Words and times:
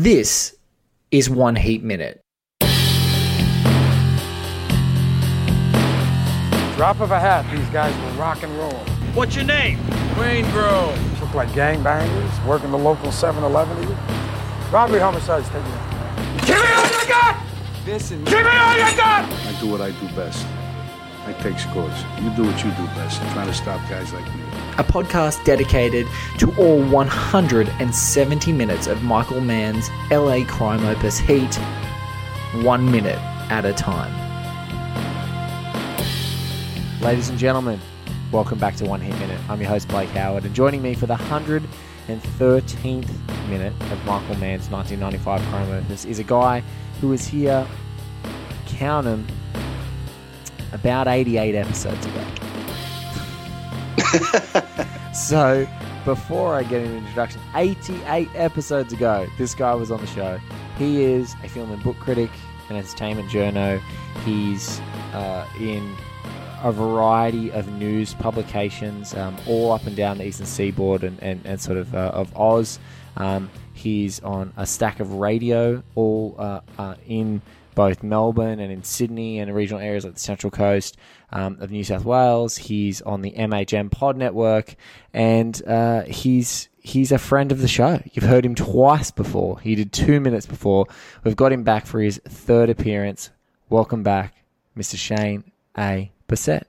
This 0.00 0.54
is 1.10 1.28
One 1.28 1.56
Heat 1.56 1.82
Minute. 1.82 2.20
Drop 6.76 7.00
of 7.00 7.10
a 7.10 7.18
hat, 7.18 7.44
these 7.50 7.68
guys 7.70 7.92
will 8.00 8.12
rock 8.12 8.44
and 8.44 8.58
roll. 8.58 8.78
What's 9.14 9.34
your 9.34 9.44
name? 9.44 9.78
Waingro. 10.14 11.20
Look 11.20 11.34
like 11.34 11.48
gangbangers, 11.48 12.46
working 12.46 12.70
the 12.70 12.78
local 12.78 13.08
7-Eleven. 13.08 13.76
Robbery 14.70 15.00
homicides 15.00 15.48
taking 15.48 15.62
it. 15.62 16.46
Give 16.46 16.62
me 16.62 16.72
all 16.76 16.86
you 16.86 17.08
got! 17.08 17.44
This 17.84 18.12
and 18.12 18.24
Give 18.24 18.44
me 18.44 18.56
all 18.56 18.74
you 18.74 18.96
got! 18.96 19.28
I 19.28 19.60
do 19.60 19.66
what 19.66 19.80
I 19.80 19.90
do 19.90 20.06
best. 20.14 20.46
I 21.28 21.34
take 21.34 21.58
scores. 21.58 21.92
You 22.22 22.30
do 22.30 22.44
what 22.44 22.64
you 22.64 22.70
do 22.70 22.86
best. 22.96 23.20
I'm 23.20 23.30
Trying 23.34 23.48
to 23.48 23.52
stop 23.52 23.86
guys 23.90 24.14
like 24.14 24.24
me. 24.34 24.40
A 24.78 24.82
podcast 24.82 25.44
dedicated 25.44 26.06
to 26.38 26.50
all 26.56 26.82
170 26.82 28.52
minutes 28.52 28.86
of 28.86 29.02
Michael 29.02 29.42
Mann's 29.42 29.90
LA 30.10 30.46
crime 30.46 30.86
opus 30.86 31.18
Heat, 31.18 31.54
one 32.62 32.90
minute 32.90 33.18
at 33.50 33.66
a 33.66 33.74
time. 33.74 34.10
Ladies 37.02 37.28
and 37.28 37.38
gentlemen, 37.38 37.78
welcome 38.32 38.58
back 38.58 38.76
to 38.76 38.86
One 38.86 39.02
Heat 39.02 39.18
Minute. 39.18 39.38
I'm 39.50 39.60
your 39.60 39.68
host, 39.68 39.86
Blake 39.88 40.08
Howard, 40.10 40.46
and 40.46 40.54
joining 40.54 40.80
me 40.80 40.94
for 40.94 41.04
the 41.04 41.16
113th 41.16 43.10
minute 43.50 43.74
of 43.92 44.02
Michael 44.06 44.36
Mann's 44.36 44.70
1995 44.70 45.42
crime 45.50 45.70
opus 45.72 46.06
is 46.06 46.20
a 46.20 46.24
guy 46.24 46.62
who 47.02 47.10
is 47.12 47.20
was 47.20 47.26
here, 47.26 47.66
count 48.66 49.06
'em, 49.06 49.26
about 50.72 51.08
88 51.08 51.54
episodes 51.54 52.06
ago. 52.06 52.24
so, 55.14 55.66
before 56.04 56.54
I 56.54 56.62
get 56.62 56.82
an 56.82 56.96
introduction, 56.96 57.40
88 57.54 58.28
episodes 58.34 58.92
ago, 58.92 59.26
this 59.36 59.54
guy 59.54 59.74
was 59.74 59.90
on 59.90 60.00
the 60.00 60.06
show. 60.06 60.38
He 60.76 61.02
is 61.02 61.34
a 61.42 61.48
film 61.48 61.70
and 61.72 61.82
book 61.82 61.98
critic, 61.98 62.30
an 62.68 62.76
entertainment 62.76 63.28
journo. 63.28 63.80
He's 64.24 64.80
uh, 65.12 65.46
in 65.58 65.96
a 66.62 66.72
variety 66.72 67.50
of 67.52 67.68
news 67.72 68.14
publications, 68.14 69.14
um, 69.14 69.36
all 69.46 69.72
up 69.72 69.86
and 69.86 69.96
down 69.96 70.18
the 70.18 70.26
eastern 70.26 70.46
seaboard 70.46 71.04
and, 71.04 71.22
and, 71.22 71.40
and 71.44 71.60
sort 71.60 71.78
of 71.78 71.94
uh, 71.94 72.10
of 72.14 72.34
Oz. 72.36 72.78
Um, 73.16 73.50
he's 73.74 74.20
on 74.20 74.52
a 74.56 74.66
stack 74.66 75.00
of 75.00 75.14
radio, 75.14 75.82
all 75.94 76.34
uh, 76.38 76.60
uh, 76.78 76.94
in 77.06 77.42
both 77.78 78.02
Melbourne 78.02 78.58
and 78.58 78.72
in 78.72 78.82
Sydney 78.82 79.38
and 79.38 79.54
regional 79.54 79.80
areas 79.80 80.04
like 80.04 80.14
the 80.14 80.18
Central 80.18 80.50
Coast 80.50 80.96
um, 81.30 81.58
of 81.60 81.70
New 81.70 81.84
South 81.84 82.04
Wales. 82.04 82.56
He's 82.56 83.00
on 83.02 83.22
the 83.22 83.30
MHM 83.30 83.92
Pod 83.92 84.16
Network, 84.16 84.74
and 85.14 85.62
uh, 85.64 86.02
he's 86.02 86.68
he's 86.80 87.12
a 87.12 87.18
friend 87.18 87.52
of 87.52 87.60
the 87.60 87.68
show. 87.68 88.02
You've 88.12 88.24
heard 88.24 88.44
him 88.44 88.56
twice 88.56 89.12
before. 89.12 89.60
He 89.60 89.76
did 89.76 89.92
two 89.92 90.18
minutes 90.18 90.44
before. 90.44 90.86
We've 91.22 91.36
got 91.36 91.52
him 91.52 91.62
back 91.62 91.86
for 91.86 92.00
his 92.00 92.20
third 92.26 92.68
appearance. 92.68 93.30
Welcome 93.70 94.02
back, 94.02 94.34
Mr. 94.76 94.96
Shane 94.96 95.44
A. 95.78 96.10
Bassett. 96.26 96.66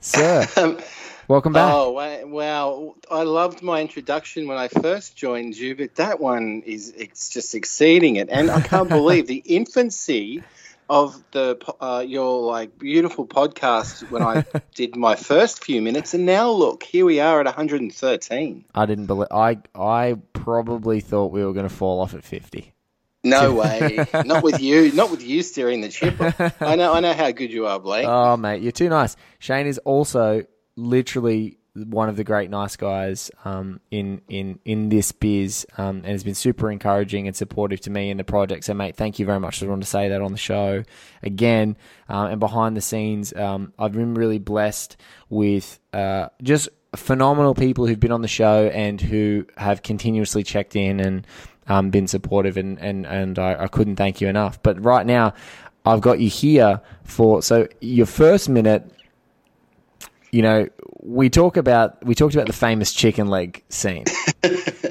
Sir, 0.00 0.48
welcome 1.30 1.52
back. 1.52 1.72
Oh 1.72 1.92
wow! 2.26 2.96
I 3.10 3.22
loved 3.22 3.62
my 3.62 3.80
introduction 3.80 4.48
when 4.48 4.58
I 4.58 4.68
first 4.68 5.16
joined 5.16 5.56
you, 5.56 5.76
but 5.76 5.94
that 5.94 6.20
one 6.20 6.62
is 6.66 6.92
it's 6.96 7.30
just 7.30 7.54
exceeding 7.54 8.16
it, 8.16 8.28
and 8.30 8.50
I 8.50 8.60
can't 8.60 8.88
believe 9.00 9.26
the 9.28 9.42
infancy 9.46 10.42
of 10.90 11.22
the 11.30 11.56
uh, 11.80 12.04
your 12.06 12.42
like 12.42 12.78
beautiful 12.78 13.26
podcast 13.26 14.10
when 14.10 14.22
I 14.22 14.44
did 14.74 14.96
my 14.96 15.14
first 15.14 15.64
few 15.64 15.80
minutes, 15.80 16.12
and 16.12 16.26
now 16.26 16.50
look, 16.50 16.82
here 16.82 17.06
we 17.06 17.20
are 17.20 17.40
at 17.40 17.46
113. 17.46 18.64
I 18.74 18.86
didn't 18.86 19.06
believe. 19.06 19.28
I 19.30 19.58
I 19.74 20.16
probably 20.32 21.00
thought 21.00 21.32
we 21.32 21.44
were 21.44 21.52
going 21.52 21.68
to 21.68 21.74
fall 21.74 22.00
off 22.00 22.12
at 22.12 22.24
fifty. 22.24 22.74
No 23.22 23.52
way, 23.52 24.06
not 24.24 24.42
with 24.42 24.60
you, 24.60 24.92
not 24.92 25.10
with 25.10 25.22
you 25.22 25.42
steering 25.42 25.82
the 25.82 25.90
ship. 25.90 26.14
I 26.60 26.76
know, 26.76 26.94
I 26.94 27.00
know 27.00 27.12
how 27.12 27.30
good 27.32 27.52
you 27.52 27.66
are, 27.66 27.78
Blake. 27.78 28.06
Oh 28.08 28.36
mate, 28.36 28.62
you're 28.62 28.72
too 28.72 28.88
nice. 28.88 29.14
Shane 29.38 29.66
is 29.66 29.76
also 29.78 30.46
literally 30.76 31.58
one 31.74 32.08
of 32.08 32.16
the 32.16 32.24
great 32.24 32.50
nice 32.50 32.76
guys 32.76 33.30
um, 33.44 33.80
in 33.90 34.20
in 34.28 34.58
in 34.64 34.88
this 34.88 35.12
biz, 35.12 35.66
um, 35.78 35.98
and 35.98 36.06
has 36.06 36.24
been 36.24 36.34
super 36.34 36.70
encouraging 36.70 37.26
and 37.26 37.36
supportive 37.36 37.80
to 37.82 37.90
me 37.90 38.10
in 38.10 38.16
the 38.16 38.24
project. 38.24 38.64
So, 38.64 38.74
mate, 38.74 38.96
thank 38.96 39.18
you 39.18 39.26
very 39.26 39.40
much. 39.40 39.62
I 39.62 39.66
just 39.66 39.82
to 39.82 39.88
say 39.88 40.08
that 40.08 40.20
on 40.20 40.32
the 40.32 40.38
show 40.38 40.82
again, 41.22 41.76
um, 42.08 42.26
and 42.26 42.40
behind 42.40 42.76
the 42.76 42.80
scenes, 42.80 43.32
um, 43.34 43.72
I've 43.78 43.92
been 43.92 44.14
really 44.14 44.38
blessed 44.38 44.96
with 45.28 45.78
uh, 45.92 46.28
just 46.42 46.68
phenomenal 46.96 47.54
people 47.54 47.86
who've 47.86 48.00
been 48.00 48.12
on 48.12 48.22
the 48.22 48.28
show 48.28 48.66
and 48.68 49.00
who 49.00 49.46
have 49.56 49.82
continuously 49.82 50.42
checked 50.42 50.74
in 50.74 50.98
and 50.98 51.26
um, 51.68 51.90
been 51.90 52.08
supportive, 52.08 52.56
and 52.56 52.78
and 52.80 53.06
and 53.06 53.38
I, 53.38 53.64
I 53.64 53.68
couldn't 53.68 53.96
thank 53.96 54.20
you 54.20 54.28
enough. 54.28 54.60
But 54.62 54.84
right 54.84 55.06
now, 55.06 55.34
I've 55.86 56.00
got 56.00 56.18
you 56.18 56.28
here 56.28 56.80
for 57.04 57.42
so 57.42 57.68
your 57.80 58.06
first 58.06 58.48
minute 58.48 58.90
you 60.32 60.42
know, 60.42 60.68
we 61.02 61.28
talk 61.30 61.56
about 61.56 62.04
we 62.04 62.14
talked 62.14 62.34
about 62.34 62.46
the 62.46 62.52
famous 62.52 62.92
chicken 62.92 63.26
leg 63.28 63.64
scene, 63.68 64.04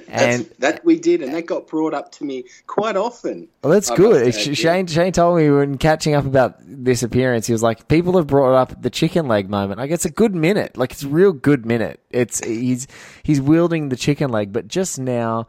and 0.10 0.50
that 0.60 0.82
we 0.84 1.00
did, 1.00 1.22
and 1.22 1.34
that 1.34 1.46
got 1.46 1.68
brought 1.68 1.94
up 1.94 2.12
to 2.14 2.24
me 2.26 2.44
quite 2.68 2.98
often. 2.98 3.48
well, 3.64 3.74
that's 3.74 3.92
I 3.92 3.96
good. 3.96 4.26
must 4.26 4.40
add, 4.40 4.48
yeah. 4.48 4.54
Shane 4.54 4.88
Shane 4.88 5.12
told 5.14 5.38
me 5.38 5.50
when 5.50 5.78
catching 5.78 6.14
up 6.16 6.26
about 6.26 6.56
this 6.60 7.04
appearance, 7.04 7.48
he 7.48 7.54
was 7.54 7.64
like, 7.64 7.88
"People 7.88 8.18
have 8.18 8.28
brought 8.28 8.56
up 8.56 8.82
the 8.82 8.90
chicken 8.90 9.28
leg 9.28 9.50
moment. 9.50 9.80
Like, 9.80 9.92
it's 9.92 10.06
a 10.06 10.12
good 10.12 10.36
minute. 10.36 10.78
Like, 10.78 10.92
it's 10.92 11.04
a 11.04 11.10
real 11.10 11.32
good 11.32 11.66
minute. 11.66 12.00
It's 12.10 12.44
he's 12.44 12.88
he's 13.24 13.40
wielding 13.40 13.90
the 13.90 13.96
chicken 13.96 14.30
leg, 14.30 14.52
but 14.52 14.68
just 14.68 15.00
now." 15.00 15.48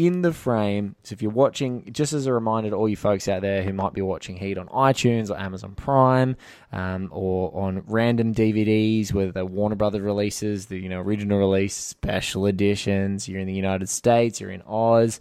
In 0.00 0.22
the 0.22 0.32
frame. 0.32 0.96
So 1.02 1.12
if 1.12 1.20
you're 1.20 1.30
watching, 1.30 1.92
just 1.92 2.14
as 2.14 2.24
a 2.24 2.32
reminder 2.32 2.70
to 2.70 2.76
all 2.76 2.88
you 2.88 2.96
folks 2.96 3.28
out 3.28 3.42
there 3.42 3.62
who 3.62 3.74
might 3.74 3.92
be 3.92 4.00
watching 4.00 4.34
Heat 4.34 4.56
on 4.56 4.66
iTunes 4.68 5.28
or 5.28 5.38
Amazon 5.38 5.74
Prime, 5.74 6.36
um, 6.72 7.10
or 7.12 7.54
on 7.54 7.84
random 7.86 8.34
DVDs, 8.34 9.12
whether 9.12 9.30
they're 9.30 9.44
Warner 9.44 9.76
Brothers 9.76 10.00
releases, 10.00 10.66
the 10.66 10.78
you 10.78 10.88
know 10.88 11.00
original 11.00 11.38
release, 11.38 11.74
special 11.74 12.46
editions. 12.46 13.28
You're 13.28 13.40
in 13.40 13.46
the 13.46 13.52
United 13.52 13.90
States, 13.90 14.40
you're 14.40 14.50
in 14.50 14.62
Oz. 14.62 15.20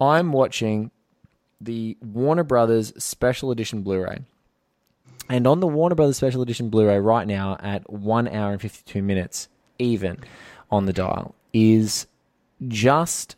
I'm 0.00 0.32
watching 0.32 0.90
the 1.60 1.96
Warner 2.02 2.42
Brothers 2.42 2.92
Special 3.02 3.52
Edition 3.52 3.82
Blu-ray. 3.82 4.18
And 5.28 5.46
on 5.46 5.60
the 5.60 5.68
Warner 5.68 5.94
Brothers 5.94 6.16
Special 6.16 6.42
Edition 6.42 6.70
Blu-ray 6.70 6.98
right 6.98 7.26
now 7.26 7.56
at 7.60 7.88
1 7.88 8.28
hour 8.28 8.50
and 8.50 8.60
52 8.60 9.00
minutes 9.00 9.48
even 9.78 10.18
on 10.72 10.86
the 10.86 10.92
dial 10.92 11.36
is 11.52 12.08
just 12.66 13.36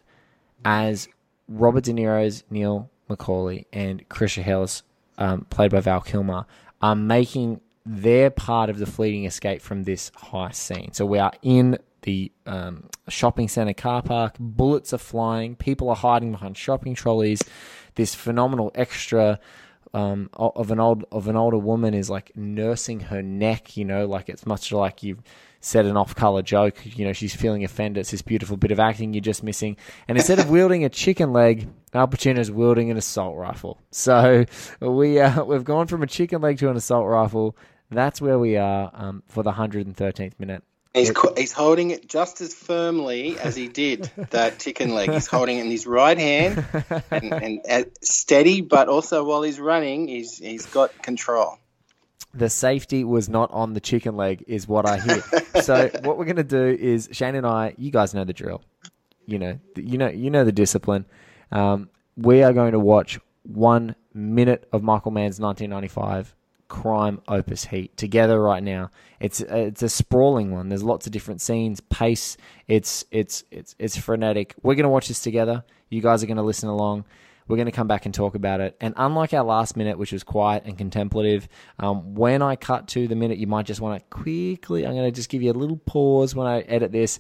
as 0.65 1.09
Robert 1.49 1.85
De 1.85 1.93
Niro's 1.93 2.45
Neil 2.51 2.91
McCauley 3.09 3.67
and 3.73 4.09
Chris 4.09 4.37
Shiherlis, 4.37 4.83
um, 5.17 5.47
played 5.51 5.71
by 5.71 5.81
Val 5.81 6.01
Kilmer, 6.01 6.47
are 6.81 6.95
making 6.95 7.61
their 7.85 8.31
part 8.31 8.69
of 8.71 8.79
the 8.79 8.87
fleeting 8.87 9.25
escape 9.25 9.63
from 9.63 9.85
this 9.85 10.11
heist 10.11 10.57
scene. 10.57 10.93
So 10.93 11.07
we 11.07 11.19
are 11.19 11.33
in 11.43 11.79
the 12.03 12.31
um, 12.47 12.89
shopping 13.09 13.49
center 13.49 13.73
car 13.73 14.03
park. 14.03 14.35
Bullets 14.39 14.93
are 14.93 14.99
flying. 14.99 15.57
People 15.57 15.89
are 15.89 15.97
hiding 15.97 16.33
behind 16.33 16.57
shopping 16.57 16.95
trolleys. 16.95 17.43
This 17.95 18.15
phenomenal 18.15 18.71
extra 18.75 19.41
um, 19.95 20.29
of 20.35 20.71
an 20.71 20.79
old 20.79 21.05
of 21.11 21.29
an 21.29 21.37
older 21.37 21.59
woman 21.59 21.95
is 21.95 22.11
like 22.11 22.37
nursing 22.37 23.01
her 23.01 23.23
neck. 23.23 23.77
You 23.77 23.85
know, 23.85 24.07
like 24.07 24.29
it's 24.29 24.47
much 24.47 24.71
like 24.71 25.03
you've 25.03 25.23
said 25.61 25.87
an 25.87 25.97
off-color 25.97 26.43
joke. 26.43 26.77
You 26.85 27.07
know, 27.07 27.13
she's 27.13 27.35
feeling 27.35 27.65
offended. 27.65 28.01
It's 28.01 28.11
this 28.11 28.23
beautiful 28.23 28.57
bit 28.57 28.71
of 28.71 28.81
acting 28.81 29.15
you're 29.15 29.21
just 29.21 29.43
missing. 29.43 29.77
And 30.07 30.19
instead 30.19 30.39
of 30.39 30.51
wielding 30.51 30.85
a 30.85 30.89
chicken 30.89 31.33
leg, 31.33 31.69
Al 31.95 32.09
Pacino's 32.09 32.51
wielding 32.51 32.91
an 32.91 32.97
assault 32.97 33.37
rifle. 33.37 33.81
So 33.91 34.45
we 34.81 35.21
uh, 35.21 35.45
we've 35.47 35.65
gone 35.65 35.87
from 35.87 36.03
a 36.03 36.07
chicken 36.07 36.41
leg 36.41 36.59
to 36.59 36.71
an 36.71 36.77
assault 36.77 37.07
rifle. 37.07 37.57
That's 37.91 38.21
where 38.21 38.39
we 38.39 38.57
are 38.57 38.91
um, 38.93 39.23
for 39.29 39.43
the 39.43 39.53
113th 39.53 40.39
minute. 40.39 40.63
He's, 40.95 41.13
he's 41.37 41.53
holding 41.53 41.91
it 41.91 42.09
just 42.09 42.41
as 42.41 42.55
firmly 42.55 43.39
as 43.39 43.55
he 43.55 43.69
did 43.69 44.11
that 44.31 44.59
chicken 44.59 44.95
leg. 44.95 45.11
He's 45.11 45.27
holding 45.27 45.59
it 45.59 45.65
in 45.65 45.71
his 45.71 45.87
right 45.87 46.19
hand 46.19 46.65
and, 47.11 47.33
and, 47.33 47.61
and 47.69 47.87
steady, 48.03 48.63
but 48.63 48.89
also 48.89 49.25
while 49.25 49.43
he's 49.43 49.61
running, 49.61 50.09
he's 50.09 50.39
he's 50.39 50.67
got 50.67 51.03
control. 51.03 51.59
The 52.35 52.51
safety 52.51 53.05
was 53.05 53.29
not 53.29 53.51
on 53.53 53.73
the 53.73 53.81
chicken 53.81 54.17
leg, 54.17 54.45
is 54.47 54.69
what 54.69 54.87
I 54.87 54.99
hear. 54.99 55.23
so 55.63 55.89
what 56.03 56.19
we're 56.19 56.27
gonna 56.27 56.45
do 56.45 56.67
is 56.67 57.09
Shane 57.13 57.35
and 57.35 57.47
I. 57.47 57.75
You 57.77 57.91
guys 57.91 58.15
know 58.15 58.25
the 58.25 58.33
drill. 58.33 58.63
You 59.27 59.39
know, 59.39 59.59
you 59.77 59.99
know, 59.99 60.09
you 60.09 60.31
know 60.31 60.45
the 60.45 60.53
discipline. 60.53 61.05
Um, 61.53 61.91
we 62.17 62.43
are 62.43 62.53
going 62.53 62.73
to 62.73 62.79
watch 62.79 63.19
one 63.43 63.95
minute 64.13 64.69
of 64.73 64.83
Michael 64.83 65.11
Mann's 65.11 65.41
1995 65.41 66.35
crime 66.69 67.21
opus 67.29 67.65
heat 67.65 67.97
together 67.97 68.41
right 68.41 68.63
now. 68.63 68.91
It's 69.21 69.41
it's 69.41 69.83
a 69.83 69.89
sprawling 69.89 70.53
one. 70.53 70.69
There's 70.69 70.83
lots 70.83 71.07
of 71.07 71.13
different 71.13 71.41
scenes, 71.41 71.81
pace. 71.81 72.37
It's 72.67 73.05
it's 73.11 73.45
it's 73.51 73.75
it's 73.79 73.97
frenetic. 73.97 74.55
We're 74.63 74.75
gonna 74.75 74.91
watch 74.91 75.09
this 75.09 75.21
together. 75.21 75.65
You 75.89 76.03
guys 76.03 76.23
are 76.23 76.27
gonna 76.27 76.43
listen 76.43 76.69
along. 76.69 77.05
We're 77.49 77.57
going 77.57 77.67
to 77.67 77.73
come 77.73 77.89
back 77.89 78.05
and 78.05 78.15
talk 78.15 78.35
about 78.35 78.61
it. 78.61 78.77
And 78.81 78.95
unlike 78.97 79.35
our 79.35 79.43
last 79.43 79.77
minute, 79.77 79.99
which 79.99 80.13
was 80.13 80.23
quiet 80.23 80.65
and 80.67 80.77
contemplative, 80.77 81.49
um, 81.79 82.15
when 82.15 82.43
I 82.43 82.57
cut 82.57 82.89
to 82.89 83.09
the 83.09 83.17
minute, 83.17 83.39
you 83.39 83.47
might 83.47 83.67
just 83.67 83.81
want 83.81 83.99
to 83.99 84.17
quickly, 84.17 84.87
I'm 84.87 84.95
going 84.95 85.11
to 85.11 85.15
just 85.15 85.31
give 85.31 85.43
you 85.43 85.51
a 85.51 85.55
little 85.55 85.79
pause 85.79 86.35
when 86.35 86.47
I 86.47 86.61
edit 86.61 86.93
this 86.93 87.19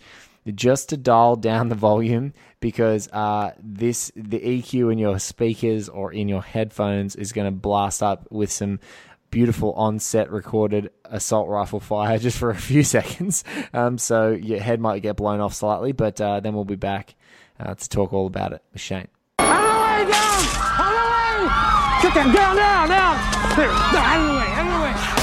just 0.54 0.90
to 0.90 0.96
dial 0.96 1.36
down 1.36 1.68
the 1.68 1.74
volume 1.74 2.32
because 2.60 3.08
uh, 3.12 3.52
this 3.62 4.10
the 4.14 4.40
EQ 4.40 4.92
in 4.92 4.98
your 4.98 5.18
speakers 5.18 5.88
or 5.88 6.12
in 6.12 6.28
your 6.28 6.42
headphones 6.42 7.16
is 7.16 7.32
going 7.32 7.46
to 7.46 7.50
blast 7.50 8.02
up 8.02 8.26
with 8.30 8.50
some 8.50 8.80
beautiful 9.30 9.74
on-set 9.74 10.30
recorded 10.30 10.90
assault 11.04 11.48
rifle 11.48 11.80
fire 11.80 12.18
just 12.18 12.38
for 12.38 12.50
a 12.50 12.56
few 12.56 12.82
seconds. 12.82 13.44
Um, 13.72 13.98
so 13.98 14.30
your 14.30 14.60
head 14.60 14.80
might 14.80 15.02
get 15.02 15.16
blown 15.16 15.40
off 15.40 15.54
slightly, 15.54 15.92
but 15.92 16.20
uh, 16.20 16.40
then 16.40 16.54
we'll 16.54 16.64
be 16.64 16.76
back 16.76 17.14
uh, 17.60 17.74
to 17.74 17.88
talk 17.88 18.12
all 18.12 18.26
about 18.26 18.52
it 18.52 18.62
with 18.72 18.80
Shane. 18.80 19.08
Down! 20.08 20.40
Out 20.80 20.92
the 20.96 21.06
way! 21.12 22.02
Get 22.02 22.14
down, 22.14 22.32
down, 22.32 22.56
down, 22.56 22.88
down! 22.88 23.16
There, 23.56 23.70
out 23.70 24.20
of 24.20 24.26
the 24.26 24.38
way, 24.38 24.52
out 24.54 24.66
of 24.66 24.72
the 24.72 24.80
way! 24.82 25.17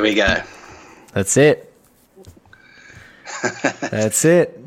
There 0.00 0.08
we 0.08 0.14
go. 0.14 0.42
That's 1.12 1.36
it. 1.36 1.74
That's 3.82 4.24
it. 4.24 4.58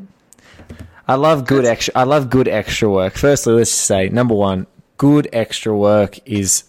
I 1.08 1.16
love 1.16 1.44
good 1.44 1.64
extra. 1.64 1.92
I 1.96 2.04
love 2.04 2.30
good 2.30 2.46
extra 2.46 2.88
work. 2.88 3.14
Firstly, 3.14 3.54
let's 3.54 3.72
just 3.72 3.84
say 3.84 4.10
number 4.10 4.36
one, 4.36 4.68
good 4.96 5.28
extra 5.32 5.76
work 5.76 6.20
is 6.24 6.62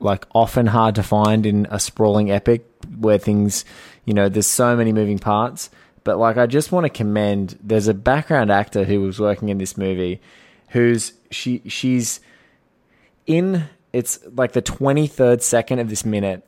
like 0.00 0.26
often 0.34 0.66
hard 0.66 0.96
to 0.96 1.02
find 1.02 1.46
in 1.46 1.66
a 1.70 1.80
sprawling 1.80 2.30
epic 2.30 2.66
where 2.98 3.16
things, 3.16 3.64
you 4.04 4.12
know, 4.12 4.28
there's 4.28 4.46
so 4.46 4.76
many 4.76 4.92
moving 4.92 5.18
parts. 5.18 5.70
But 6.04 6.18
like, 6.18 6.36
I 6.36 6.44
just 6.44 6.72
want 6.72 6.84
to 6.84 6.90
commend. 6.90 7.58
There's 7.62 7.88
a 7.88 7.94
background 7.94 8.52
actor 8.52 8.84
who 8.84 9.00
was 9.00 9.18
working 9.18 9.48
in 9.48 9.56
this 9.56 9.78
movie, 9.78 10.20
who's 10.68 11.14
she 11.30 11.62
she's 11.68 12.20
in. 13.26 13.64
It's 13.94 14.18
like 14.34 14.52
the 14.52 14.60
23rd 14.60 15.40
second 15.40 15.78
of 15.78 15.88
this 15.88 16.04
minute 16.04 16.46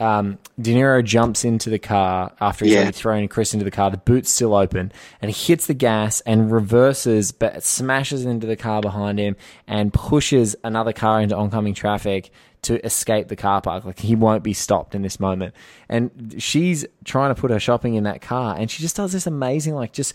um, 0.00 0.38
De 0.60 0.74
Niro 0.74 1.02
jumps 1.04 1.44
into 1.44 1.70
the 1.70 1.78
car 1.78 2.32
after 2.40 2.64
he's 2.64 2.74
Yeah. 2.74 2.80
already 2.80 2.92
thrown 2.92 3.28
Chris 3.28 3.52
into 3.52 3.64
the 3.64 3.70
car. 3.70 3.90
The 3.90 3.96
boot's 3.96 4.30
still 4.30 4.54
open, 4.54 4.92
and 5.20 5.30
he 5.30 5.46
hits 5.52 5.66
the 5.66 5.74
gas 5.74 6.20
and 6.22 6.50
reverses, 6.50 7.32
but 7.32 7.62
smashes 7.62 8.24
into 8.24 8.46
the 8.46 8.56
car 8.56 8.80
behind 8.80 9.18
him 9.18 9.36
and 9.66 9.92
pushes 9.92 10.56
another 10.64 10.92
car 10.92 11.20
into 11.20 11.36
oncoming 11.36 11.74
traffic 11.74 12.30
to 12.62 12.84
escape 12.84 13.28
the 13.28 13.36
car 13.36 13.60
park. 13.60 13.84
Like 13.84 14.00
he 14.00 14.14
won't 14.16 14.42
be 14.42 14.52
stopped 14.52 14.94
in 14.94 15.02
this 15.02 15.20
moment. 15.20 15.54
And 15.88 16.34
she's 16.38 16.84
trying 17.04 17.34
to 17.34 17.40
put 17.40 17.50
her 17.50 17.60
shopping 17.60 17.94
in 17.94 18.04
that 18.04 18.20
car, 18.20 18.56
and 18.58 18.70
she 18.70 18.82
just 18.82 18.96
does 18.96 19.12
this 19.12 19.26
amazing, 19.26 19.74
like 19.74 19.92
just 19.92 20.12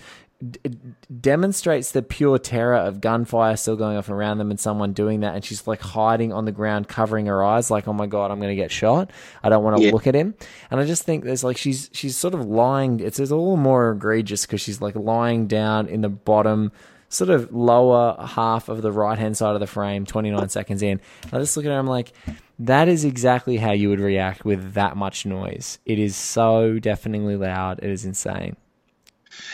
d- 0.51 0.59
demonstrates 1.21 1.91
the 1.91 2.01
pure 2.01 2.37
terror 2.39 2.75
of 2.75 2.99
gunfire 3.01 3.55
still 3.55 3.75
going 3.75 3.97
off 3.97 4.09
around 4.09 4.37
them 4.39 4.49
and 4.51 4.59
someone 4.59 4.93
doing 4.93 5.21
that 5.21 5.35
and 5.35 5.45
she's 5.45 5.65
like 5.67 5.81
hiding 5.81 6.33
on 6.33 6.45
the 6.45 6.51
ground 6.51 6.87
covering 6.87 7.27
her 7.27 7.43
eyes 7.43 7.69
like 7.71 7.87
oh 7.87 7.93
my 7.93 8.07
god 8.07 8.31
i'm 8.31 8.39
going 8.39 8.49
to 8.49 8.55
get 8.55 8.71
shot. 8.71 9.11
I 9.43 9.49
don't 9.49 9.63
want 9.63 9.77
to 9.77 9.83
Yeah. 9.83 9.91
look 9.91 10.07
at 10.07 10.15
him. 10.15 10.33
And 10.71 10.79
i 10.79 10.85
just 10.85 11.03
think 11.03 11.23
there's 11.23 11.43
like 11.43 11.57
she's 11.57 11.89
she's 11.93 12.17
sort 12.17 12.33
of 12.33 12.45
lying 12.45 12.99
it's, 12.99 13.19
it's 13.19 13.31
a 13.31 13.35
little 13.35 13.57
more 13.57 13.91
egregious 13.91 14.45
because 14.45 14.61
she's 14.61 14.81
like 14.81 14.95
lying 14.95 15.47
down 15.47 15.87
in 15.87 16.01
the 16.01 16.09
bottom 16.09 16.71
sort 17.09 17.29
of 17.29 17.53
lower 17.53 18.15
half 18.25 18.69
of 18.69 18.81
the 18.81 18.91
right 18.91 19.19
hand 19.19 19.37
side 19.37 19.53
of 19.53 19.59
the 19.59 19.67
frame 19.67 20.03
29 20.05 20.49
seconds 20.57 20.81
in. 20.81 20.99
I 21.31 21.37
just 21.37 21.55
look 21.55 21.65
at 21.65 21.71
her 21.71 21.77
i'm 21.77 21.87
like 21.87 22.11
that 22.59 22.87
is 22.87 23.03
exactly 23.05 23.57
how 23.57 23.71
you 23.71 23.89
would 23.89 23.99
react 23.99 24.45
with 24.45 24.73
that 24.73 24.95
much 24.95 25.25
noise. 25.25 25.79
It 25.85 25.97
is 25.99 26.15
so 26.15 26.77
deafeningly 26.79 27.35
loud. 27.35 27.79
It 27.83 27.89
is 27.89 28.05
insane 28.05 28.55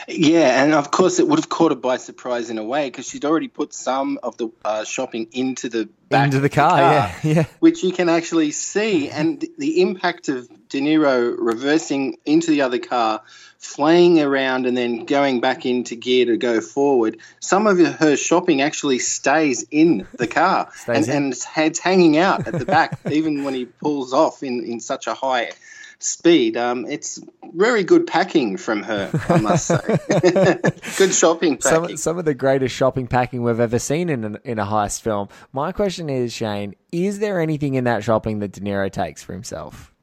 Yeah, 0.08 0.64
and 0.64 0.74
of 0.74 0.92
course 0.92 1.20
it 1.20 1.28
would 1.28 1.40
have 1.40 1.50
caught 1.50 1.72
her 1.72 1.76
by 1.76 1.98
surprise 1.98 2.50
in 2.50 2.58
a 2.58 2.64
way 2.64 2.88
because 2.88 3.08
she'd 3.08 3.26
already 3.26 3.48
put 3.48 3.74
some 3.74 4.20
of 4.24 4.38
the 4.38 4.50
uh, 4.66 4.84
shopping 4.84 5.28
into 5.32 5.70
the 5.70 5.90
back 6.10 6.26
into 6.26 6.40
the 6.40 6.48
of 6.48 6.52
car. 6.52 6.80
Yeah, 6.80 7.16
yeah. 7.24 7.46
which 7.60 7.84
you 7.84 7.92
can 7.92 8.10
actually 8.10 8.52
see, 8.52 9.10
and 9.10 9.44
the 9.58 9.82
impact 9.82 10.30
of 10.30 10.50
De 10.70 10.82
Niro 10.82 11.36
reversing 11.38 12.18
into 12.26 12.52
the 12.52 12.62
other 12.62 12.80
car, 12.80 13.22
flaying 13.58 14.20
around, 14.20 14.66
and 14.66 14.76
then 14.76 15.06
going 15.06 15.42
back 15.42 15.66
into 15.66 15.96
gear 15.96 16.26
to 16.26 16.38
go 16.38 16.62
forward. 16.62 17.20
Some 17.40 17.68
of 17.68 17.78
her 17.80 18.16
shopping 18.16 18.62
actually 18.62 19.00
stays 19.00 19.66
in 19.70 20.08
the 20.14 20.28
car, 20.28 20.72
and, 20.88 21.06
in. 21.06 21.12
and 21.12 21.34
it's, 21.34 21.46
it's 21.56 21.80
hanging 21.80 22.18
out 22.18 22.48
at 22.48 22.58
the 22.58 22.66
back, 22.66 23.00
even 23.12 23.44
when 23.44 23.54
he 23.54 23.66
pulls 23.66 24.14
off 24.14 24.44
in, 24.44 24.64
in 24.64 24.80
such 24.80 25.08
a 25.08 25.14
high 25.14 25.52
speed. 26.00 26.58
Um, 26.58 26.86
it's 26.86 27.20
very 27.54 27.84
good 27.84 28.08
packing 28.08 28.58
from 28.58 28.84
her, 28.84 29.10
I 29.30 29.40
must 29.40 29.68
say. 29.68 29.98
good 30.98 31.14
shopping 31.14 31.58
packing. 31.58 31.88
Some, 31.90 31.98
some 31.98 32.18
of 32.18 32.26
the 32.26 32.34
greatest 32.34 32.76
shopping 32.76 33.08
packing 33.08 33.44
we've 33.44 33.60
ever 33.60 33.80
seen 33.80 34.10
in 34.10 34.24
an, 34.24 34.38
in 34.44 34.60
a 34.60 34.66
heist 34.66 35.02
film. 35.02 35.30
My 35.52 35.72
question 35.72 36.10
is, 36.10 36.32
Shane, 36.34 36.76
is 36.92 37.20
there 37.20 37.40
anything 37.40 37.74
in 37.76 37.84
that 37.86 38.04
shopping 38.04 38.40
that 38.40 38.52
De 38.54 38.62
Niro 38.62 38.92
takes 38.92 39.24
for 39.24 39.34
himself? 39.34 39.94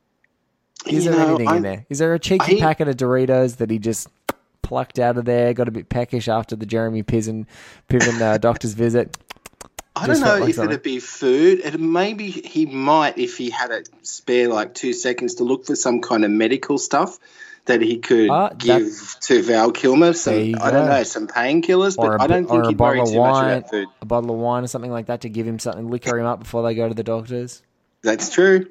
Is 0.86 1.04
You 1.04 1.10
there 1.10 1.20
know, 1.20 1.28
anything 1.28 1.48
I- 1.48 1.56
in 1.56 1.62
there? 1.62 1.86
Is 1.88 1.98
there 1.98 2.14
a 2.14 2.18
cheeky 2.18 2.58
I- 2.58 2.60
packet 2.60 2.88
of 2.88 2.96
Doritos 2.96 3.56
that 3.56 3.70
he 3.70 3.78
just 3.78 4.08
plucked 4.62 4.98
out 4.98 5.16
of 5.16 5.24
there? 5.24 5.52
Got 5.54 5.68
a 5.68 5.72
bit 5.72 5.88
peckish 5.88 6.28
after 6.28 6.54
the 6.56 6.66
Jeremy 6.66 7.02
Piven, 7.02 7.46
Piven 7.88 8.20
uh, 8.20 8.38
doctor's 8.38 8.74
visit. 8.74 9.16
I 9.96 10.06
don't 10.06 10.20
know 10.20 10.38
like 10.38 10.50
if 10.50 10.56
something. 10.56 10.70
it'd 10.72 10.82
be 10.82 11.00
food. 11.00 11.60
It 11.64 11.80
maybe 11.80 12.30
he 12.30 12.66
might 12.66 13.18
if 13.18 13.38
he 13.38 13.50
had 13.50 13.70
a 13.70 13.82
spare 14.02 14.48
like 14.48 14.74
two 14.74 14.92
seconds 14.92 15.36
to 15.36 15.44
look 15.44 15.64
for 15.64 15.74
some 15.74 16.02
kind 16.02 16.24
of 16.24 16.30
medical 16.30 16.76
stuff 16.76 17.18
that 17.64 17.80
he 17.80 17.98
could 17.98 18.30
ah, 18.30 18.48
that- 18.50 18.58
give 18.58 19.16
to 19.22 19.42
Val 19.42 19.72
Kilmer. 19.72 20.12
You 20.12 20.56
I 20.60 20.70
don't 20.70 20.88
know 20.88 21.02
some 21.02 21.26
painkillers, 21.26 21.96
but 21.96 22.20
I 22.20 22.26
don't 22.26 22.46
think 22.46 22.66
he'd 22.66 22.78
worry 22.78 22.98
too 22.98 23.04
much 23.04 23.14
wine, 23.14 23.58
about 23.58 23.70
food. 23.70 23.88
a 24.00 24.06
bottle 24.06 24.30
of 24.30 24.36
wine 24.38 24.64
or 24.64 24.68
something 24.68 24.90
like 24.90 25.06
that 25.06 25.22
to 25.22 25.28
give 25.28 25.46
him 25.46 25.58
something, 25.58 25.88
liquor 25.88 26.18
him 26.18 26.26
up 26.26 26.40
before 26.40 26.62
they 26.62 26.74
go 26.74 26.88
to 26.88 26.94
the 26.94 27.02
doctors. 27.02 27.62
That's 28.02 28.30
true. 28.30 28.66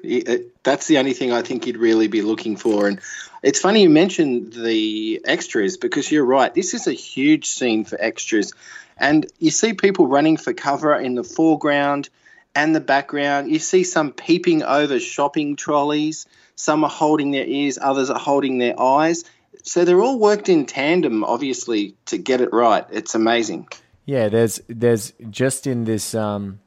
That's 0.62 0.86
the 0.86 0.98
only 0.98 1.12
thing 1.12 1.32
I 1.32 1.42
think 1.42 1.64
he'd 1.64 1.76
really 1.76 2.08
be 2.08 2.22
looking 2.22 2.56
for. 2.56 2.88
And 2.88 3.00
it's 3.46 3.60
funny 3.60 3.82
you 3.82 3.90
mentioned 3.90 4.54
the 4.54 5.20
extras 5.24 5.76
because 5.76 6.10
you're 6.10 6.24
right. 6.24 6.52
This 6.52 6.74
is 6.74 6.88
a 6.88 6.92
huge 6.92 7.46
scene 7.46 7.84
for 7.84 7.96
extras. 8.00 8.52
And 8.96 9.24
you 9.38 9.52
see 9.52 9.72
people 9.72 10.08
running 10.08 10.36
for 10.36 10.52
cover 10.52 10.92
in 10.96 11.14
the 11.14 11.22
foreground 11.22 12.08
and 12.56 12.74
the 12.74 12.80
background. 12.80 13.48
You 13.48 13.60
see 13.60 13.84
some 13.84 14.10
peeping 14.10 14.64
over 14.64 14.98
shopping 14.98 15.54
trolleys. 15.54 16.26
Some 16.56 16.82
are 16.82 16.90
holding 16.90 17.30
their 17.30 17.46
ears, 17.46 17.78
others 17.80 18.10
are 18.10 18.18
holding 18.18 18.58
their 18.58 18.80
eyes. 18.80 19.22
So 19.62 19.84
they're 19.84 20.02
all 20.02 20.18
worked 20.18 20.48
in 20.48 20.66
tandem, 20.66 21.22
obviously, 21.22 21.94
to 22.06 22.18
get 22.18 22.40
it 22.40 22.52
right. 22.52 22.84
It's 22.90 23.14
amazing. 23.14 23.68
Yeah, 24.06 24.28
there's 24.28 24.60
there's 24.66 25.12
just 25.30 25.68
in 25.68 25.84
this 25.84 26.16
um 26.16 26.58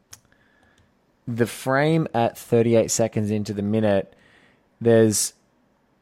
the 1.27 1.45
frame 1.45 2.07
at 2.13 2.38
38 2.38 2.89
seconds 2.89 3.31
into 3.31 3.53
the 3.53 3.63
minute, 3.63 4.15
there's 4.79 5.33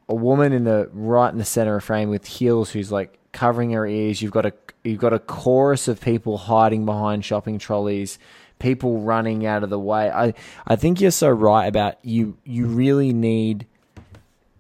a 0.09 0.15
woman 0.15 0.53
in 0.53 0.63
the 0.63 0.89
right 0.93 1.31
in 1.31 1.37
the 1.37 1.45
center 1.45 1.75
of 1.75 1.83
frame 1.83 2.09
with 2.09 2.25
heels 2.25 2.71
who's 2.71 2.91
like 2.91 3.17
covering 3.31 3.71
her 3.71 3.85
ears. 3.85 4.21
You've 4.21 4.31
got 4.31 4.45
a 4.45 4.53
you've 4.83 4.99
got 4.99 5.13
a 5.13 5.19
chorus 5.19 5.87
of 5.87 5.99
people 5.99 6.37
hiding 6.37 6.85
behind 6.85 7.25
shopping 7.25 7.59
trolleys, 7.59 8.17
people 8.59 9.01
running 9.01 9.45
out 9.45 9.63
of 9.63 9.69
the 9.69 9.79
way. 9.79 10.09
I 10.09 10.33
I 10.65 10.75
think 10.75 11.01
you're 11.01 11.11
so 11.11 11.29
right 11.29 11.67
about 11.67 12.03
you 12.03 12.37
you 12.45 12.67
really 12.67 13.13
need 13.13 13.67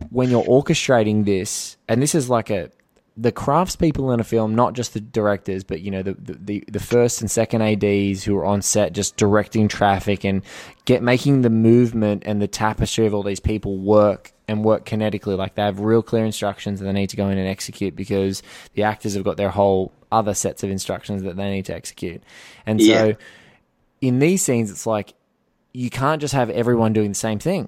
when 0.09 0.29
you're 0.29 0.43
orchestrating 0.43 1.25
this, 1.25 1.77
and 1.87 2.01
this 2.01 2.13
is 2.13 2.29
like 2.29 2.49
a 2.49 2.71
the 3.19 3.31
craftspeople 3.31 4.13
in 4.13 4.19
a 4.19 4.23
film, 4.23 4.53
not 4.53 4.73
just 4.73 4.93
the 4.93 5.01
directors, 5.01 5.63
but 5.63 5.81
you 5.81 5.89
know 5.89 6.03
the, 6.03 6.15
the 6.19 6.63
the 6.67 6.79
first 6.79 7.21
and 7.21 7.31
second 7.31 7.61
ads 7.61 8.23
who 8.23 8.37
are 8.37 8.45
on 8.45 8.61
set, 8.61 8.93
just 8.93 9.17
directing 9.17 9.67
traffic 9.67 10.23
and 10.23 10.43
get 10.85 11.01
making 11.01 11.41
the 11.41 11.49
movement 11.49 12.23
and 12.25 12.41
the 12.41 12.47
tapestry 12.47 13.07
of 13.07 13.15
all 13.15 13.23
these 13.23 13.39
people 13.39 13.77
work 13.79 14.33
and 14.47 14.63
work 14.63 14.85
kinetically. 14.85 15.37
Like 15.37 15.55
they 15.55 15.63
have 15.63 15.79
real 15.79 16.01
clear 16.01 16.25
instructions 16.25 16.79
that 16.79 16.85
they 16.85 16.93
need 16.93 17.09
to 17.09 17.17
go 17.17 17.29
in 17.29 17.37
and 17.37 17.47
execute 17.47 17.95
because 17.95 18.43
the 18.73 18.83
actors 18.83 19.13
have 19.15 19.23
got 19.23 19.37
their 19.37 19.49
whole 19.49 19.91
other 20.11 20.33
sets 20.33 20.63
of 20.63 20.69
instructions 20.69 21.23
that 21.23 21.35
they 21.35 21.49
need 21.49 21.65
to 21.65 21.75
execute. 21.75 22.23
And 22.65 22.81
so 22.81 23.07
Yeah. 23.07 23.13
in 24.01 24.19
these 24.19 24.41
scenes, 24.41 24.71
it's 24.71 24.85
like 24.85 25.13
you 25.73 25.89
can't 25.89 26.21
just 26.21 26.33
have 26.33 26.49
everyone 26.49 26.93
doing 26.93 27.09
the 27.09 27.15
same 27.15 27.39
thing 27.39 27.67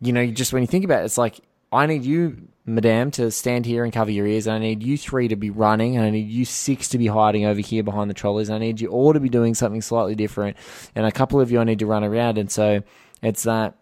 you 0.00 0.12
know, 0.12 0.20
you 0.20 0.32
just 0.32 0.52
when 0.52 0.62
you 0.62 0.66
think 0.66 0.84
about 0.84 1.02
it, 1.02 1.06
it's 1.06 1.18
like 1.18 1.40
I 1.72 1.86
need 1.86 2.04
you, 2.04 2.48
madame, 2.66 3.10
to 3.12 3.30
stand 3.30 3.64
here 3.66 3.84
and 3.84 3.92
cover 3.92 4.10
your 4.10 4.26
ears. 4.26 4.46
And 4.46 4.56
I 4.56 4.58
need 4.58 4.82
you 4.82 4.98
three 4.98 5.28
to 5.28 5.36
be 5.36 5.50
running, 5.50 5.96
and 5.96 6.04
I 6.04 6.10
need 6.10 6.28
you 6.28 6.44
six 6.44 6.88
to 6.90 6.98
be 6.98 7.06
hiding 7.06 7.46
over 7.46 7.60
here 7.60 7.82
behind 7.82 8.10
the 8.10 8.14
trolleys. 8.14 8.48
And 8.48 8.56
I 8.56 8.58
need 8.58 8.80
you 8.80 8.88
all 8.88 9.12
to 9.12 9.20
be 9.20 9.28
doing 9.28 9.54
something 9.54 9.80
slightly 9.80 10.14
different, 10.14 10.56
and 10.94 11.06
a 11.06 11.12
couple 11.12 11.40
of 11.40 11.50
you 11.50 11.60
I 11.60 11.64
need 11.64 11.78
to 11.78 11.86
run 11.86 12.04
around. 12.04 12.38
And 12.38 12.50
so 12.50 12.82
it's 13.22 13.44
that, 13.44 13.74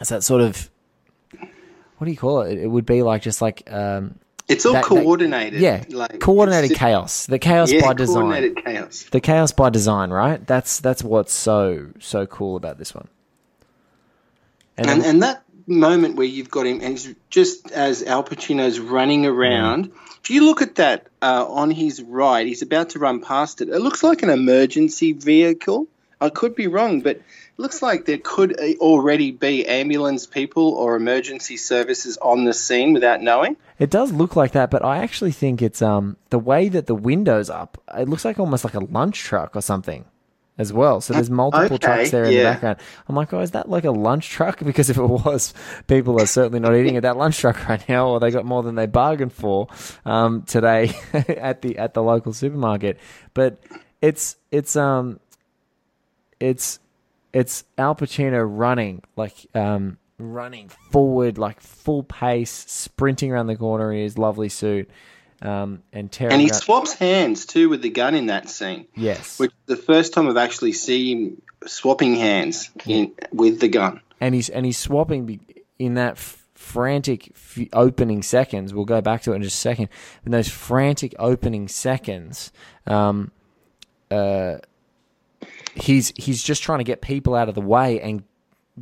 it's 0.00 0.10
that 0.10 0.22
sort 0.24 0.40
of, 0.42 0.70
what 1.98 2.04
do 2.06 2.10
you 2.10 2.16
call 2.16 2.42
it? 2.42 2.58
It 2.58 2.66
would 2.66 2.86
be 2.86 3.02
like 3.02 3.22
just 3.22 3.42
like, 3.42 3.70
um, 3.72 4.18
It's 4.48 4.66
all 4.66 4.72
That- 4.72 4.82
that- 4.82 4.88
coordinated. 4.88 5.60
yeah, 5.60 5.84
like 5.90 6.18
coordinated 6.18 6.76
chaos. 6.76 7.26
The 7.26 7.38
chaos 7.38 7.70
Yeah, 7.70 7.82
by 7.82 7.92
design. 7.94 8.14
coordinated 8.14 8.64
chaos. 8.64 9.04
The 9.10 9.20
chaos 9.20 9.52
by 9.52 9.70
design, 9.70 10.10
right? 10.10 10.44
That's 10.44 10.80
that's 10.80 11.04
what's 11.04 11.32
so 11.32 11.86
so 12.00 12.26
cool 12.26 12.56
about 12.56 12.76
this 12.78 12.92
one. 12.92 13.06
And, 14.76 14.88
then- 14.88 15.02
and 15.04 15.22
that 15.22 15.42
moment 15.66 16.16
where 16.16 16.26
you've 16.26 16.50
got 16.50 16.66
him, 16.66 16.80
and 16.82 16.98
he's 16.98 17.14
just 17.28 17.70
as 17.70 18.02
Al 18.02 18.24
Pacino's 18.24 18.80
running 18.80 19.24
around, 19.26 19.92
if 20.24 20.30
you 20.30 20.44
look 20.44 20.62
at 20.62 20.76
that 20.76 21.06
uh, 21.22 21.46
on 21.48 21.70
his 21.70 22.02
right, 22.02 22.46
he's 22.46 22.62
about 22.62 22.90
to 22.90 22.98
run 22.98 23.20
past 23.20 23.60
it. 23.60 23.68
It 23.68 23.78
looks 23.80 24.02
like 24.02 24.22
an 24.22 24.30
emergency 24.30 25.12
vehicle. 25.12 25.86
I 26.20 26.28
could 26.28 26.54
be 26.54 26.66
wrong, 26.66 27.00
but 27.02 27.20
looks 27.60 27.82
like 27.82 28.06
there 28.06 28.18
could 28.18 28.58
already 28.78 29.30
be 29.30 29.66
ambulance 29.66 30.26
people 30.26 30.70
or 30.70 30.96
emergency 30.96 31.56
services 31.56 32.18
on 32.18 32.44
the 32.44 32.52
scene 32.52 32.92
without 32.92 33.22
knowing. 33.22 33.56
It 33.78 33.90
does 33.90 34.12
look 34.12 34.34
like 34.36 34.52
that, 34.52 34.70
but 34.70 34.84
I 34.84 34.98
actually 34.98 35.32
think 35.32 35.62
it's 35.62 35.82
um 35.82 36.16
the 36.30 36.38
way 36.38 36.68
that 36.68 36.86
the 36.86 36.94
windows 36.94 37.50
up. 37.50 37.80
It 37.96 38.08
looks 38.08 38.24
like 38.24 38.38
almost 38.38 38.64
like 38.64 38.74
a 38.74 38.80
lunch 38.80 39.18
truck 39.20 39.54
or 39.54 39.62
something, 39.62 40.04
as 40.60 40.72
well. 40.74 41.00
So 41.00 41.14
there's 41.14 41.30
multiple 41.30 41.76
Okay, 41.76 41.78
trucks 41.78 42.10
there 42.10 42.24
in 42.24 42.34
the 42.34 42.42
background. 42.42 42.76
I'm 43.08 43.16
like, 43.16 43.32
oh, 43.32 43.40
is 43.40 43.52
that 43.52 43.70
like 43.70 43.84
a 43.84 43.90
lunch 43.90 44.28
truck? 44.28 44.60
Because 44.70 44.90
if 44.90 44.98
it 44.98 45.06
was, 45.06 45.54
people 45.86 46.20
are 46.20 46.26
certainly 46.26 46.60
not 46.60 46.76
eating 46.76 46.96
at 46.96 47.02
that 47.02 47.16
lunch 47.16 47.38
truck 47.38 47.66
right 47.68 47.86
now, 47.88 48.08
or 48.08 48.20
they 48.20 48.30
got 48.30 48.44
more 48.44 48.62
than 48.62 48.74
they 48.74 48.86
bargained 48.86 49.32
for 49.32 49.68
um, 50.04 50.42
today 50.42 50.92
at 51.14 51.62
the 51.62 51.78
at 51.78 51.94
the 51.94 52.02
local 52.02 52.32
supermarket. 52.32 52.98
But 53.32 53.58
it's 54.02 54.36
it's 54.50 54.76
um 54.76 55.18
it's 56.38 56.78
it's 57.32 57.64
Al 57.78 57.94
Pacino 57.94 58.44
running 58.48 59.02
like 59.16 59.34
um 59.54 59.98
running 60.18 60.68
forward 60.68 61.38
like 61.38 61.60
full 61.60 62.02
pace, 62.02 62.50
sprinting 62.50 63.32
around 63.32 63.46
the 63.46 63.56
corner 63.56 63.92
in 63.92 64.02
his 64.02 64.18
lovely 64.18 64.48
suit, 64.50 64.90
um, 65.42 65.82
and 65.92 66.10
tearing. 66.12 66.32
And 66.34 66.42
he 66.42 66.48
around- 66.50 66.60
swaps 66.60 66.92
hands 66.94 67.46
too 67.46 67.68
with 67.68 67.82
the 67.82 67.90
gun 67.90 68.14
in 68.14 68.26
that 68.26 68.48
scene, 68.50 68.86
yes, 68.94 69.38
which 69.38 69.52
the 69.66 69.76
first 69.76 70.12
time 70.12 70.28
I've 70.28 70.36
actually 70.36 70.72
seen 70.72 71.18
him 71.18 71.42
swapping 71.66 72.14
hands 72.14 72.70
in, 72.86 73.12
with 73.32 73.60
the 73.60 73.68
gun. 73.68 74.00
and 74.20 74.34
he's 74.34 74.48
and 74.48 74.64
he's 74.66 74.78
swapping 74.78 75.40
in 75.78 75.94
that 75.94 76.12
f- 76.12 76.44
frantic 76.54 77.32
f- 77.34 77.66
opening 77.72 78.22
seconds. 78.22 78.74
We'll 78.74 78.84
go 78.84 79.00
back 79.00 79.22
to 79.22 79.32
it 79.32 79.36
in 79.36 79.42
just 79.42 79.56
a 79.56 79.60
second. 79.60 79.88
In 80.26 80.32
those 80.32 80.48
frantic 80.48 81.14
opening 81.18 81.68
seconds, 81.68 82.52
um, 82.86 83.30
uh, 84.10 84.58
he's 85.74 86.12
he's 86.16 86.42
just 86.42 86.62
trying 86.62 86.78
to 86.78 86.84
get 86.84 87.00
people 87.00 87.34
out 87.34 87.48
of 87.48 87.54
the 87.54 87.60
way 87.60 88.00
and 88.00 88.22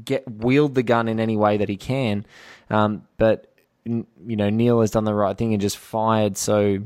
get 0.04 0.28
wield 0.30 0.74
the 0.74 0.82
gun 0.82 1.08
in 1.08 1.18
any 1.20 1.36
way 1.36 1.56
that 1.58 1.68
he 1.68 1.76
can. 1.76 2.24
Um, 2.70 3.06
but 3.16 3.52
you 3.84 4.06
know, 4.20 4.50
Neil 4.50 4.80
has 4.80 4.90
done 4.90 5.04
the 5.04 5.14
right 5.14 5.36
thing 5.36 5.52
and 5.54 5.60
just 5.60 5.76
fired 5.78 6.36
so 6.36 6.78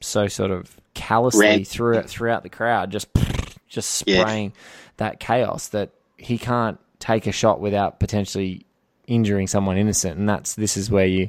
so 0.00 0.26
sort 0.28 0.50
of 0.50 0.76
callously 0.94 1.46
Ran- 1.46 1.64
through 1.64 2.02
throughout 2.02 2.42
the 2.42 2.48
crowd, 2.48 2.90
just 2.90 3.08
just 3.68 4.04
Yeah. 4.06 4.20
spraying 4.22 4.52
that 4.96 5.20
chaos 5.20 5.68
that 5.68 5.90
he 6.16 6.36
can't 6.38 6.78
take 6.98 7.26
a 7.26 7.32
shot 7.32 7.60
without 7.60 7.98
potentially 8.00 8.66
injuring 9.06 9.46
someone 9.48 9.76
innocent 9.76 10.16
and 10.18 10.28
that's 10.28 10.54
this 10.54 10.76
is 10.76 10.88
where 10.88 11.06
you 11.06 11.26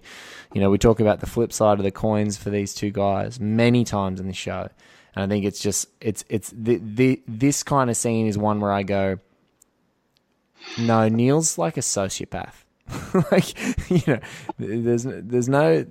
you 0.54 0.62
know 0.62 0.70
we 0.70 0.78
talk 0.78 1.00
about 1.00 1.20
the 1.20 1.26
flip 1.26 1.52
side 1.52 1.80
of 1.80 1.84
the 1.84 1.90
coins 1.90 2.38
for 2.38 2.52
these 2.52 2.76
two 2.76 2.92
guys 2.92 3.40
many 3.40 3.84
times 3.84 4.20
in 4.20 4.28
the 4.28 4.34
show 4.34 4.68
and 5.16 5.24
i 5.24 5.28
think 5.28 5.46
it's 5.46 5.60
just 5.60 5.88
it's 6.02 6.24
it's 6.30 6.52
the, 6.56 6.78
the 6.84 7.22
this 7.28 7.64
kind 7.64 7.90
of 7.90 7.98
scene 7.98 8.28
is 8.28 8.38
one 8.38 8.60
where 8.60 8.72
i 8.72 8.84
go 8.84 9.18
no 10.78 11.08
neil's 11.08 11.58
like 11.58 11.78
a 11.78 11.82
sociopath 11.82 12.54
like 13.32 13.90
you 13.90 14.02
know 14.08 14.20
there's 14.60 15.04
there's 15.04 15.50
no 15.50 15.86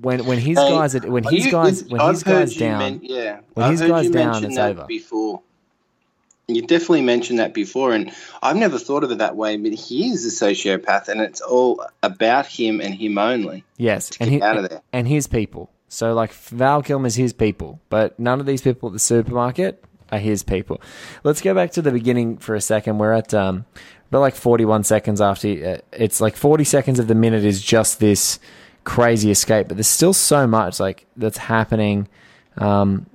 when 0.00 0.24
when 0.24 0.38
his 0.38 0.56
Hey, 0.58 0.70
guys 0.70 0.94
are, 0.94 1.00
when 1.00 1.24
his 1.24 1.46
you- 1.46 1.50
guys 1.52 1.84
when 1.84 2.00
I've 2.00 2.14
his 2.14 2.22
guys 2.22 2.54
down 2.56 2.78
men- 2.78 3.00
yeah, 3.02 3.40
when 3.54 3.66
I've 3.66 3.72
his 3.72 3.82
guy's 3.82 4.08
down, 4.10 4.44
it's 4.44 4.56
over. 4.56 4.84
Before 4.86 5.42
you 6.48 6.62
definitely 6.62 7.02
mentioned 7.02 7.38
that 7.38 7.52
before, 7.54 7.92
and 7.92 8.10
I've 8.42 8.56
never 8.56 8.78
thought 8.78 9.04
of 9.04 9.10
it 9.10 9.18
that 9.18 9.36
way. 9.36 9.56
But 9.56 9.72
he 9.72 10.10
is 10.10 10.24
a 10.24 10.44
sociopath, 10.44 11.08
and 11.08 11.20
it's 11.20 11.40
all 11.40 11.84
about 12.02 12.46
him 12.46 12.80
and 12.80 12.94
him 12.94 13.18
only. 13.18 13.62
Yes, 13.76 14.10
and 14.20 14.30
he, 14.30 14.40
out 14.42 14.56
of 14.56 14.68
there. 14.68 14.80
and 14.92 15.06
his 15.06 15.26
people. 15.26 15.70
So 15.90 16.14
like 16.14 16.32
Val 16.32 16.82
Kilmer's 16.82 17.16
his 17.16 17.32
people, 17.32 17.80
but 17.90 18.18
none 18.18 18.38
of 18.38 18.46
these 18.46 18.62
people 18.62 18.88
at 18.88 18.92
the 18.92 19.00
supermarket 19.00 19.84
are 20.12 20.20
his 20.20 20.44
people. 20.44 20.80
Let's 21.24 21.40
go 21.40 21.52
back 21.52 21.72
to 21.72 21.82
the 21.82 21.90
beginning 21.90 22.38
for 22.38 22.54
a 22.54 22.60
second. 22.60 22.98
We're 22.98 23.12
at 23.12 23.34
um, 23.34 23.66
about 24.08 24.20
like 24.20 24.36
41 24.36 24.84
seconds 24.84 25.20
after. 25.20 25.48
Uh, 25.48 25.78
it's 25.92 26.20
like 26.20 26.36
40 26.36 26.62
seconds 26.62 27.00
of 27.00 27.08
the 27.08 27.16
minute 27.16 27.44
is 27.44 27.60
just 27.60 27.98
this 27.98 28.38
crazy 28.84 29.32
escape, 29.32 29.66
but 29.66 29.76
there's 29.76 29.88
still 29.88 30.12
so 30.12 30.46
much 30.46 30.78
like 30.78 31.06
that's 31.16 31.38
happening. 31.38 32.06
Um, 32.56 33.06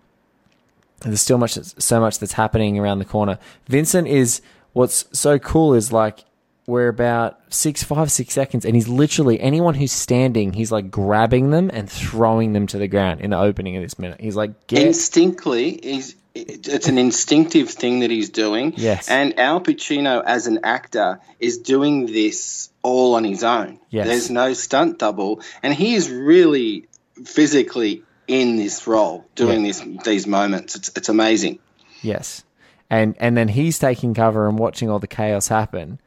there's 1.00 1.22
still 1.22 1.38
much, 1.38 1.54
so 1.54 2.00
much 2.02 2.20
that's 2.20 2.34
happening 2.34 2.78
around 2.78 3.00
the 3.00 3.06
corner. 3.06 3.40
Vincent 3.70 4.06
is 4.10 4.42
what's 4.74 5.06
so 5.18 5.40
cool 5.40 5.74
is 5.74 5.94
like 5.94 6.26
we're 6.68 6.88
about 6.88 7.40
six, 7.54 7.84
five, 7.84 8.12
six 8.12 8.34
seconds, 8.34 8.66
and 8.66 8.76
he's 8.76 8.88
literally 8.88 9.40
anyone 9.40 9.76
who's 9.76 9.92
standing, 9.92 10.54
he's 10.54 10.72
like 10.72 10.90
grabbing 10.90 11.52
them 11.52 11.70
and 11.74 11.90
throwing 11.90 12.54
them 12.54 12.68
to 12.68 12.78
the 12.78 12.88
ground 12.88 13.22
in 13.22 13.30
the 13.32 13.38
opening 13.40 13.76
of 13.78 13.84
this 13.84 14.00
minute. 14.00 14.20
He's 14.20 14.36
like, 14.36 14.68
get 14.68 14.86
Instinctly, 14.86 15.80
he's 15.84 16.16
it's 16.38 16.90
an 16.90 16.98
instinctive 16.98 17.70
thing 17.70 18.02
that 18.02 18.12
he's 18.12 18.30
doing. 18.30 18.74
Yes. 18.76 19.10
And 19.10 19.40
Al 19.40 19.62
Pacino, 19.62 20.22
as 20.22 20.48
an 20.48 20.60
actor, 20.66 21.22
is 21.40 21.60
doing 21.60 22.08
this 22.08 22.70
all 22.84 23.16
on 23.16 23.24
his 23.24 23.42
own. 23.44 23.80
Yes. 23.90 24.08
There's 24.08 24.30
no 24.30 24.52
stunt 24.54 25.00
double, 25.00 25.40
and 25.64 25.74
he 25.74 25.96
is 25.96 26.10
really 26.12 26.88
physically 27.24 28.04
in 28.28 28.58
this 28.58 28.86
role, 28.88 29.24
doing 29.36 29.62
Yeah. 29.64 29.72
this 29.72 30.04
these 30.04 30.28
moments. 30.28 30.76
It's 30.76 30.92
it's 30.96 31.10
amazing. 31.10 31.60
Yes. 32.02 32.44
And 32.90 33.16
and 33.20 33.38
then 33.38 33.48
he's 33.48 33.80
taking 33.80 34.14
cover 34.14 34.48
and 34.50 34.60
watching 34.60 34.90
all 34.90 35.00
the 35.00 35.08
chaos 35.08 35.48
happen. 35.48 36.00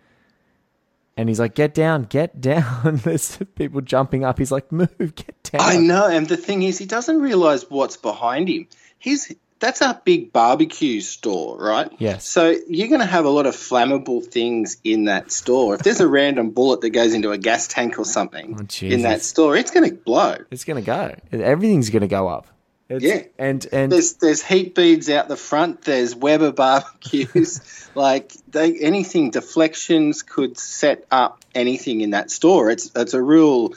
And 1.19 1.29
he's 1.29 1.41
like, 1.41 1.55
"Get 1.57 1.75
down, 1.75 2.05
get 2.05 2.41
down." 2.41 2.97
There's 3.05 3.39
people 3.57 3.81
jumping 3.81 4.25
up. 4.25 4.39
He's 4.39 4.53
like, 4.53 4.71
"Move, 4.73 5.15
get 5.17 5.43
down." 5.43 5.61
I 5.61 5.77
know, 5.77 6.07
and 6.07 6.29
the 6.29 6.37
thing 6.37 6.63
is, 6.63 6.79
he 6.79 6.87
doesn't 6.87 7.21
realize 7.21 7.69
what's 7.69 7.97
behind 7.97 8.49
him. 8.49 8.69
He's 8.99 9.35
that's 9.59 9.81
a 9.81 10.01
big 10.05 10.33
barbecue 10.33 11.01
store, 11.01 11.59
right? 11.59 11.91
Yes. 11.99 12.27
So 12.27 12.55
you're 12.69 12.87
going 12.87 13.01
to 13.01 13.07
have 13.07 13.25
a 13.25 13.29
lot 13.31 13.47
of 13.47 13.57
flammable 13.57 14.25
things 14.25 14.77
in 14.85 15.07
that 15.07 15.33
store. 15.33 15.75
If 15.75 15.83
there's 15.83 15.99
a 16.01 16.07
random 16.07 16.51
bullet 16.51 16.83
that 16.83 16.91
goes 16.91 17.13
into 17.13 17.33
a 17.33 17.39
gas 17.39 17.67
tank 17.67 17.99
or 17.99 18.05
something 18.05 18.55
Oh, 18.55 18.87
in 18.87 19.03
that 19.03 19.23
store, 19.23 19.57
it's 19.57 19.73
going 19.73 19.91
to 19.91 19.97
blow. 19.97 20.37
It's 20.53 20.63
gonna 20.63 20.83
go. 20.83 21.17
Everything's 21.33 21.91
gonna 21.91 22.07
go 22.07 22.29
up. 22.29 22.47
It's, 22.89 23.05
Yeah. 23.05 23.25
And 23.39 23.67
and 23.71 23.93
There's 23.93 24.15
there's 24.15 24.43
heat 24.43 24.75
beads 24.75 25.11
out 25.11 25.29
the 25.29 25.37
front. 25.37 25.83
There's 25.83 26.15
Weber 26.15 26.53
barbecues. 26.53 27.91
like 27.95 28.33
they, 28.49 28.79
anything 28.79 29.31
deflections 29.31 30.23
could 30.23 30.59
set 30.59 31.05
up 31.11 31.45
anything 31.55 32.01
in 32.01 32.11
that 32.11 32.31
store. 32.31 32.71
It's 32.71 32.91
it's 32.95 33.15
a 33.15 33.23
real. 33.23 33.75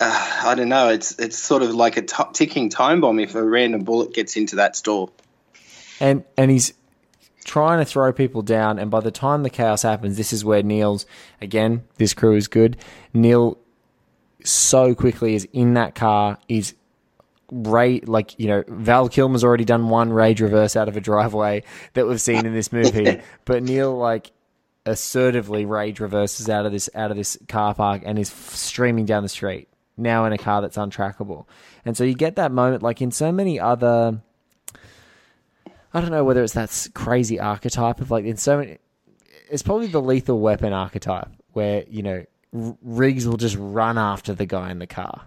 Uh, 0.00 0.40
I 0.44 0.54
don't 0.54 0.68
know. 0.68 0.88
It's 0.88 1.18
it's 1.18 1.36
sort 1.36 1.62
of 1.62 1.74
like 1.74 1.96
a 1.96 2.02
t- 2.02 2.24
ticking 2.32 2.68
time 2.70 3.00
bomb 3.00 3.18
if 3.18 3.34
a 3.34 3.44
random 3.44 3.84
bullet 3.84 4.14
gets 4.14 4.36
into 4.36 4.56
that 4.56 4.76
store. 4.76 5.10
and 6.00 6.24
and 6.36 6.50
he's 6.50 6.72
trying 7.44 7.78
to 7.80 7.84
throw 7.84 8.12
people 8.12 8.42
down. 8.42 8.78
And 8.78 8.90
by 8.90 9.00
the 9.00 9.10
time 9.10 9.42
the 9.42 9.50
chaos 9.50 9.82
happens, 9.82 10.16
this 10.16 10.32
is 10.32 10.44
where 10.44 10.62
Neil's 10.62 11.04
again. 11.40 11.84
This 11.96 12.14
crew 12.14 12.36
is 12.36 12.46
good. 12.46 12.76
Neil 13.12 13.58
so 14.44 14.94
quickly 14.94 15.34
is 15.34 15.48
in 15.52 15.74
that 15.74 15.94
car. 15.94 16.38
Is 16.48 16.74
Ray, 17.50 18.00
like, 18.00 18.38
you 18.38 18.46
know, 18.48 18.64
Val 18.68 19.08
Kilmer's 19.08 19.44
already 19.44 19.64
done 19.64 19.88
one 19.88 20.12
rage 20.12 20.40
reverse 20.40 20.76
out 20.76 20.88
of 20.88 20.96
a 20.96 21.00
driveway 21.00 21.62
that 21.94 22.06
we've 22.06 22.20
seen 22.20 22.46
in 22.46 22.52
this 22.52 22.72
movie. 22.72 23.20
but 23.44 23.62
Neil, 23.62 23.96
like, 23.96 24.32
assertively 24.88 25.66
rage 25.66 26.00
reverses 26.00 26.48
out 26.48 26.64
of 26.64 26.72
this 26.72 26.88
out 26.94 27.10
of 27.10 27.16
this 27.16 27.36
car 27.46 27.74
park 27.74 28.02
and 28.06 28.18
is 28.18 28.30
f- 28.30 28.54
streaming 28.54 29.04
down 29.04 29.22
the 29.22 29.28
street 29.28 29.68
now 29.98 30.24
in 30.24 30.32
a 30.32 30.38
car 30.38 30.62
that's 30.62 30.78
untrackable. 30.78 31.46
And 31.84 31.96
so 31.96 32.04
you 32.04 32.14
get 32.14 32.36
that 32.36 32.52
moment 32.52 32.82
like 32.82 33.02
in 33.02 33.10
so 33.10 33.30
many 33.30 33.60
other 33.60 34.22
I 35.92 36.00
don't 36.00 36.10
know 36.10 36.24
whether 36.24 36.42
it's 36.42 36.54
that 36.54 36.88
crazy 36.94 37.38
archetype 37.38 38.00
of 38.00 38.10
like 38.10 38.24
in 38.24 38.38
so 38.38 38.58
many 38.58 38.78
it's 39.50 39.62
probably 39.62 39.88
the 39.88 40.00
lethal 40.00 40.40
weapon 40.40 40.72
archetype 40.72 41.30
where, 41.52 41.84
you 41.88 42.02
know, 42.02 42.24
R- 42.54 42.76
Riggs 42.82 43.26
will 43.26 43.36
just 43.36 43.56
run 43.58 43.98
after 43.98 44.32
the 44.32 44.46
guy 44.46 44.70
in 44.70 44.78
the 44.78 44.86
car. 44.86 45.22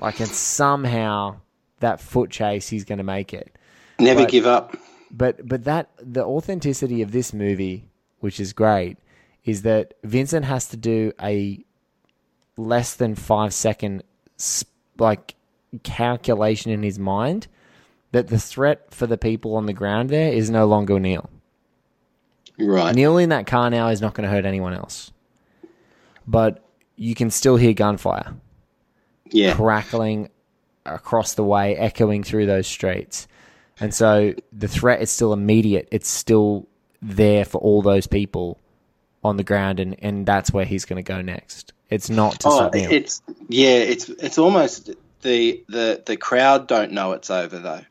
Like 0.00 0.20
and 0.20 0.30
somehow 0.30 1.40
that 1.80 2.00
foot 2.00 2.30
chase 2.30 2.68
he's 2.68 2.84
going 2.84 2.98
to 2.98 3.04
make 3.04 3.32
it 3.34 3.56
Never 3.98 4.22
But- 4.22 4.30
give 4.30 4.46
up. 4.46 4.76
but 5.10 5.46
but 5.46 5.64
that 5.64 5.90
the 5.98 6.24
authenticity 6.24 7.00
of 7.02 7.12
this 7.12 7.32
movie, 7.32 7.88
which 8.20 8.40
is 8.40 8.52
great, 8.52 8.96
is 9.44 9.62
that 9.62 9.94
Vincent 10.02 10.44
has 10.46 10.66
to 10.68 10.76
do 10.76 11.12
a 11.22 11.64
less 12.56 12.94
than 12.94 13.14
five 13.14 13.52
second 13.54 14.02
like 14.98 15.34
calculation 15.82 16.70
in 16.72 16.82
his 16.82 16.98
mind 16.98 17.46
that 18.12 18.28
the 18.28 18.38
threat 18.38 18.92
for 18.94 19.06
the 19.06 19.18
people 19.18 19.56
on 19.56 19.66
the 19.66 19.72
ground 19.72 20.08
there 20.10 20.32
is 20.32 20.50
no 20.50 20.66
longer 20.66 20.98
Neil. 21.00 21.28
Right. 22.58 22.94
Neil 22.94 23.18
in 23.18 23.30
that 23.30 23.46
car 23.46 23.70
now 23.70 23.88
is 23.88 24.00
not 24.00 24.14
going 24.14 24.28
to 24.28 24.32
hurt 24.34 24.44
anyone 24.44 24.72
else, 24.74 25.10
but 26.26 26.64
you 26.96 27.14
can 27.16 27.30
still 27.30 27.56
hear 27.56 27.72
gunfire 27.72 28.34
Yeah. 29.30 29.54
crackling 29.54 30.30
across 30.86 31.34
the 31.34 31.44
way, 31.44 31.76
echoing 31.76 32.22
through 32.22 32.46
those 32.46 32.66
streets. 32.66 33.26
And 33.80 33.92
so 33.92 34.34
the 34.52 34.68
threat 34.68 35.02
is 35.02 35.10
still 35.10 35.32
immediate. 35.32 35.88
It's 35.90 36.08
still 36.08 36.68
there 37.02 37.44
for 37.44 37.58
all 37.58 37.82
those 37.82 38.06
people 38.06 38.58
on 39.22 39.36
the 39.36 39.44
ground, 39.44 39.80
and, 39.80 39.96
and 40.00 40.26
that's 40.26 40.52
where 40.52 40.64
he's 40.64 40.84
going 40.84 41.02
to 41.02 41.12
go 41.12 41.20
next. 41.22 41.72
It's 41.90 42.10
not 42.10 42.40
to 42.40 42.48
Oh, 42.48 42.70
it's 42.72 43.22
yeah. 43.48 43.76
It's 43.76 44.08
it's 44.08 44.38
almost 44.38 44.90
the 45.22 45.62
the 45.68 46.02
the 46.04 46.16
crowd 46.16 46.66
don't 46.66 46.92
know 46.92 47.12
it's 47.12 47.30
over 47.30 47.58
though. 47.58 47.82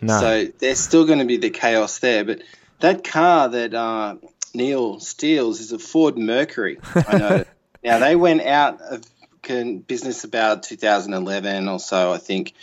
no. 0.00 0.20
So 0.20 0.46
there's 0.58 0.78
still 0.78 1.04
going 1.04 1.18
to 1.18 1.24
be 1.24 1.36
the 1.36 1.50
chaos 1.50 1.98
there. 1.98 2.24
But 2.24 2.42
that 2.80 3.04
car 3.04 3.48
that 3.48 3.74
uh, 3.74 4.16
Neil 4.54 5.00
steals 5.00 5.60
is 5.60 5.72
a 5.72 5.78
Ford 5.78 6.18
Mercury. 6.18 6.78
I 6.94 7.18
know. 7.18 7.44
now 7.84 7.98
they 7.98 8.16
went 8.16 8.42
out 8.42 8.80
of 8.80 9.02
business 9.42 10.24
about 10.24 10.62
2011 10.62 11.68
or 11.68 11.78
so, 11.78 12.12
I 12.12 12.18
think, 12.18 12.54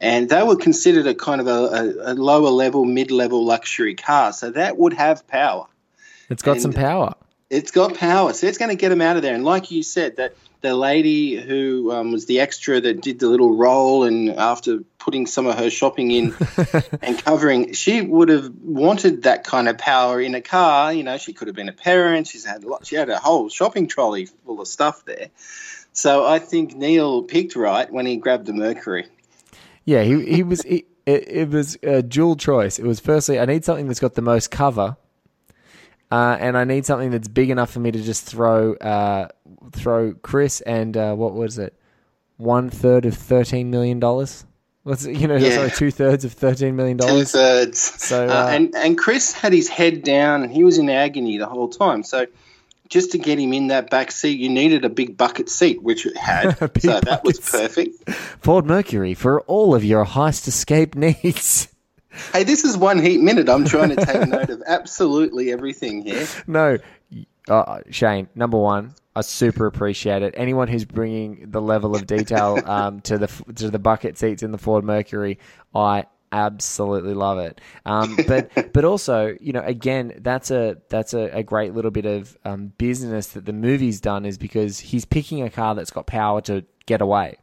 and 0.00 0.28
they 0.28 0.42
were 0.42 0.56
considered 0.56 1.06
a 1.06 1.14
kind 1.14 1.40
of 1.40 1.46
a, 1.46 1.50
a, 1.50 2.12
a 2.12 2.14
lower 2.14 2.50
level, 2.50 2.84
mid 2.84 3.10
level 3.10 3.44
luxury 3.44 3.94
car. 3.94 4.32
So 4.32 4.50
that 4.50 4.76
would 4.76 4.92
have 4.92 5.26
power. 5.26 5.66
it's 6.30 6.42
got 6.42 6.60
some 6.60 6.72
power. 6.72 7.14
It's 7.50 7.70
got 7.70 7.94
power, 7.94 8.32
so 8.34 8.46
it's 8.46 8.58
going 8.58 8.70
to 8.70 8.76
get 8.76 8.90
them 8.90 9.00
out 9.00 9.16
of 9.16 9.22
there. 9.22 9.34
And 9.34 9.44
like 9.44 9.70
you 9.70 9.82
said, 9.82 10.16
that 10.16 10.34
the 10.60 10.74
lady 10.74 11.36
who 11.36 11.92
um, 11.92 12.12
was 12.12 12.26
the 12.26 12.40
extra 12.40 12.80
that 12.80 13.00
did 13.00 13.18
the 13.20 13.28
little 13.28 13.56
roll, 13.56 14.04
and 14.04 14.30
after 14.30 14.80
putting 14.98 15.26
some 15.26 15.46
of 15.46 15.58
her 15.58 15.70
shopping 15.70 16.10
in 16.10 16.34
and 17.02 17.18
covering, 17.24 17.72
she 17.72 18.02
would 18.02 18.28
have 18.28 18.52
wanted 18.60 19.22
that 19.22 19.44
kind 19.44 19.68
of 19.68 19.78
power 19.78 20.20
in 20.20 20.34
a 20.34 20.42
car. 20.42 20.92
You 20.92 21.04
know, 21.04 21.16
she 21.16 21.32
could 21.32 21.48
have 21.48 21.56
been 21.56 21.68
a 21.68 21.72
parent. 21.72 22.26
She's 22.26 22.44
had 22.44 22.64
a 22.64 22.68
lot. 22.68 22.86
She 22.86 22.96
had 22.96 23.08
a 23.08 23.18
whole 23.18 23.48
shopping 23.48 23.86
trolley 23.86 24.26
full 24.26 24.60
of 24.60 24.68
stuff 24.68 25.04
there. 25.04 25.28
So 25.98 26.24
I 26.24 26.38
think 26.38 26.76
Neil 26.76 27.24
picked 27.24 27.56
right 27.56 27.92
when 27.92 28.06
he 28.06 28.18
grabbed 28.18 28.46
the 28.46 28.52
Mercury. 28.52 29.06
Yeah, 29.84 30.04
he 30.04 30.24
he 30.32 30.44
was. 30.44 30.62
He, 30.62 30.84
it, 31.06 31.28
it 31.28 31.50
was 31.50 31.76
a 31.82 32.02
dual 32.04 32.36
choice. 32.36 32.78
It 32.78 32.84
was 32.84 33.00
firstly, 33.00 33.40
I 33.40 33.46
need 33.46 33.64
something 33.64 33.88
that's 33.88 33.98
got 33.98 34.14
the 34.14 34.22
most 34.22 34.52
cover, 34.52 34.96
uh, 36.12 36.36
and 36.38 36.56
I 36.56 36.62
need 36.62 36.86
something 36.86 37.10
that's 37.10 37.26
big 37.26 37.50
enough 37.50 37.72
for 37.72 37.80
me 37.80 37.90
to 37.90 38.00
just 38.00 38.26
throw 38.26 38.74
uh, 38.74 39.26
throw 39.72 40.14
Chris 40.22 40.60
and 40.60 40.96
uh, 40.96 41.14
what 41.16 41.34
was 41.34 41.58
it, 41.58 41.74
one 42.36 42.70
third 42.70 43.04
of 43.04 43.14
thirteen 43.14 43.70
million 43.72 43.98
dollars. 43.98 44.44
What's 44.84 45.04
it, 45.04 45.16
you 45.16 45.26
know, 45.26 45.34
Yeah. 45.36 45.50
sorry, 45.50 45.70
two 45.72 45.90
thirds 45.90 46.24
of 46.24 46.32
thirteen 46.32 46.76
million 46.76 46.96
dollars. 46.96 47.32
Two 47.32 47.38
thirds. 47.38 47.80
So, 47.80 48.28
uh, 48.28 48.30
uh, 48.30 48.48
and 48.52 48.72
and 48.76 48.96
Chris 48.96 49.32
had 49.32 49.52
his 49.52 49.68
head 49.68 50.04
down 50.04 50.44
and 50.44 50.52
he 50.52 50.62
was 50.62 50.78
in 50.78 50.88
agony 50.88 51.38
the 51.38 51.46
whole 51.48 51.68
time. 51.68 52.04
So 52.04 52.26
just 52.88 53.12
to 53.12 53.18
get 53.18 53.38
him 53.38 53.52
in 53.52 53.68
that 53.68 53.90
back 53.90 54.10
seat, 54.10 54.38
you 54.38 54.48
needed 54.48 54.84
a 54.84 54.88
big 54.88 55.16
bucket 55.16 55.48
seat, 55.48 55.82
which 55.82 56.06
it 56.06 56.16
had. 56.16 56.56
So 56.80 57.00
that 57.00 57.22
was 57.24 57.40
perfect. 57.40 58.08
Ford 58.40 58.64
Mercury 58.64 59.14
for 59.14 59.40
all 59.42 59.74
of 59.74 59.84
your 59.84 60.04
heist 60.04 60.46
escape 60.48 60.94
needs. 60.94 61.68
Hey, 62.32 62.42
this 62.42 62.64
is 62.64 62.76
one 62.76 62.98
heat 62.98 63.20
minute. 63.20 63.48
I'm 63.48 63.64
trying 63.64 63.90
to 63.90 64.04
take 64.04 64.26
note 64.26 64.50
of 64.50 64.60
absolutely 64.66 65.52
everything 65.52 66.02
here. 66.02 66.26
no, 66.48 66.78
uh, 67.48 67.80
Shane. 67.90 68.28
Number 68.34 68.58
one, 68.58 68.94
I 69.14 69.20
super 69.20 69.66
appreciate 69.66 70.22
it. 70.22 70.34
Anyone 70.36 70.68
who's 70.68 70.84
bringing 70.84 71.50
the 71.50 71.60
level 71.60 71.94
of 71.94 72.06
detail 72.06 72.60
um, 72.66 73.00
to 73.02 73.18
the 73.18 73.26
to 73.56 73.70
the 73.70 73.78
bucket 73.78 74.18
seats 74.18 74.42
in 74.42 74.52
the 74.52 74.58
Ford 74.58 74.84
Mercury, 74.84 75.38
I 75.74 76.06
absolutely 76.32 77.14
love 77.14 77.38
it. 77.38 77.60
Um, 77.86 78.16
but 78.26 78.72
but 78.72 78.84
also, 78.84 79.36
you 79.40 79.52
know, 79.52 79.62
again, 79.62 80.14
that's 80.18 80.50
a 80.50 80.76
that's 80.88 81.14
a, 81.14 81.30
a 81.38 81.42
great 81.42 81.74
little 81.74 81.90
bit 81.90 82.06
of 82.06 82.36
um, 82.44 82.72
business 82.78 83.28
that 83.28 83.44
the 83.44 83.52
movie's 83.52 84.00
done 84.00 84.24
is 84.24 84.38
because 84.38 84.78
he's 84.78 85.04
picking 85.04 85.42
a 85.42 85.50
car 85.50 85.74
that's 85.74 85.90
got 85.90 86.06
power 86.06 86.40
to 86.42 86.64
get 86.86 87.00
away. 87.00 87.36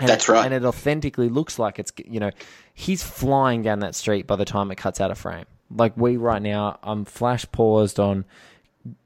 And 0.00 0.08
That's 0.08 0.28
it- 0.28 0.32
right. 0.32 0.44
And 0.44 0.54
it 0.54 0.64
authentically 0.64 1.28
looks 1.28 1.58
like 1.58 1.78
it's, 1.78 1.92
you 2.06 2.18
know, 2.20 2.30
he's 2.74 3.02
flying 3.02 3.62
down 3.62 3.80
that 3.80 3.94
street 3.94 4.26
by 4.26 4.36
the 4.36 4.44
time 4.44 4.70
it 4.70 4.76
cuts 4.76 5.00
out 5.00 5.10
of 5.10 5.18
frame. 5.18 5.44
Like 5.70 5.96
we 5.96 6.16
right 6.16 6.42
now, 6.42 6.78
I'm 6.82 7.04
flash 7.04 7.46
paused 7.52 7.98
on 8.00 8.24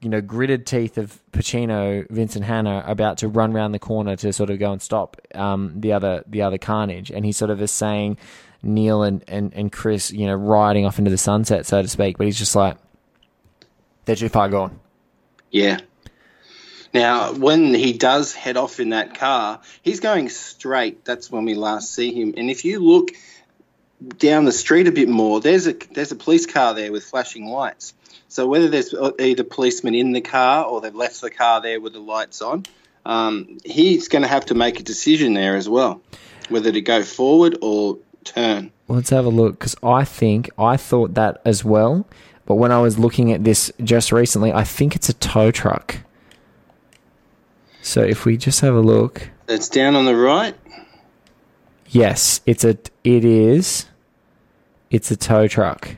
you 0.01 0.09
know, 0.09 0.21
gritted 0.21 0.65
teeth 0.65 0.97
of 0.97 1.21
Pacino, 1.31 2.09
Vincent 2.09 2.45
Hanna 2.45 2.83
about 2.87 3.19
to 3.19 3.27
run 3.27 3.55
around 3.55 3.73
the 3.73 3.79
corner 3.79 4.15
to 4.15 4.33
sort 4.33 4.49
of 4.49 4.59
go 4.59 4.71
and 4.71 4.81
stop 4.81 5.21
um, 5.35 5.73
the 5.79 5.93
other 5.93 6.23
the 6.27 6.41
other 6.41 6.57
carnage, 6.57 7.11
and 7.11 7.25
he 7.25 7.31
sort 7.31 7.51
of 7.51 7.61
is 7.61 7.71
saying 7.71 8.17
Neil 8.63 9.03
and, 9.03 9.23
and, 9.27 9.53
and 9.53 9.71
Chris, 9.71 10.11
you 10.11 10.25
know, 10.25 10.35
riding 10.35 10.85
off 10.85 10.99
into 10.99 11.11
the 11.11 11.17
sunset, 11.17 11.65
so 11.65 11.81
to 11.81 11.87
speak. 11.87 12.17
But 12.17 12.25
he's 12.25 12.37
just 12.37 12.55
like, 12.55 12.77
they're 14.05 14.15
too 14.15 14.29
far 14.29 14.49
gone. 14.49 14.79
Yeah. 15.51 15.79
Now, 16.93 17.33
when 17.33 17.73
he 17.73 17.93
does 17.93 18.33
head 18.33 18.57
off 18.57 18.79
in 18.79 18.89
that 18.89 19.15
car, 19.19 19.61
he's 19.81 19.99
going 19.99 20.29
straight. 20.29 21.05
That's 21.05 21.31
when 21.31 21.45
we 21.45 21.53
last 21.53 21.93
see 21.93 22.13
him. 22.13 22.33
And 22.37 22.49
if 22.49 22.65
you 22.65 22.79
look 22.79 23.11
down 24.17 24.45
the 24.45 24.51
street 24.51 24.87
a 24.87 24.91
bit 24.91 25.09
more, 25.09 25.41
there's 25.41 25.67
a 25.67 25.73
there's 25.73 26.11
a 26.11 26.15
police 26.15 26.45
car 26.45 26.73
there 26.73 26.91
with 26.91 27.03
flashing 27.03 27.45
lights. 27.45 27.93
So 28.29 28.47
whether 28.47 28.67
there's 28.67 28.93
either 29.19 29.43
policemen 29.43 29.95
in 29.95 30.11
the 30.11 30.21
car 30.21 30.65
or 30.65 30.81
they've 30.81 30.93
left 30.93 31.21
the 31.21 31.29
car 31.31 31.61
there 31.61 31.79
with 31.79 31.93
the 31.93 31.99
lights 31.99 32.41
on, 32.41 32.63
um, 33.05 33.57
he's 33.63 34.09
going 34.09 34.23
to 34.23 34.27
have 34.27 34.45
to 34.47 34.53
make 34.53 34.79
a 34.79 34.83
decision 34.83 35.33
there 35.33 35.55
as 35.55 35.69
well, 35.69 36.01
whether 36.49 36.71
to 36.71 36.81
go 36.81 37.03
forward 37.03 37.57
or 37.61 37.99
turn. 38.25 38.71
Let's 38.89 39.09
have 39.11 39.25
a 39.25 39.29
look 39.29 39.53
because 39.59 39.75
I 39.81 40.03
think 40.03 40.49
I 40.57 40.75
thought 40.77 41.13
that 41.13 41.41
as 41.45 41.63
well. 41.63 42.05
But 42.45 42.55
when 42.55 42.71
I 42.71 42.79
was 42.81 42.97
looking 42.99 43.31
at 43.31 43.43
this 43.43 43.71
just 43.83 44.11
recently, 44.11 44.51
I 44.53 44.63
think 44.63 44.95
it's 44.95 45.09
a 45.09 45.13
tow 45.13 45.51
truck. 45.51 45.97
So 47.81 48.01
if 48.03 48.25
we 48.25 48.35
just 48.37 48.59
have 48.61 48.75
a 48.75 48.81
look, 48.81 49.29
It's 49.47 49.69
down 49.69 49.95
on 49.95 50.05
the 50.05 50.15
right. 50.15 50.55
yes, 51.89 52.41
it's 52.45 52.65
a 52.65 52.77
it 53.03 53.23
is 53.23 53.85
it's 54.89 55.11
a 55.11 55.15
tow 55.15 55.47
truck. 55.47 55.95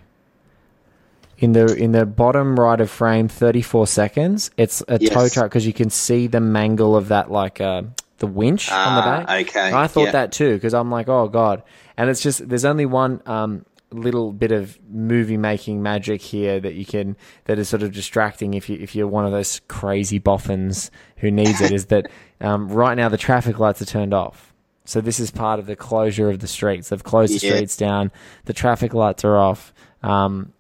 In 1.42 1.54
the 1.54 1.74
in 1.76 1.94
the 1.94 2.06
bottom 2.06 2.60
right 2.60 2.80
of 2.82 2.90
frame, 2.90 3.28
thirty 3.30 3.62
four 3.62 3.88
seconds. 3.88 4.52
It's 4.58 4.84
a 4.88 5.00
tow 5.00 5.30
truck 5.30 5.46
because 5.50 5.66
you 5.66 5.74
can 5.74 5.90
see 5.90 6.28
the 6.28 6.42
mangle 6.42 6.96
of 6.98 7.08
that 7.08 7.32
like 7.32 7.62
uh, 7.62 7.84
the 8.18 8.28
winch 8.28 8.70
on 8.72 8.96
the 8.96 9.02
Ah, 9.02 9.24
back. 9.26 9.48
okay, 9.48 9.68
And 9.68 9.76
I 9.78 9.88
thought 9.88 10.06
yeah. 10.06 10.12
that 10.12 10.32
too 10.34 10.54
because 10.56 10.74
I'm 10.74 10.92
like, 10.92 11.08
oh 11.08 11.30
god, 11.30 11.64
and 11.96 12.10
it's 12.10 12.22
just 12.22 12.48
there's 12.50 12.66
only 12.66 12.86
one 12.86 13.22
um, 13.26 13.66
little 13.92 14.34
bit 14.34 14.52
of 14.52 14.78
movie 14.90 15.38
making 15.38 15.82
magic 15.82 16.22
here 16.22 16.60
that 16.60 16.74
you 16.76 16.86
can 16.86 17.16
that 17.46 17.58
is 17.58 17.70
sort 17.70 17.84
of 17.84 17.94
distracting 17.94 18.54
if 18.54 18.68
you 18.70 18.78
if 18.78 18.94
you're 18.94 19.08
one 19.08 19.26
of 19.26 19.32
those 19.32 19.62
crazy 19.70 20.20
boffins 20.20 20.92
who 21.18 21.32
needs 21.32 21.62
it. 21.62 21.72
is 21.72 21.86
that 21.86 22.12
um, 22.42 22.68
right 22.68 22.96
now 22.96 23.08
the 23.08 23.18
traffic 23.18 23.60
lights 23.60 23.82
are 23.82 23.86
turned 23.86 24.14
off. 24.14 24.54
So 24.84 25.00
this 25.00 25.20
is 25.22 25.32
part 25.32 25.60
of 25.60 25.68
the 25.68 25.76
closure 25.78 26.30
of 26.30 26.40
the 26.40 26.48
streets. 26.48 26.90
They've 26.90 27.04
closed 27.04 27.40
the 27.40 27.48
Yeah. 27.48 27.54
streets 27.54 27.78
down. 27.78 28.12
The 28.46 28.54
traffic 28.54 28.94
lights 28.94 29.24
are 29.24 29.38
off. 29.38 29.74
Um, 30.04 30.52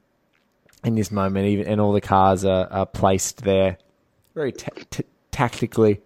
in 0.84 0.96
this 0.96 1.12
moment, 1.12 1.48
even 1.48 1.68
and 1.68 1.82
all 1.82 1.92
the 1.94 2.02
cars 2.02 2.46
are, 2.46 2.68
are 2.72 2.86
placed 2.86 3.44
there 3.44 3.78
very 4.36 4.52
ta- 4.52 4.70
t- 4.90 5.04
tactically. 5.32 6.02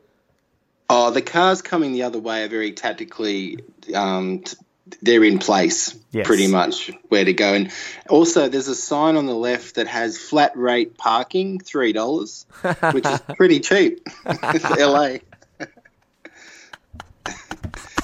Oh, 0.89 1.11
the 1.11 1.21
cars 1.21 1.61
coming 1.61 1.93
the 1.93 2.03
other 2.03 2.19
way 2.19 2.43
are 2.43 2.47
very 2.49 2.71
tactically. 2.71 3.59
Um, 3.93 4.39
t- 4.39 4.57
they're 5.01 5.23
in 5.23 5.39
place, 5.39 5.95
Yes. 6.11 6.27
pretty 6.27 6.47
much 6.47 6.91
where 7.07 7.23
to 7.23 7.33
go. 7.33 7.53
And 7.53 7.71
also, 8.09 8.49
there's 8.49 8.67
a 8.67 8.75
sign 8.75 9.15
on 9.15 9.25
the 9.27 9.33
left 9.35 9.75
that 9.75 9.87
has 9.87 10.17
flat 10.17 10.57
rate 10.57 10.97
parking, 10.97 11.59
three 11.59 11.93
dollars, 11.93 12.45
which 12.91 13.05
is 13.05 13.19
pretty 13.37 13.59
cheap 13.61 14.05
LA. 14.25 15.17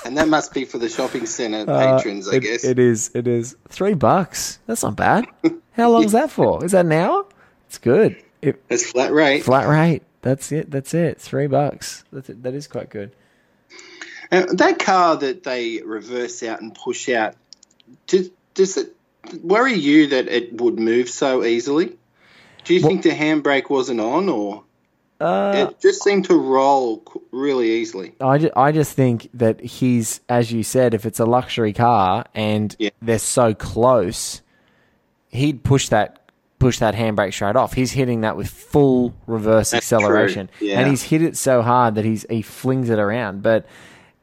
And 0.09 0.17
that 0.17 0.27
must 0.27 0.53
be 0.53 0.65
for 0.65 0.79
the 0.79 0.89
shopping 0.89 1.25
centre 1.27 1.65
patrons, 1.65 2.27
I 2.27 2.31
Uh, 2.31 2.35
It- 2.35 2.39
guess. 2.41 2.63
it 2.65 2.79
is. 2.79 3.11
It 3.13 3.27
is 3.27 3.55
three 3.69 3.93
bucks. 3.93 4.59
That's 4.65 4.83
not 4.83 4.95
bad. 4.95 5.25
How 5.73 5.91
long 5.91 6.03
is 6.03 6.11
that 6.19 6.31
for? 6.31 6.65
Is 6.65 6.71
that 6.73 6.85
an 6.85 6.91
hour? 6.91 7.25
It's 7.67 7.77
good. 7.77 8.17
It, 8.41 8.61
It's 8.69 8.89
flat 8.89 9.13
rate. 9.13 9.43
flat 9.43 9.67
rate. 9.67 10.01
That's 10.23 10.51
it. 10.51 10.71
That's 10.71 10.93
it. 10.93 11.21
Three 11.21 11.47
bucks. 11.47 12.03
That's 12.11 12.29
it. 12.29 12.41
That 12.43 12.53
is 12.55 12.67
quite 12.67 12.89
good. 12.89 13.11
And 14.31 14.57
that 14.59 14.79
car 14.79 15.15
that 15.17 15.43
they 15.43 15.81
reverse 15.85 16.41
out 16.43 16.61
and 16.61 16.73
push 16.75 17.07
out, 17.09 17.35
does, 18.07 18.29
does 18.53 18.77
it 18.77 18.95
worry 19.43 19.73
you 19.75 20.07
that 20.07 20.27
it 20.27 20.59
would 20.61 20.79
move 20.79 21.09
so 21.09 21.43
easily? 21.43 21.95
Do 22.65 22.73
you 22.73 22.81
think 22.81 23.03
the 23.03 23.09
handbrake 23.11 23.69
wasn't 23.69 23.99
on, 24.01 24.29
or 24.29 24.63
Uh, 25.19 25.67
it 25.69 25.79
just 25.81 26.03
seemed 26.03 26.25
to 26.25 26.35
roll 26.35 27.03
really 27.31 27.69
easily? 27.71 28.15
I, 28.21 28.37
ju- 28.37 28.51
I 28.55 28.71
just 28.71 28.93
think 28.93 29.29
that 29.33 29.59
he's, 29.59 30.21
as 30.29 30.51
you 30.51 30.63
said, 30.63 30.93
if 30.93 31.05
it's 31.05 31.19
a 31.19 31.25
luxury 31.25 31.73
car 31.73 32.25
and 32.33 32.75
Yeah. 32.79 32.91
they're 33.01 33.19
so 33.19 33.53
close, 33.53 34.41
he'd 35.29 35.63
push 35.63 35.89
that 35.89 36.15
push 36.59 36.79
that 36.79 36.93
handbrake 36.93 37.31
straight 37.33 37.55
off. 37.55 37.73
He's 37.73 37.91
hitting 37.91 38.21
that 38.21 38.35
with 38.35 38.49
full 38.49 39.13
reverse 39.27 39.71
That's 39.71 39.91
acceleration, 39.91 40.49
yeah. 40.59 40.79
and 40.79 40.89
he's 40.89 41.03
hit 41.03 41.21
it 41.21 41.37
so 41.37 41.61
hard 41.61 41.95
that 41.95 42.03
he's 42.05 42.25
he 42.29 42.41
flings 42.41 42.89
it 42.89 42.99
around. 42.99 43.41
But 43.43 43.65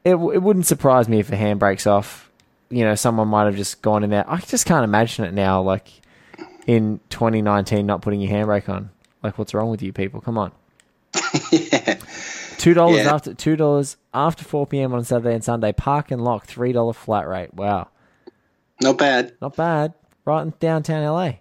it 0.04 0.14
it 0.14 0.16
wouldn't 0.42 0.66
surprise 0.66 1.09
me 1.09 1.18
if 1.18 1.28
the 1.28 1.37
handbrake's 1.37 1.87
off. 1.87 2.30
You 2.68 2.85
know, 2.85 2.94
someone 2.94 3.28
might 3.28 3.44
have 3.44 3.56
just 3.56 3.80
gone 3.82 4.02
in 4.04 4.11
there. 4.11 4.24
I 4.28 4.38
just 4.38 4.66
can't 4.66 4.85
imagine 4.85 5.24
it 5.24 5.32
now. 5.35 5.62
Like 5.62 5.88
in 6.66 7.00
2019, 7.11 7.87
not 7.87 8.02
putting 8.02 8.20
your 8.20 8.32
handbrake 8.32 8.68
on. 8.68 8.90
Like, 9.22 9.38
what's 9.38 9.54
wrong 9.54 9.70
with 9.70 9.82
you 9.82 9.92
people? 9.92 10.20
Come 10.20 10.37
on. 10.37 10.52
Yeah. 11.50 11.98
Two 12.59 12.72
dollars 12.74 13.05
Yeah. 13.05 13.14
after 13.14 13.35
two 13.35 13.55
dollars 13.57 13.96
after 14.14 14.42
four 14.44 14.66
PM 14.66 14.94
on 14.94 15.05
Saturday 15.05 15.35
and 15.35 15.44
Sunday. 15.44 15.72
Park 15.72 16.11
and 16.11 16.24
lock, 16.24 16.46
three 16.46 16.72
dollar 16.72 16.92
flat 16.94 17.29
rate. 17.29 17.52
Wow. 17.55 17.88
Not 18.81 18.96
bad. 18.98 19.35
Not 19.42 19.57
bad. 19.57 19.92
Right 20.24 20.42
in 20.42 20.55
downtown 20.59 21.05
LA. 21.05 21.33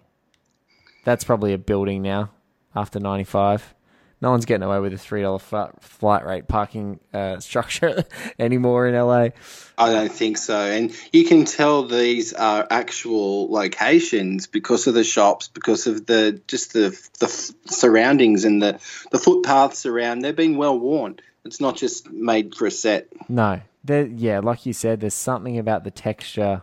That's 1.04 1.24
probably 1.24 1.52
a 1.54 1.58
building 1.58 2.02
now 2.02 2.30
after 2.74 3.00
ninety 3.00 3.24
five. 3.24 3.74
No 4.22 4.30
one's 4.30 4.46
getting 4.46 4.62
away 4.62 4.80
with 4.80 4.94
a 4.94 4.98
three 4.98 5.22
dollar 5.22 5.38
flat 5.38 6.24
rate 6.24 6.48
parking 6.48 7.00
uh, 7.12 7.38
structure 7.38 8.04
anymore 8.38 8.88
in 8.88 8.94
LA. 8.94 9.28
I 9.76 9.92
don't 9.92 10.12
think 10.12 10.38
so. 10.38 10.58
And 10.58 10.94
you 11.12 11.26
can 11.26 11.44
tell 11.44 11.86
these 11.86 12.32
are 12.32 12.66
actual 12.70 13.50
locations 13.50 14.46
because 14.46 14.86
of 14.86 14.94
the 14.94 15.04
shops, 15.04 15.48
because 15.48 15.86
of 15.86 16.06
the 16.06 16.40
just 16.48 16.72
the 16.72 16.98
the 17.18 17.26
f- 17.26 17.50
surroundings 17.66 18.44
and 18.44 18.62
the 18.62 18.80
the 19.10 19.18
footpaths 19.18 19.84
around. 19.84 20.20
They've 20.20 20.34
been 20.34 20.56
well 20.56 20.78
worn. 20.78 21.20
It's 21.44 21.60
not 21.60 21.76
just 21.76 22.10
made 22.10 22.54
for 22.54 22.66
a 22.66 22.70
set. 22.70 23.08
No, 23.28 23.60
there. 23.84 24.06
Yeah, 24.06 24.40
like 24.40 24.64
you 24.64 24.72
said, 24.72 25.00
there's 25.00 25.14
something 25.14 25.58
about 25.58 25.84
the 25.84 25.90
texture. 25.90 26.62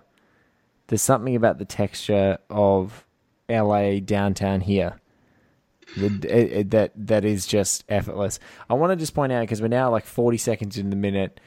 There's 0.88 1.04
something 1.04 1.36
about 1.36 1.60
the 1.60 1.66
texture 1.66 2.40
of 2.50 3.06
LA 3.48 4.00
downtown 4.00 4.62
here 4.62 5.00
it- 5.96 6.26
it- 6.26 6.72
that 6.72 6.92
that 6.96 7.26
is 7.26 7.46
just 7.46 7.84
effortless. 7.90 8.40
I 8.70 8.74
want 8.76 8.92
to 8.92 8.96
just 8.96 9.14
point 9.14 9.32
out 9.32 9.42
because 9.42 9.62
we're 9.62 9.68
now 9.68 9.90
like 9.92 10.06
40 10.06 10.38
seconds 10.38 10.78
in 10.78 10.90
the 10.90 10.96
minute 10.96 11.40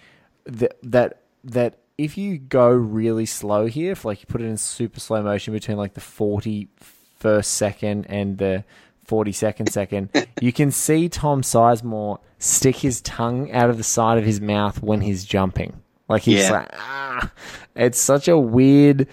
that 0.44 0.76
that 0.82 1.22
that 1.44 1.78
if 1.98 2.18
you 2.18 2.36
go 2.38 2.68
really 2.68 3.26
slow 3.26 3.66
here, 3.66 3.92
if 3.92 4.04
like 4.04 4.20
you 4.20 4.26
put 4.26 4.40
it 4.42 4.44
in 4.46 4.56
super 4.56 5.00
slow 5.00 5.22
motion 5.22 5.54
between 5.54 5.76
like 5.76 5.94
the 5.94 6.00
forty 6.00 6.68
first 7.16 7.54
second 7.54 8.04
and 8.10 8.36
the 8.38 8.62
42nd 9.08 9.70
second, 9.70 10.10
you 10.40 10.52
can 10.52 10.70
see 10.70 11.08
Tom 11.08 11.42
Sizemore 11.42 12.18
stick 12.38 12.76
his 12.76 13.00
tongue 13.00 13.50
out 13.52 13.70
of 13.70 13.78
the 13.78 13.84
side 13.84 14.18
of 14.18 14.24
his 14.24 14.40
mouth 14.40 14.82
when 14.82 15.00
he's 15.00 15.24
jumping. 15.24 15.80
Like 16.08 16.22
he's 16.22 16.44
Yeah. 16.44 16.52
like, 16.52 16.70
ah. 16.74 17.30
It's 17.74 17.98
such 18.00 18.28
a 18.28 18.36
weird 18.38 19.08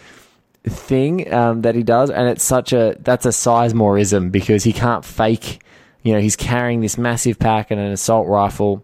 thing 0.66 1.32
um, 1.34 1.62
that 1.64 1.76
he 1.76 1.84
does, 1.84 2.10
and 2.10 2.28
it's 2.28 2.44
such 2.44 2.74
a 2.74 2.96
that's 3.00 3.26
a 3.26 3.30
Sizemoreism 3.30 4.32
because 4.32 4.64
he 4.64 4.74
can't 4.74 5.04
fake. 5.04 5.62
You 6.02 6.14
know, 6.14 6.20
he's 6.20 6.36
carrying 6.36 6.82
this 6.82 6.98
massive 6.98 7.40
pack 7.40 7.72
and 7.72 7.80
an 7.80 7.92
assault 7.92 8.28
rifle, 8.28 8.84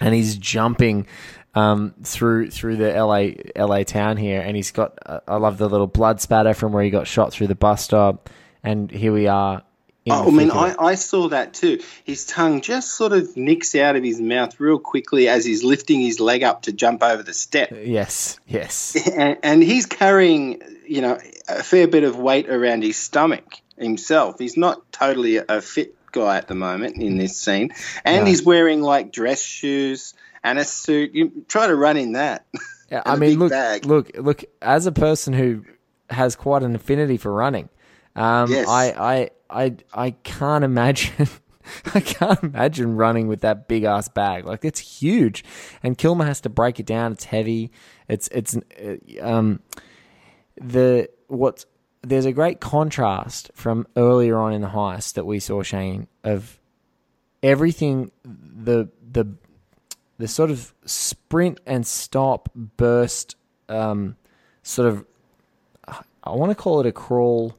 and 0.00 0.14
he's 0.14 0.36
jumping 0.36 1.06
um, 1.54 1.94
through 2.02 2.50
through 2.50 2.76
the 2.76 2.92
LA 2.92 3.30
LA 3.56 3.84
town 3.84 4.16
here, 4.16 4.40
and 4.40 4.56
he's 4.56 4.70
got. 4.70 4.98
Uh, 5.04 5.20
I 5.28 5.36
love 5.36 5.58
the 5.58 5.68
little 5.68 5.86
blood 5.86 6.20
spatter 6.20 6.54
from 6.54 6.72
where 6.72 6.82
he 6.82 6.90
got 6.90 7.06
shot 7.06 7.32
through 7.32 7.48
the 7.48 7.54
bus 7.54 7.84
stop, 7.84 8.30
and 8.62 8.90
here 8.90 9.12
we 9.12 9.26
are. 9.26 9.62
Oh, 10.12 10.28
I 10.28 10.30
mean, 10.30 10.48
thick 10.48 10.56
of 10.56 10.68
it. 10.70 10.76
I, 10.78 10.84
I 10.84 10.94
saw 10.96 11.28
that 11.28 11.54
too. 11.54 11.80
His 12.04 12.26
tongue 12.26 12.60
just 12.60 12.94
sort 12.94 13.12
of 13.12 13.36
nicks 13.36 13.74
out 13.74 13.96
of 13.96 14.04
his 14.04 14.20
mouth 14.20 14.58
real 14.60 14.78
quickly 14.78 15.28
as 15.28 15.44
he's 15.44 15.64
lifting 15.64 16.00
his 16.00 16.20
leg 16.20 16.42
up 16.42 16.62
to 16.62 16.72
jump 16.72 17.02
over 17.02 17.22
the 17.22 17.32
step. 17.32 17.70
yes, 17.72 18.38
yes, 18.46 18.96
and, 19.16 19.38
and 19.42 19.62
he's 19.62 19.86
carrying, 19.86 20.60
you 20.86 21.00
know, 21.00 21.18
a 21.48 21.62
fair 21.62 21.88
bit 21.88 22.04
of 22.04 22.16
weight 22.16 22.50
around 22.50 22.82
his 22.82 22.96
stomach 22.96 23.56
himself. 23.78 24.36
He's 24.38 24.56
not 24.56 24.92
totally 24.92 25.36
a, 25.38 25.60
fit 25.62 25.94
guy 26.12 26.36
at 26.36 26.46
the 26.48 26.54
moment 26.54 26.96
in 26.96 27.16
this 27.16 27.36
scene, 27.36 27.70
and 28.04 28.20
No. 28.24 28.26
he's 28.26 28.42
wearing 28.42 28.82
like 28.82 29.10
dress 29.10 29.42
shoes 29.42 30.14
and 30.44 30.58
a 30.58 30.64
suit. 30.64 31.12
You 31.14 31.44
try 31.48 31.66
to 31.66 31.74
run 31.74 31.96
in 31.96 32.12
that. 32.12 32.44
Yeah, 32.90 33.02
I 33.06 33.16
mean, 33.16 33.38
look, 33.38 33.50
bag. 33.50 33.86
look, 33.86 34.10
look. 34.16 34.44
As 34.60 34.86
a 34.86 34.92
person 34.92 35.32
who 35.32 35.64
has 36.10 36.36
quite 36.36 36.62
an 36.62 36.74
affinity 36.76 37.16
for 37.16 37.32
running, 37.32 37.70
um, 38.14 38.50
Yes. 38.50 38.68
I, 38.68 38.84
I, 38.90 39.30
I, 39.54 39.76
I 39.92 40.10
can't 40.10 40.64
imagine. 40.64 41.28
I 41.94 42.00
can't 42.00 42.42
imagine 42.42 42.96
running 42.96 43.26
with 43.26 43.40
that 43.40 43.68
big 43.68 43.84
ass 43.84 44.08
bag. 44.08 44.44
Like 44.44 44.64
it's 44.64 44.80
huge, 44.80 45.44
and 45.82 45.96
Kilmer 45.96 46.26
has 46.26 46.40
to 46.42 46.50
break 46.50 46.78
it 46.78 46.86
down. 46.86 47.12
It's 47.12 47.24
heavy. 47.24 47.70
It's 48.06 48.28
it's 48.28 48.56
uh, 48.56 48.96
um 49.22 49.60
the 50.60 51.08
what's 51.28 51.64
there's 52.02 52.26
a 52.26 52.32
great 52.32 52.60
contrast 52.60 53.50
from 53.54 53.86
earlier 53.96 54.38
on 54.38 54.52
in 54.52 54.60
the 54.60 54.68
heist 54.68 55.14
that 55.14 55.24
we 55.24 55.40
saw 55.40 55.62
Shane 55.62 56.06
of 56.22 56.60
everything 57.42 58.10
the 58.24 58.88
the 59.10 59.26
the 60.18 60.28
sort 60.28 60.50
of 60.50 60.74
sprint 60.84 61.60
and 61.66 61.86
stop 61.86 62.48
burst 62.54 63.36
um, 63.68 64.16
sort 64.62 64.88
of 64.88 65.04
I 66.24 66.30
want 66.30 66.50
to 66.50 66.54
call 66.54 66.80
it 66.80 66.86
a 66.86 66.92
crawl 66.92 67.56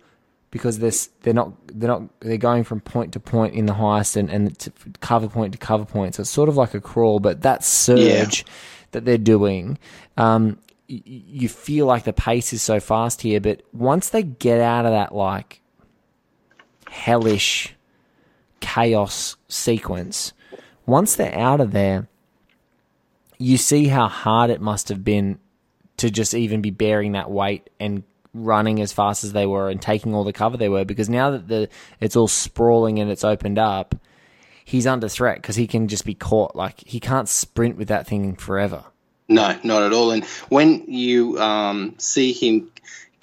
because 0.55 0.79
they're 0.79 0.91
they're 1.23 1.33
not 1.33 1.51
they're 1.67 1.89
not 1.89 2.03
they're 2.21 2.37
going 2.37 2.63
from 2.63 2.79
point 2.79 3.11
to 3.11 3.19
point 3.19 3.53
in 3.53 3.65
the 3.65 3.73
heist 3.73 4.15
and 4.15 4.29
and 4.29 4.57
to 4.57 4.71
cover 5.01 5.27
point 5.27 5.51
to 5.51 5.57
cover 5.57 5.83
point. 5.83 6.15
So 6.15 6.21
it's 6.21 6.29
sort 6.29 6.47
of 6.47 6.55
like 6.55 6.73
a 6.73 6.79
crawl, 6.79 7.19
but 7.19 7.41
that 7.41 7.61
surge 7.61 8.45
that 8.91 9.03
they're 9.03 9.17
doing, 9.17 9.77
um, 10.15 10.57
y- 10.89 11.01
you 11.05 11.49
feel 11.49 11.87
like 11.87 12.05
the 12.05 12.13
pace 12.13 12.53
is 12.53 12.61
so 12.61 12.79
fast 12.79 13.21
here. 13.21 13.41
But 13.41 13.63
once 13.73 14.07
they 14.07 14.23
get 14.23 14.61
out 14.61 14.85
of 14.85 14.93
that 14.93 15.13
like 15.13 15.59
hellish 16.89 17.75
chaos 18.61 19.35
sequence, 19.49 20.31
once 20.85 21.17
they're 21.17 21.37
out 21.37 21.59
of 21.59 21.73
there, 21.73 22.07
you 23.37 23.57
see 23.57 23.87
how 23.87 24.07
hard 24.07 24.49
it 24.49 24.61
must 24.61 24.87
have 24.87 25.03
been 25.03 25.37
to 25.97 26.09
just 26.09 26.33
even 26.33 26.61
be 26.61 26.71
bearing 26.71 27.11
that 27.11 27.29
weight 27.29 27.69
and 27.77 28.03
running 28.35 28.81
as 28.81 28.91
fast 28.91 29.23
as 29.23 29.33
they 29.33 29.45
were 29.45 29.69
and 29.69 29.81
taking 29.81 30.13
all 30.13 30.23
the 30.23 30.33
cover 30.33 30.57
they 30.57 30.69
were 30.69 30.83
because 30.85 31.09
now 31.09 31.31
that 31.31 31.47
the 31.47 31.69
it's 31.99 32.15
all 32.15 32.27
sprawling 32.27 32.99
and 32.99 33.09
it's 33.09 33.23
opened 33.23 33.57
up 33.57 33.95
he's 34.65 34.85
under 34.85 35.07
threat 35.07 35.37
because 35.37 35.55
he 35.55 35.65
can 35.65 35.87
just 35.87 36.05
be 36.05 36.13
caught 36.13 36.55
like 36.55 36.81
he 36.85 36.99
can't 36.99 37.29
sprint 37.29 37.77
with 37.77 37.87
that 37.87 38.05
thing 38.05 38.35
forever 38.35 38.83
No, 39.27 39.57
not 39.63 39.81
at 39.81 39.91
all. 39.91 40.11
And 40.11 40.23
when 40.49 40.85
you 40.87 41.39
um, 41.39 41.95
see 41.97 42.31
him 42.31 42.69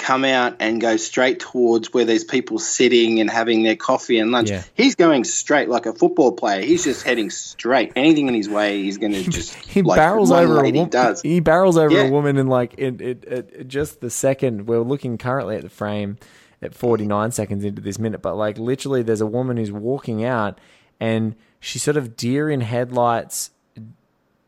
come 0.03 0.25
out 0.25 0.57
and 0.61 0.81
go 0.81 0.97
straight 0.97 1.41
towards 1.41 1.93
where 1.95 2.05
there's 2.05 2.25
people 2.25 2.59
sitting 2.59 3.21
and 3.21 3.31
having 3.31 3.63
their 3.63 3.77
coffee 3.77 4.19
and 4.19 4.31
lunch, 4.33 4.51
Yeah. 4.51 4.63
he's 4.75 4.95
going 4.97 5.25
straight 5.25 5.69
like 5.69 5.87
a 5.87 5.93
football 5.93 6.33
player. 6.33 6.61
He's 6.63 6.85
just 6.85 7.03
heading 7.05 7.31
straight. 7.31 7.93
Anything 7.97 8.29
in 8.29 8.35
his 8.35 8.49
way, 8.49 8.83
he's 8.83 8.99
going 8.99 9.13
to 9.25 9.25
just 9.31 9.55
he 9.55 9.83
like 9.83 9.97
barrels 9.97 10.31
over 10.31 10.61
a 10.61 10.63
woman 10.65 10.89
does. 10.89 11.23
he 11.23 11.41
barrels 11.41 11.77
over 11.79 11.95
Yeah. 11.95 12.09
a 12.09 12.11
woman 12.11 12.37
in 12.37 12.49
like 12.49 12.75
in, 12.75 13.01
it, 13.01 13.25
it, 13.25 13.69
just 13.69 14.01
the 14.01 14.11
second 14.11 14.67
we're 14.67 14.81
looking 14.81 15.17
currently 15.19 15.57
at 15.57 15.63
the 15.63 15.71
frame 15.71 16.19
at 16.61 16.75
49 16.75 17.31
seconds 17.33 17.65
into 17.65 17.81
this 17.83 17.99
minute 17.99 18.23
but 18.23 18.37
like 18.37 18.59
literally 18.59 19.03
there's 19.03 19.21
a 19.21 19.27
woman 19.27 19.57
who's 19.57 19.73
walking 19.73 20.25
out 20.25 20.59
and 21.01 21.35
she's 21.61 21.83
sort 21.83 21.97
of 21.97 22.17
deer 22.17 22.49
in 22.51 22.61
headlights 22.61 23.51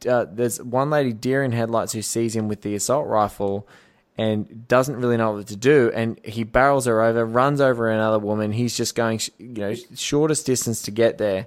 uh, 0.09 0.27
there's 0.31 0.63
one 0.63 0.91
lady 0.91 1.13
deer 1.13 1.43
in 1.43 1.53
headlights 1.53 1.93
who 1.93 2.03
sees 2.03 2.37
him 2.37 2.47
with 2.47 2.61
the 2.63 2.75
assault 2.75 3.07
rifle 3.09 3.67
and 4.17 4.69
doesn't 4.69 4.97
really 4.97 5.17
know 5.17 5.33
what 5.33 5.47
to 5.49 5.57
do 5.57 5.91
and 5.95 6.21
he 6.25 6.45
barrels 6.45 6.87
her 6.87 7.03
over 7.03 7.25
runs 7.25 7.61
over 7.61 7.91
another 7.91 8.19
woman. 8.19 8.53
He's 8.53 8.77
just 8.77 8.95
going 8.95 9.21
you 9.39 9.55
know 9.55 9.75
shortest 9.95 10.47
distance 10.47 10.83
to 10.83 10.91
get 10.91 11.19
there. 11.19 11.47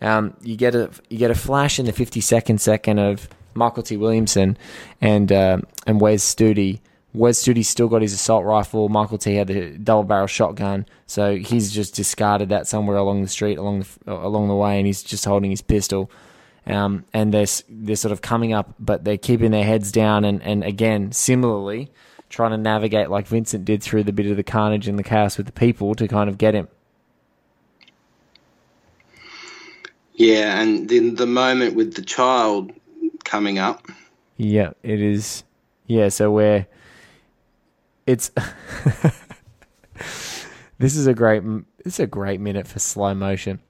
Um, 0.00 0.34
you 0.42 0.56
get 0.56 0.74
a 0.74 0.90
you 1.08 1.18
get 1.18 1.30
a 1.30 1.34
flash 1.34 1.78
in 1.78 1.86
the 1.86 1.92
52nd 1.92 2.60
second 2.60 2.98
of 2.98 3.28
Mykelti 3.54 3.98
Williamson 3.98 4.56
and 5.00 5.32
um 5.32 5.64
and 5.86 6.00
Wes 6.00 6.22
Studi. 6.22 6.80
Wes 7.14 7.40
Studi's 7.40 7.68
still 7.68 7.88
got 7.88 8.02
his 8.02 8.12
assault 8.12 8.44
rifle. 8.44 8.88
Michael 8.88 9.18
T 9.18 9.36
had 9.36 9.46
the 9.46 9.70
double 9.78 10.02
barrel 10.02 10.26
shotgun, 10.26 10.84
so 11.06 11.36
he's 11.36 11.72
just 11.72 11.94
discarded 11.94 12.48
that 12.48 12.66
somewhere 12.66 12.96
along 12.96 13.22
the 13.22 13.28
street, 13.28 13.56
along 13.56 13.84
the 14.04 14.12
along 14.12 14.48
the 14.48 14.56
way, 14.56 14.78
and 14.78 14.86
he's 14.86 15.02
just 15.02 15.24
holding 15.24 15.50
his 15.50 15.62
pistol. 15.62 16.10
Um, 16.66 17.04
and 17.12 17.32
they're 17.32 17.46
they're 17.68 17.96
sort 17.96 18.12
of 18.12 18.22
coming 18.22 18.52
up, 18.52 18.74
but 18.78 19.04
they're 19.04 19.18
keeping 19.18 19.50
their 19.50 19.64
heads 19.64 19.92
down, 19.92 20.24
and, 20.24 20.42
and 20.42 20.64
again, 20.64 21.12
similarly, 21.12 21.90
trying 22.30 22.52
to 22.52 22.56
navigate 22.56 23.10
like 23.10 23.26
Vincent 23.26 23.64
did 23.64 23.82
through 23.82 24.04
the 24.04 24.12
bit 24.12 24.26
of 24.26 24.36
the 24.36 24.42
carnage 24.42 24.88
and 24.88 24.98
the 24.98 25.02
chaos 25.02 25.36
with 25.36 25.46
the 25.46 25.52
people 25.52 25.94
to 25.94 26.08
kind 26.08 26.30
of 26.30 26.38
get 26.38 26.54
him. 26.54 26.68
Yeah, 30.14 30.60
and 30.60 30.88
then 30.88 31.16
the 31.16 31.26
moment 31.26 31.74
with 31.74 31.94
the 31.94 32.02
child 32.02 32.72
coming 33.24 33.58
up. 33.58 33.86
Yeah, 34.36 34.72
it 34.82 35.00
is. 35.00 35.44
Yeah, 35.86 36.08
so 36.08 36.30
we're. 36.30 36.66
It's. 38.06 38.30
this 40.78 40.96
is 40.96 41.06
a 41.06 41.14
great. 41.14 41.42
This 41.84 41.94
is 41.94 42.00
a 42.00 42.06
great 42.06 42.40
minute 42.40 42.66
for 42.66 42.78
slow 42.78 43.14
motion. 43.14 43.60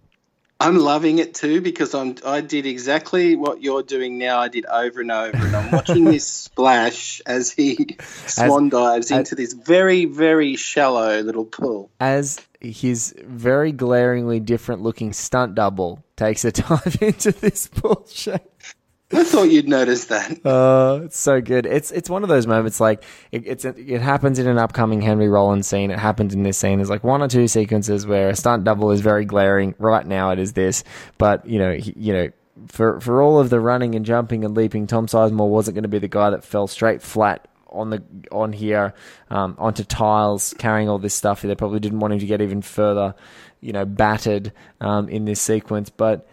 I'm 0.61 0.79
loving 0.79 1.19
it 1.19 1.35
too 1.35 1.61
because 1.61 1.95
I'm 1.95 2.17
I 2.25 2.41
did 2.41 2.65
exactly 2.65 3.37
what 3.37 3.63
you're 3.63 3.83
doing 3.83 4.19
now. 4.19 4.39
I 4.39 4.49
did 4.49 4.67
over 4.67 5.01
and 5.01 5.11
over, 5.11 5.37
and 5.37 5.55
I'm 5.55 5.71
watching 5.73 6.05
this 6.05 6.27
splash 6.45 7.21
as 7.27 7.53
he 7.53 7.97
swan 8.27 8.69
dives 8.69 9.11
as- 9.11 9.19
into 9.19 9.35
this 9.35 9.53
very 9.53 10.05
very 10.05 10.57
shallow 10.57 11.21
little 11.21 11.45
pool. 11.45 11.91
As 12.01 12.41
his 12.61 13.15
very 13.23 13.73
glaringly 13.73 14.41
different 14.41 14.81
looking 14.83 15.13
stunt 15.13 15.55
double 15.55 16.03
takes 16.17 16.45
a 16.45 16.53
dive 16.53 16.99
into 17.01 17.33
this 17.33 17.67
bullshit. 17.67 18.51
I 19.13 19.23
thought 19.23 19.51
you'd 19.51 19.69
notice 19.69 20.07
that. 20.07 20.45
Uh, 20.45 21.01
it's 21.05 21.19
so 21.19 21.41
good. 21.41 21.67
It's 21.67 21.91
it's 21.91 22.09
one 22.09 22.23
of 22.23 22.29
those 22.29 22.47
moments 22.47 22.81
like 22.81 23.05
it, 23.31 23.47
it's 23.47 23.65
it 23.65 24.01
happens 24.01 24.39
in 24.39 24.47
an 24.47 24.59
upcoming 24.59 25.01
Henry 25.03 25.29
Rollins 25.29 25.67
scene. 25.67 25.91
It 25.91 25.99
happens 25.99 26.35
in 26.35 26.43
this 26.43 26.59
scene. 26.59 26.79
There's 26.79 26.91
like 26.91 27.05
one 27.05 27.23
or 27.23 27.29
two 27.29 27.47
sequences 27.47 28.07
where 28.07 28.31
a 28.31 28.37
stunt 28.37 28.65
double 28.65 28.91
is 28.91 29.01
very 29.01 29.25
glaring. 29.25 29.75
Right 29.79 30.07
now, 30.07 30.31
it 30.31 30.39
is 30.39 30.55
this, 30.55 30.85
but 31.19 31.47
you 31.47 31.59
know, 31.59 31.75
he, 31.75 31.93
you 31.97 32.13
know, 32.13 32.31
for 32.69 33.01
for 33.01 33.23
all 33.23 33.39
of 33.39 33.51
the 33.51 33.61
running 33.61 33.95
and 33.95 34.05
jumping 34.05 34.45
and 34.45 34.57
leaping, 34.57 34.87
Tom 34.87 35.07
Sizemore 35.07 35.49
wasn't 35.49 35.75
going 35.75 35.83
to 35.83 35.89
be 35.89 35.99
the 35.99 36.09
guy 36.09 36.31
that 36.31 36.45
fell 36.45 36.67
straight 36.67 37.03
flat 37.03 37.47
on 37.69 37.91
the 37.91 38.03
on 38.33 38.53
here 38.53 38.95
um, 39.31 39.55
onto 39.59 39.85
tiles 39.85 40.55
carrying 40.59 40.89
all 40.89 40.99
this 40.99 41.15
stuff. 41.15 41.43
They 41.43 41.55
probably 41.55 41.81
didn't 41.81 42.01
want 42.01 42.15
him 42.15 42.21
to 42.21 42.27
get 42.27 42.41
even 42.41 42.63
further, 42.63 43.15
you 43.61 43.73
know, 43.73 43.85
battered 43.85 44.53
um, 44.81 45.09
in 45.09 45.25
this 45.25 45.41
sequence, 45.41 45.91
but 45.91 46.27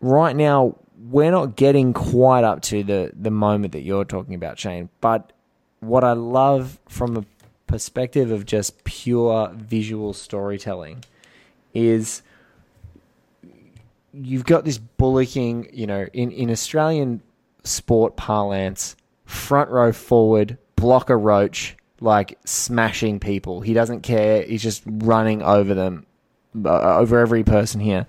right 0.00 0.36
now 0.36 0.76
we're 1.10 1.30
not 1.30 1.56
getting 1.56 1.92
quite 1.92 2.44
up 2.44 2.62
to 2.62 2.82
the 2.82 3.12
the 3.14 3.30
moment 3.30 3.72
that 3.72 3.82
you're 3.82 4.04
talking 4.04 4.34
about, 4.34 4.58
Shane. 4.58 4.88
But 5.00 5.32
what 5.80 6.04
I 6.04 6.12
love 6.12 6.78
from 6.88 7.16
a 7.16 7.24
perspective 7.66 8.30
of 8.30 8.46
just 8.46 8.84
pure 8.84 9.50
visual 9.54 10.12
storytelling 10.12 11.04
is 11.74 12.22
you've 14.12 14.44
got 14.44 14.64
this 14.64 14.78
bullocking, 14.78 15.68
you 15.72 15.86
know, 15.86 16.06
in, 16.12 16.30
in 16.30 16.50
Australian 16.50 17.22
sport 17.64 18.16
parlance, 18.16 18.96
front 19.24 19.70
row 19.70 19.92
forward, 19.92 20.56
block 20.76 21.10
a 21.10 21.16
roach, 21.16 21.76
like 22.00 22.38
smashing 22.44 23.20
people. 23.20 23.60
He 23.60 23.74
doesn't 23.74 24.02
care. 24.02 24.42
He's 24.42 24.62
just 24.62 24.82
running 24.86 25.42
over 25.42 25.74
them, 25.74 26.06
uh, 26.64 26.98
over 26.98 27.18
every 27.18 27.44
person 27.44 27.80
here. 27.80 28.06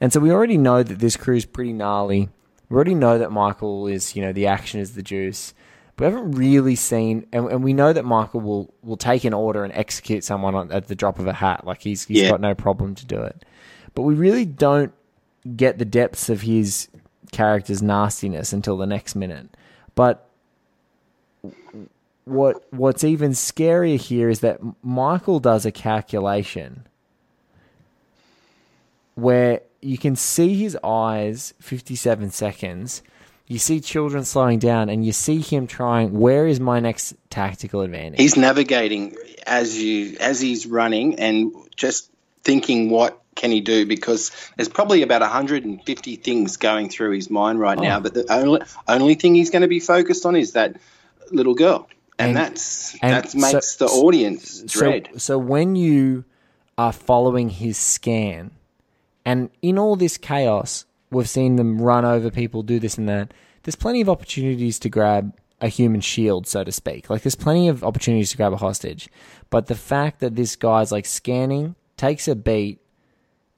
And 0.00 0.12
so 0.12 0.20
we 0.20 0.32
already 0.32 0.58
know 0.58 0.82
that 0.82 0.98
this 0.98 1.16
crew 1.16 1.36
is 1.36 1.44
pretty 1.44 1.72
gnarly. 1.72 2.28
We 2.68 2.74
already 2.74 2.94
know 2.94 3.18
that 3.18 3.30
Michael 3.30 3.86
is, 3.86 4.16
you 4.16 4.22
know, 4.22 4.32
the 4.32 4.46
action 4.46 4.80
is 4.80 4.94
the 4.94 5.02
juice. 5.02 5.54
We 5.98 6.06
haven't 6.06 6.32
really 6.32 6.74
seen, 6.74 7.26
and, 7.32 7.46
and 7.48 7.62
we 7.62 7.72
know 7.72 7.92
that 7.92 8.04
Michael 8.04 8.40
will, 8.40 8.74
will 8.82 8.96
take 8.96 9.24
an 9.24 9.32
order 9.34 9.62
and 9.64 9.72
execute 9.74 10.24
someone 10.24 10.54
on, 10.54 10.72
at 10.72 10.88
the 10.88 10.94
drop 10.96 11.18
of 11.18 11.26
a 11.26 11.32
hat. 11.32 11.64
Like 11.66 11.82
he's 11.82 12.04
he's 12.06 12.22
Yeah. 12.22 12.30
got 12.30 12.40
no 12.40 12.54
problem 12.54 12.94
to 12.96 13.06
do 13.06 13.20
it. 13.22 13.44
But 13.94 14.02
we 14.02 14.14
really 14.14 14.44
don't 14.44 14.92
get 15.56 15.78
the 15.78 15.84
depths 15.84 16.28
of 16.28 16.40
his 16.40 16.88
character's 17.30 17.82
nastiness 17.82 18.52
until 18.52 18.76
the 18.76 18.86
next 18.86 19.14
minute. 19.14 19.56
But 19.94 20.26
what 22.24 22.64
what's 22.72 23.04
even 23.04 23.32
scarier 23.32 23.98
here 23.98 24.28
is 24.30 24.40
that 24.40 24.58
Michael 24.82 25.38
does 25.38 25.66
a 25.66 25.70
calculation 25.70 26.86
where 29.14 29.60
you 29.84 29.98
can 29.98 30.16
see 30.16 30.54
his 30.54 30.76
eyes 30.82 31.54
57 31.60 32.30
seconds. 32.30 33.02
You 33.46 33.58
see 33.58 33.80
children 33.80 34.24
slowing 34.24 34.58
down 34.58 34.88
and 34.88 35.04
you 35.04 35.12
see 35.12 35.38
him 35.40 35.66
trying 35.66 36.18
where 36.18 36.46
is 36.46 36.58
my 36.60 36.80
next 36.80 37.14
tactical 37.28 37.82
advantage? 37.82 38.18
He's 38.18 38.36
navigating 38.36 39.14
as 39.46 39.76
you 39.80 40.16
as 40.18 40.40
he's 40.40 40.66
running 40.66 41.18
and 41.20 41.52
just 41.76 42.10
thinking 42.42 42.88
what 42.88 43.20
can 43.34 43.50
he 43.50 43.60
do? 43.60 43.84
Because 43.84 44.30
there's 44.56 44.68
probably 44.70 45.02
about 45.02 45.20
150 45.20 46.16
things 46.16 46.56
going 46.56 46.88
through 46.88 47.10
his 47.12 47.28
mind 47.28 47.58
right 47.60 47.78
now 47.78 47.98
Oh. 47.98 48.00
but 48.00 48.14
the 48.14 48.24
only 48.32 48.62
only 48.88 49.14
thing 49.14 49.34
he's 49.34 49.50
going 49.50 49.62
to 49.62 49.68
be 49.68 49.80
focused 49.80 50.24
on 50.24 50.36
is 50.36 50.52
that 50.52 50.76
little 51.30 51.54
girl. 51.54 51.86
And, 52.18 52.28
And- 52.28 52.36
that's 52.38 52.94
and 53.02 53.12
that 53.12 53.34
makes 53.34 53.72
so- 53.76 53.86
the 53.86 53.92
audience 53.92 54.60
dread. 54.62 55.08
So, 55.14 55.18
so 55.18 55.38
when 55.38 55.76
you 55.76 56.24
are 56.78 56.92
following 56.92 57.50
his 57.50 57.76
scan, 57.76 58.52
and 59.24 59.50
in 59.62 59.78
all 59.78 59.96
this 59.96 60.18
chaos, 60.18 60.84
we've 61.10 61.28
seen 61.28 61.56
them 61.56 61.80
run 61.80 62.04
over 62.04 62.30
people, 62.30 62.62
do 62.62 62.78
this 62.78 62.98
and 62.98 63.08
that. 63.08 63.32
There's 63.62 63.76
plenty 63.76 64.00
of 64.00 64.08
opportunities 64.10 64.78
to 64.80 64.88
grab 64.88 65.32
a 65.60 65.68
human 65.68 66.00
shield, 66.02 66.46
so 66.46 66.64
to 66.64 66.72
speak. 66.72 67.08
Like 67.08 67.22
there's 67.22 67.34
plenty 67.36 67.68
of 67.68 67.82
opportunities 67.82 68.30
to 68.32 68.36
grab 68.36 68.52
a 68.52 68.58
hostage, 68.58 69.08
but 69.48 69.66
the 69.66 69.74
fact 69.74 70.20
that 70.20 70.34
this 70.36 70.56
guy's 70.56 70.92
like 70.92 71.06
scanning 71.06 71.74
takes 71.96 72.28
a 72.28 72.34
beat. 72.34 72.80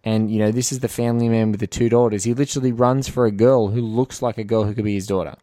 And 0.05 0.31
you 0.31 0.38
know 0.38 0.52
this 0.52 0.70
is 0.70 0.79
the 0.81 0.88
family 0.88 1.29
man 1.29 1.50
with 1.50 1.59
the 1.59 1.66
two 1.66 1.88
daughters. 1.88 2.22
He 2.22 2.33
literally 2.33 2.70
runs 2.70 3.09
for 3.09 3.26
a 3.26 3.33
girl 3.33 3.68
who 3.68 3.81
looks 3.81 4.22
like 4.22 4.38
a 4.38 4.44
girl 4.44 4.62
who 4.62 4.72
could 4.72 4.85
be 4.85 4.94
his 4.94 5.09
daughter. 5.09 5.35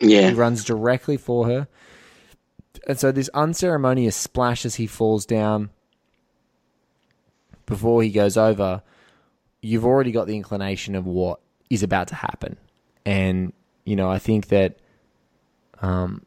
yeah 0.00 0.30
He 0.30 0.34
runs 0.34 0.64
directly 0.64 1.18
for 1.18 1.46
her. 1.46 1.68
and 2.86 2.98
so 2.98 3.12
this 3.12 3.28
unceremonious 3.34 4.16
splash 4.16 4.64
as 4.64 4.76
he 4.76 4.86
falls 4.86 5.26
down 5.26 5.68
before 7.66 8.02
he 8.02 8.08
goes 8.10 8.38
over, 8.38 8.82
you've 9.60 9.84
already 9.84 10.12
got 10.12 10.26
the 10.26 10.36
inclination 10.36 10.94
of 10.94 11.06
what 11.06 11.40
is 11.70 11.82
about 11.82 12.08
to 12.08 12.14
happen. 12.14 12.56
And, 13.04 13.52
you 13.84 13.96
know, 13.96 14.10
I 14.10 14.18
think 14.18 14.48
that 14.48 14.78
um, 15.80 16.24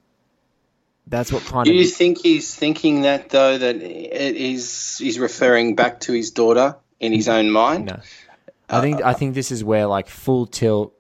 that's 1.08 1.32
what 1.32 1.44
kind 1.44 1.66
Do 1.66 1.72
of. 1.72 1.78
you 1.78 1.86
think 1.86 2.20
he's 2.20 2.54
thinking 2.54 3.02
that 3.02 3.30
though 3.30 3.58
that 3.58 3.76
it 3.76 4.36
is 4.36 4.98
he's 4.98 5.20
referring 5.20 5.76
back 5.76 6.00
to 6.02 6.14
his 6.14 6.32
daughter 6.32 6.76
in 7.00 7.14
his 7.14 7.28
own 7.28 7.52
mind? 7.52 7.86
No. 7.86 8.00
I 8.70 8.80
think 8.80 9.02
I 9.04 9.14
think 9.14 9.36
this 9.36 9.52
is 9.52 9.64
where 9.64 9.86
like 9.86 10.08
full 10.08 10.46
tilt 10.46 10.98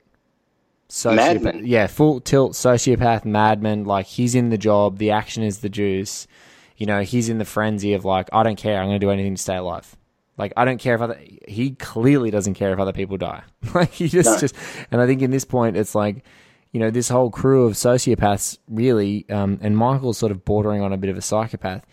sociopath, 0.89 1.41
Madman. 1.41 1.65
yeah, 1.65 1.87
full 1.87 2.19
tilt 2.19 2.51
sociopath 2.51 3.23
madman. 3.23 3.85
Like 3.85 4.07
he's 4.07 4.35
in 4.35 4.49
the 4.49 4.57
job, 4.57 4.97
the 4.97 5.11
action 5.11 5.41
is 5.43 5.59
the 5.59 5.69
juice. 5.69 6.27
You 6.75 6.85
know, 6.85 7.01
he's 7.01 7.29
in 7.29 7.37
the 7.37 7.45
frenzy 7.45 7.93
of 7.93 8.03
like, 8.03 8.27
I 8.33 8.43
don't 8.43 8.57
care, 8.57 8.77
I'm 8.79 8.87
going 8.87 8.99
to 8.99 9.05
do 9.05 9.11
anything 9.11 9.35
to 9.35 9.41
stay 9.41 9.55
alive. 9.55 9.95
Like 10.37 10.53
I 10.57 10.65
don't 10.65 10.79
care 10.79 10.95
if 10.95 11.01
other. 11.01 11.19
He 11.47 11.71
clearly 11.71 12.31
doesn't 12.31 12.53
care 12.55 12.73
if 12.73 12.79
other 12.79 12.93
people 12.93 13.17
die. 13.17 13.43
like 13.73 13.91
he 13.91 14.07
just 14.07 14.29
No. 14.29 14.37
just. 14.37 14.55
And 14.91 15.01
I 15.01 15.05
think 15.07 15.21
in 15.21 15.31
this 15.31 15.45
point, 15.45 15.77
it's 15.77 15.93
like, 15.93 16.23
you 16.71 16.79
know, 16.79 16.89
this 16.89 17.09
whole 17.09 17.29
crew 17.29 17.65
of 17.65 17.73
sociopaths 17.73 18.57
really, 18.67 19.25
um, 19.29 19.59
and 19.61 19.77
Michael's 19.77 20.17
sort 20.17 20.31
of 20.31 20.43
bordering 20.45 20.81
on 20.81 20.93
a 20.93 20.97
bit 20.97 21.09
of 21.09 21.17
a 21.17 21.21
psychopath. 21.21 21.85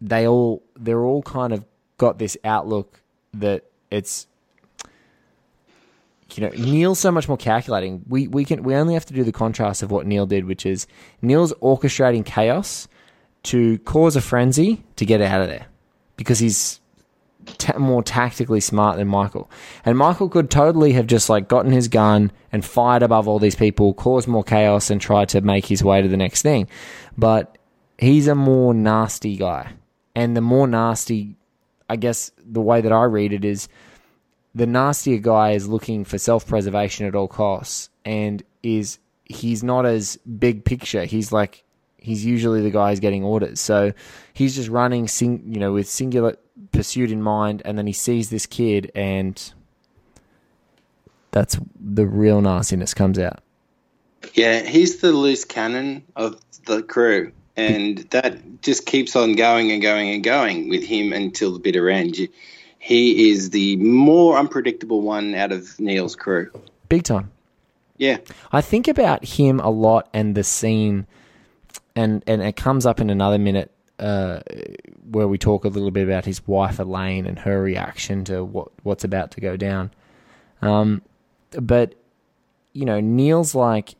They 0.00 0.26
all 0.26 0.62
they're 0.76 1.02
all 1.04 1.22
kind 1.22 1.52
of 1.52 1.64
got 1.98 2.18
this 2.18 2.36
outlook 2.44 3.00
that 3.34 3.64
it's 3.90 4.26
you 6.36 6.44
know, 6.44 6.50
Neil's 6.50 7.00
so 7.00 7.10
much 7.10 7.26
more 7.28 7.36
calculating. 7.36 8.02
We 8.08 8.28
we 8.28 8.44
can 8.44 8.62
we 8.62 8.74
only 8.74 8.94
have 8.94 9.06
to 9.06 9.14
do 9.14 9.24
the 9.24 9.32
contrast 9.32 9.82
of 9.82 9.90
what 9.90 10.06
Neil 10.06 10.26
did, 10.26 10.44
which 10.44 10.64
is 10.64 10.86
Neil's 11.22 11.52
orchestrating 11.54 12.24
chaos 12.24 12.86
to 13.44 13.78
cause 13.80 14.16
a 14.16 14.20
frenzy 14.20 14.84
to 14.96 15.04
get 15.04 15.20
out 15.20 15.40
of 15.42 15.48
there 15.48 15.66
because 16.16 16.38
he's 16.38 16.80
ta- 17.46 17.78
more 17.78 18.02
tactically 18.02 18.60
smart 18.60 18.96
than 18.96 19.08
Michael. 19.08 19.50
And 19.84 19.96
Michael 19.96 20.28
could 20.28 20.50
totally 20.50 20.92
have 20.92 21.06
just 21.06 21.28
like 21.28 21.48
gotten 21.48 21.72
his 21.72 21.88
gun 21.88 22.32
and 22.52 22.64
fired 22.64 23.02
above 23.02 23.28
all 23.28 23.38
these 23.38 23.54
people, 23.54 23.94
caused 23.94 24.28
more 24.28 24.44
chaos, 24.44 24.90
and 24.90 25.00
tried 25.00 25.28
to 25.30 25.40
make 25.40 25.66
his 25.66 25.82
way 25.82 26.02
to 26.02 26.08
the 26.08 26.16
next 26.16 26.42
thing. 26.42 26.68
But 27.16 27.58
he's 27.98 28.28
a 28.28 28.34
more 28.34 28.74
nasty 28.74 29.36
guy, 29.36 29.72
and 30.14 30.36
the 30.36 30.40
more 30.40 30.66
nasty, 30.66 31.36
I 31.88 31.96
guess 31.96 32.30
the 32.38 32.60
way 32.60 32.80
that 32.80 32.92
I 32.92 33.04
read 33.04 33.32
it 33.32 33.44
is 33.44 33.68
the 34.54 34.66
nastier 34.66 35.18
guy 35.18 35.52
is 35.52 35.68
looking 35.68 36.04
for 36.04 36.18
self 36.18 36.46
preservation 36.46 37.06
at 37.06 37.14
all 37.14 37.28
costs 37.28 37.88
and 38.04 38.42
is 38.62 38.98
he's 39.24 39.62
not 39.62 39.86
as 39.86 40.16
big 40.16 40.64
picture. 40.64 41.04
He's 41.04 41.32
like 41.32 41.64
he's 41.98 42.24
usually 42.24 42.62
the 42.62 42.70
guy 42.70 42.90
who's 42.90 43.00
getting 43.00 43.22
orders. 43.22 43.60
So 43.60 43.92
he's 44.32 44.56
just 44.56 44.68
running 44.68 45.06
sing 45.08 45.42
you 45.46 45.60
know, 45.60 45.72
with 45.72 45.88
singular 45.88 46.36
pursuit 46.72 47.10
in 47.10 47.22
mind 47.22 47.62
and 47.64 47.76
then 47.78 47.86
he 47.86 47.92
sees 47.92 48.30
this 48.30 48.46
kid 48.46 48.90
and 48.94 49.52
that's 51.30 51.58
the 51.78 52.06
real 52.06 52.40
nastiness 52.40 52.94
comes 52.94 53.18
out. 53.18 53.40
Yeah, 54.34 54.60
he's 54.60 55.00
the 55.00 55.12
loose 55.12 55.44
cannon 55.44 56.04
of 56.16 56.40
the 56.66 56.82
crew, 56.82 57.32
and 57.56 57.98
that 58.10 58.62
just 58.62 58.86
keeps 58.86 59.16
on 59.16 59.34
going 59.34 59.72
and 59.72 59.80
going 59.80 60.10
and 60.10 60.22
going 60.22 60.68
with 60.68 60.84
him 60.84 61.12
until 61.12 61.52
the 61.52 61.58
bitter 61.58 61.88
end. 61.88 62.16
He 62.78 63.30
is 63.30 63.50
the 63.50 63.76
more 63.76 64.38
unpredictable 64.38 65.02
one 65.02 65.34
out 65.34 65.52
of 65.52 65.78
Neil's 65.78 66.16
crew. 66.16 66.50
Big 66.88 67.02
time. 67.02 67.30
Yeah, 67.96 68.18
I 68.52 68.60
think 68.60 68.88
about 68.88 69.24
him 69.24 69.60
a 69.60 69.70
lot 69.70 70.08
and 70.12 70.34
the 70.34 70.44
scene, 70.44 71.06
and 71.94 72.22
and 72.26 72.42
it 72.42 72.56
comes 72.56 72.86
up 72.86 73.00
in 73.00 73.10
another 73.10 73.38
minute 73.38 73.70
uh, 74.00 74.40
where 75.10 75.28
we 75.28 75.38
talk 75.38 75.64
a 75.64 75.68
little 75.68 75.90
bit 75.90 76.06
about 76.06 76.24
his 76.24 76.46
wife 76.46 76.78
Elaine 76.78 77.26
and 77.26 77.38
her 77.40 77.62
reaction 77.62 78.24
to 78.24 78.44
what 78.44 78.68
what's 78.82 79.04
about 79.04 79.30
to 79.32 79.40
go 79.40 79.56
down. 79.56 79.90
Um, 80.62 81.02
but 81.52 81.94
you 82.72 82.84
know, 82.84 83.00
Neil's 83.00 83.54
like, 83.54 83.94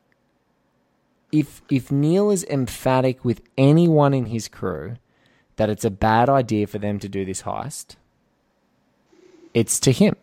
if 1.30 1.62
if 1.68 1.92
Neil 1.92 2.30
is 2.30 2.44
emphatic 2.44 3.24
with 3.24 3.42
anyone 3.56 4.14
in 4.14 4.26
his 4.26 4.48
crew 4.48 4.96
that 5.56 5.70
it's 5.70 5.84
a 5.84 5.90
bad 5.90 6.28
idea 6.28 6.66
for 6.66 6.78
them 6.78 6.98
to 6.98 7.08
do 7.08 7.24
this 7.24 7.42
heist, 7.42 7.96
it's 9.52 9.78
to 9.80 9.92
him 9.92 10.16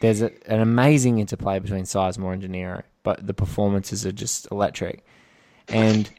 there's 0.00 0.22
a, 0.22 0.30
an 0.50 0.60
amazing 0.60 1.18
interplay 1.18 1.58
between 1.58 1.84
Sizemore 1.84 2.34
and 2.34 2.42
De 2.42 2.48
Niro, 2.48 2.82
but 3.02 3.26
the 3.26 3.34
performances 3.34 4.06
are 4.06 4.12
just 4.12 4.50
electric. 4.50 5.04
And 5.68 6.10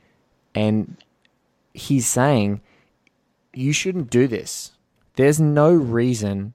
and 0.53 0.97
he's 1.79 2.07
saying 2.07 2.61
you 3.53 3.73
shouldn't 3.73 4.09
do 4.09 4.27
this. 4.27 4.71
There's 5.15 5.39
no 5.39 5.73
reason 5.73 6.53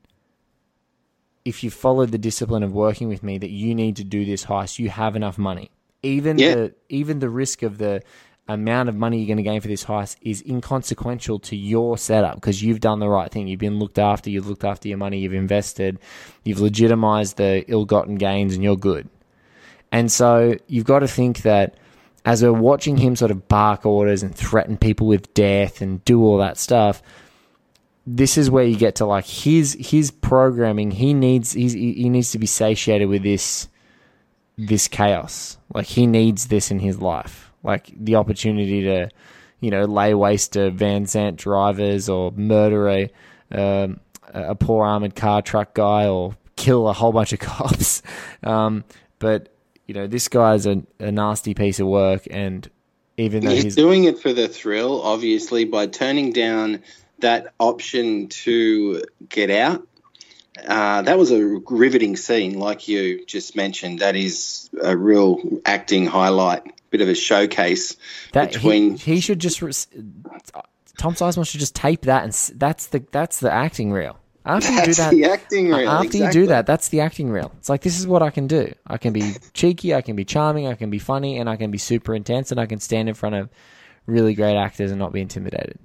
if 1.45 1.63
you 1.63 1.71
followed 1.71 2.11
the 2.11 2.19
discipline 2.19 2.63
of 2.63 2.73
working 2.73 3.09
with 3.09 3.23
me 3.23 3.37
that 3.39 3.51
you 3.51 3.75
need 3.75 3.97
to 3.97 4.05
do 4.05 4.25
this 4.25 4.47
heist. 4.47 4.79
You 4.79 4.89
have 4.89 5.17
enough 5.17 5.37
money. 5.37 5.71
Even 6.03 6.39
Yeah. 6.39 6.55
the 6.55 6.75
even 6.89 7.19
the 7.19 7.29
risk 7.29 7.63
of 7.63 7.79
the 7.79 8.03
amount 8.47 8.91
of 8.91 8.95
money 8.95 9.19
you're 9.19 9.27
going 9.27 9.39
to 9.39 9.43
gain 9.43 9.61
for 9.61 9.69
this 9.69 9.85
heist 9.85 10.17
is 10.21 10.43
inconsequential 10.47 11.39
to 11.39 11.57
your 11.57 11.97
setup 11.97 12.35
because 12.35 12.63
you've 12.63 12.81
done 12.81 12.99
the 12.99 13.09
right 13.09 13.31
thing. 13.31 13.49
You've 13.49 13.61
been 13.61 13.79
looked 13.79 13.99
after. 13.99 14.29
You've 14.31 14.47
looked 14.47 14.65
after 14.65 14.87
your 14.89 14.99
money. 14.99 15.19
You've 15.19 15.33
invested. 15.33 15.99
You've 16.45 16.61
legitimized 16.61 17.39
the 17.39 17.65
ill-gotten 17.69 18.17
gains, 18.17 18.55
and 18.55 18.63
you're 18.63 18.77
good. 18.77 19.09
And 19.91 20.13
so 20.13 20.57
you've 20.67 20.85
got 20.85 20.99
to 21.01 21.09
think 21.09 21.43
that 21.43 21.77
as 22.25 22.43
we're 22.43 22.53
watching 22.53 22.97
him 22.97 23.17
sort 23.17 23.31
of 23.31 23.49
bark 23.49 23.85
orders 23.85 24.23
and 24.23 24.35
threaten 24.35 24.77
people 24.77 25.07
with 25.07 25.33
death 25.35 25.81
and 25.81 26.05
do 26.05 26.23
all 26.23 26.39
that 26.39 26.57
stuff, 26.57 27.03
this 28.07 28.37
is 28.39 28.51
where 28.51 28.65
you 28.65 28.77
get 28.77 28.97
to 28.97 29.07
like 29.07 29.27
his 29.27 29.77
his 29.79 30.11
programming. 30.11 30.91
He 30.91 31.15
needs 31.15 31.53
he 31.53 32.09
needs 32.09 32.33
to 32.33 32.39
be 32.39 32.47
satiated 32.47 33.09
with 33.09 33.23
this 33.23 33.69
this 34.57 34.89
chaos. 34.89 35.59
Like 35.73 35.87
he 35.87 36.07
needs 36.07 36.47
this 36.47 36.71
in 36.71 36.79
his 36.79 36.99
life. 37.01 37.53
Like 37.63 37.91
the 37.97 38.17
opportunity 38.17 38.83
to, 38.83 39.09
you 39.61 39.71
know, 39.71 39.85
lay 39.85 40.15
waste 40.15 40.53
to 40.53 40.71
Van 40.71 41.05
Zant 41.05 41.37
drivers 41.37 42.09
or 42.09 42.31
murder 42.33 42.89
a 42.89 43.11
um, 43.51 44.01
a 44.33 44.55
poor 44.55 44.85
armored 44.85 45.15
car 45.15 45.43
truck 45.43 45.75
guy 45.75 46.07
or 46.07 46.37
kill 46.57 46.89
a 46.89 46.93
whole 46.93 47.13
bunch 47.13 47.33
of 47.33 47.39
cops. 47.41 48.03
Um, 48.43 48.85
but 49.19 49.54
you 49.87 49.95
know, 49.95 50.07
this 50.07 50.29
guy's 50.29 50.67
a, 50.67 50.83
a 50.99 51.13
nasty 51.13 51.55
piece 51.55 51.81
of 51.81 51.87
work, 51.87 52.27
and 52.31 52.69
even 53.17 53.45
though 53.45 53.51
he's 53.51 53.65
he's 53.65 53.77
doing 53.77 54.05
it 54.05 54.19
for 54.19 54.33
the 54.33 54.49
thrill, 54.49 55.03
obviously, 55.03 55.65
by 55.65 55.87
turning 55.87 56.33
down 56.33 56.83
that 57.21 57.53
option 57.59 58.29
to 58.29 59.05
get 59.29 59.51
out. 59.51 59.87
Uh, 60.67 61.03
that 61.03 61.19
was 61.19 61.33
a 61.33 61.45
riveting 61.69 62.17
scene, 62.17 62.59
like 62.59 62.87
you 62.87 63.25
just 63.27 63.57
mentioned. 63.57 63.99
That 63.99 64.15
is 64.15 64.71
a 64.81 64.97
real 64.97 65.41
acting 65.65 66.07
highlight, 66.07 66.63
bit 66.91 67.01
of 67.01 67.09
a 67.09 67.15
showcase 67.15 67.97
that 68.33 68.53
between. 68.53 68.97
he, 68.97 69.15
he 69.15 69.21
should 69.21 69.41
just 69.41 69.61
Tom 70.97 71.15
Sizemore 71.15 71.49
should 71.49 71.61
just 71.61 71.75
tape 71.75 72.03
that, 72.03 72.23
and 72.23 72.33
s- 72.33 72.53
that's 72.55 72.87
the 72.87 73.05
that's 73.11 73.41
the 73.41 73.53
acting 73.53 73.91
reel. 73.91 74.19
Uh, 74.47 74.51
after 74.51 74.73
you 74.73 74.85
do 74.85 74.95
that, 74.95 75.11
the 75.11 75.25
acting 75.25 75.73
after 75.73 76.17
you 76.19 76.31
do 76.31 76.47
that, 76.49 76.67
that's 76.67 76.89
the 76.89 77.01
acting 77.01 77.31
reel. 77.31 77.51
It's 77.59 77.69
like 77.69 77.81
this 77.81 77.99
is 77.99 78.07
what 78.07 78.23
I 78.23 78.31
can 78.31 78.47
do. 78.47 78.75
I 78.87 78.99
can 78.99 79.13
be 79.13 79.35
cheeky, 79.55 79.95
I 79.95 80.03
can 80.03 80.17
be 80.17 80.25
charming, 80.25 80.67
I 80.67 80.75
can 80.75 80.91
be 80.91 80.99
funny, 80.99 81.39
and 81.39 81.49
I 81.49 81.57
can 81.57 81.71
be 81.71 81.79
super 81.79 82.15
intense, 82.15 82.51
and 82.51 82.61
I 82.61 82.67
can 82.67 82.79
stand 82.79 83.09
in 83.09 83.15
front 83.15 83.37
of 83.37 83.49
really 84.07 84.35
great 84.35 84.57
actors 84.57 84.91
and 84.91 84.99
not 84.99 85.13
be 85.13 85.23
intimidated. 85.23 85.79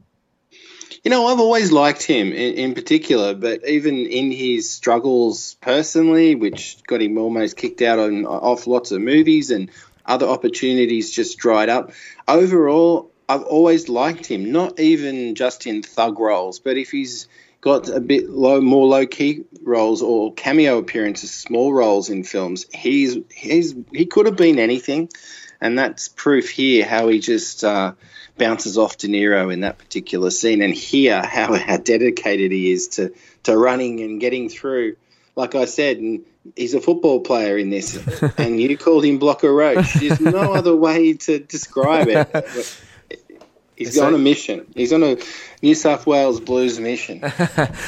You 1.04 1.12
know, 1.12 1.28
I've 1.28 1.40
always 1.40 1.72
liked 1.72 2.04
him 2.04 2.34
in, 2.34 2.56
in 2.56 2.74
particular, 2.74 3.34
but 3.34 3.66
even 3.66 4.06
in 4.06 4.32
his 4.32 4.70
struggles 4.70 5.56
personally, 5.62 6.36
which 6.36 6.84
got 6.86 7.02
him 7.02 7.18
almost 7.18 7.56
kicked 7.56 7.82
out 7.82 8.00
on 8.00 8.26
off 8.26 8.68
lots 8.68 8.92
of 8.92 9.00
movies 9.00 9.52
and 9.52 9.72
other 10.06 10.28
opportunities 10.28 11.12
just 11.12 11.38
dried 11.38 11.70
up. 11.70 11.94
Overall, 12.28 13.12
I've 13.30 13.44
always 13.44 13.88
liked 13.88 14.26
him, 14.26 14.52
not 14.52 14.80
even 14.80 15.36
just 15.36 15.68
in 15.68 15.84
thug 15.84 16.20
roles, 16.20 16.60
but 16.60 16.76
if 16.78 16.92
he's 16.92 17.28
got 17.62 17.90
a 17.90 18.00
bit 18.00 18.30
low, 18.30 18.62
more 18.62 18.88
low 18.88 19.06
key 19.06 19.44
roles 19.62 20.02
or 20.02 20.34
cameo 20.34 20.78
appearances, 20.78 21.32
small 21.32 21.74
roles 21.74 22.10
in 22.10 22.24
films, 22.24 22.66
he's 22.74 23.18
he's 23.34 23.76
he 23.92 24.06
could 24.06 24.26
have 24.26 24.38
been 24.38 24.60
anything, 24.60 25.10
and 25.60 25.78
that's 25.78 26.08
proof 26.08 26.50
here 26.50 26.86
how 26.86 27.08
he 27.08 27.20
just 27.20 27.64
uh, 27.64 27.94
bounces 28.38 28.78
off 28.78 28.98
De 28.98 29.08
Niro 29.08 29.52
in 29.52 29.62
that 29.62 29.78
particular 29.78 30.32
scene, 30.32 30.62
and 30.62 30.74
here 30.74 31.22
how 31.24 31.54
how 31.56 31.78
dedicated 31.78 32.52
he 32.52 32.72
is 32.72 32.90
to 32.90 33.14
to 33.44 33.58
running 33.58 34.02
and 34.02 34.20
getting 34.20 34.50
through. 34.50 34.96
Like 35.36 35.56
I 35.56 35.66
said, 35.66 35.98
and 35.98 36.26
he's 36.56 36.74
a 36.74 36.82
football 36.82 37.22
player 37.22 37.58
in 37.58 37.70
this, 37.70 37.98
and 38.38 38.60
you 38.60 38.78
called 38.78 39.06
him 39.06 39.20
Blocker 39.20 39.54
Roach. 39.54 39.94
There's 39.94 40.20
no 40.20 40.54
other 40.54 40.76
way 40.76 41.14
to 41.14 41.40
describe 41.40 42.08
it. 42.08 42.76
He's 43.80 43.96
So- 43.96 44.06
on 44.06 44.14
a 44.14 44.18
mission. 44.18 44.66
He's 44.76 44.92
on 44.94 45.02
a 45.04 45.18
New 45.64 45.74
South 45.74 46.06
Wales 46.06 46.40
Blues 46.40 46.80
mission. 46.80 47.24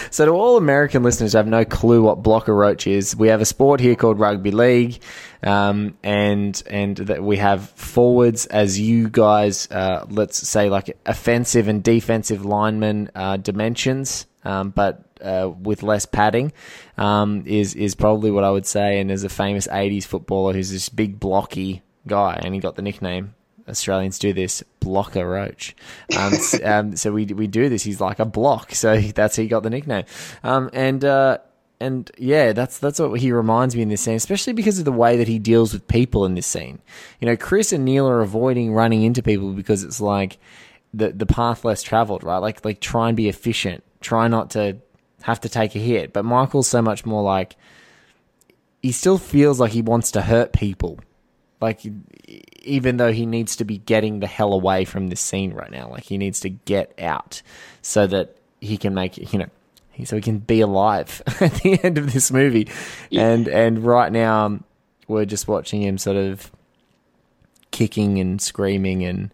So, 0.09 0.25
to 0.25 0.31
all 0.31 0.57
American 0.57 1.03
listeners 1.03 1.33
who 1.33 1.37
have 1.37 1.47
no 1.47 1.63
clue 1.65 2.01
what 2.01 2.23
blocker 2.23 2.53
roach 2.55 2.87
is, 2.87 3.15
we 3.15 3.27
have 3.27 3.41
a 3.41 3.45
sport 3.45 3.79
here 3.79 3.95
called 3.95 4.19
rugby 4.19 4.51
league, 4.51 4.99
um, 5.43 5.97
and 6.03 6.61
and 6.69 6.97
that 6.97 7.23
we 7.23 7.37
have 7.37 7.69
forwards 7.71 8.45
as 8.47 8.79
you 8.79 9.09
guys, 9.09 9.69
uh, 9.71 10.05
let's 10.09 10.47
say 10.47 10.69
like 10.69 10.97
offensive 11.05 11.67
and 11.67 11.83
defensive 11.83 12.45
lineman 12.45 13.09
uh, 13.15 13.37
dimensions, 13.37 14.25
um, 14.43 14.69
but 14.71 15.03
uh, 15.21 15.49
with 15.61 15.83
less 15.83 16.05
padding, 16.05 16.51
um, 16.97 17.43
is 17.45 17.75
is 17.75 17.95
probably 17.95 18.31
what 18.31 18.43
I 18.43 18.51
would 18.51 18.65
say. 18.65 18.99
And 18.99 19.09
there's 19.09 19.23
a 19.23 19.29
famous 19.29 19.67
'80s 19.67 20.05
footballer 20.05 20.53
who's 20.53 20.71
this 20.71 20.89
big 20.89 21.19
blocky 21.19 21.81
guy, 22.07 22.39
and 22.43 22.53
he 22.53 22.59
got 22.59 22.75
the 22.75 22.81
nickname 22.81 23.33
Australians 23.68 24.20
do 24.20 24.34
this 24.34 24.64
blocker 24.80 25.28
roach. 25.28 25.76
Um, 26.18 26.34
um, 26.64 26.95
so 26.95 27.12
we 27.12 27.26
we 27.26 27.47
do 27.47 27.70
this. 27.70 27.84
He's 27.84 28.01
like 28.01 28.20
a 28.20 28.26
block, 28.26 28.74
so 28.74 28.99
that's 29.16 29.36
he 29.36 29.47
got 29.47 29.64
the 29.64 29.70
nickname. 29.70 30.05
Um, 30.43 30.70
and 30.74 31.03
uh, 31.03 31.39
and 31.80 32.12
yeah, 32.18 32.53
that's 32.53 32.78
that's 32.78 32.99
what 32.99 33.20
he 33.20 33.32
reminds 33.32 33.76
me 33.76 33.82
in 33.82 33.89
this 33.89 34.01
scene, 34.01 34.16
especially 34.16 34.53
because 34.53 34.80
of 34.80 34.86
the 34.86 34.91
way 34.91 35.18
that 35.18 35.28
he 35.28 35.39
deals 35.39 35.74
with 35.74 35.88
people 35.88 36.26
in 36.26 36.36
this 36.36 36.47
scene. 36.47 36.80
You 37.20 37.26
know, 37.26 37.36
Chris 37.36 37.74
and 37.74 37.84
Neil 37.84 38.07
are 38.07 38.22
avoiding 38.22 38.74
running 38.74 39.03
into 39.03 39.24
people 39.24 39.51
because 39.53 39.84
it's 39.84 39.99
like 39.99 40.38
the 40.93 41.09
the 41.09 41.26
path 41.26 41.66
less 41.66 41.82
traveled, 41.82 42.24
right? 42.24 42.38
Like 42.38 42.64
like 42.64 42.80
try 42.80 43.07
and 43.07 43.18
be 43.18 43.30
efficient, 43.30 43.84
try 43.99 44.28
not 44.28 44.51
to 44.51 44.78
have 45.24 45.41
to 45.41 45.49
take 45.49 45.76
a 45.76 45.80
hit. 45.80 46.14
But 46.14 46.24
Michael's 46.24 46.68
so 46.68 46.82
much 46.82 47.05
more 47.05 47.24
like 47.24 47.55
he 48.82 48.91
still 48.91 49.18
feels 49.18 49.59
like 49.59 49.72
he 49.72 49.82
wants 49.82 50.12
to 50.12 50.22
hurt 50.22 50.53
people 50.53 50.99
like 51.62 51.82
even 52.64 52.97
though 52.97 53.12
he 53.12 53.26
needs 53.26 53.55
to 53.55 53.64
be 53.64 53.78
getting 53.78 54.20
the 54.20 54.28
hell 54.28 54.53
away 54.53 54.84
from 54.86 55.07
this 55.07 55.22
scene 55.22 55.53
right 55.53 55.72
now 55.72 55.89
like 55.89 56.03
he 56.03 56.18
needs 56.18 56.39
to 56.39 56.49
get 56.49 56.93
out 56.99 57.41
so 57.82 58.07
that 58.07 58.36
he 58.59 58.78
can 58.78 58.93
make 58.93 59.18
you 59.34 59.39
know 59.39 59.49
so 60.05 60.16
he 60.16 60.22
can 60.22 60.39
be 60.39 60.62
alive 60.62 61.22
at 61.41 61.53
the 61.55 61.80
end 61.84 61.97
of 61.97 62.14
this 62.14 62.32
movie. 62.32 62.68
And 63.12 63.47
and 63.47 63.84
right 63.84 64.12
now 64.12 64.45
um, 64.45 64.64
we're 65.07 65.26
just 65.26 65.47
watching 65.47 65.82
him 65.82 65.97
sort 65.97 66.18
of 66.18 66.51
kicking 67.72 68.20
and 68.20 68.41
screaming 68.41 69.03
and 69.03 69.34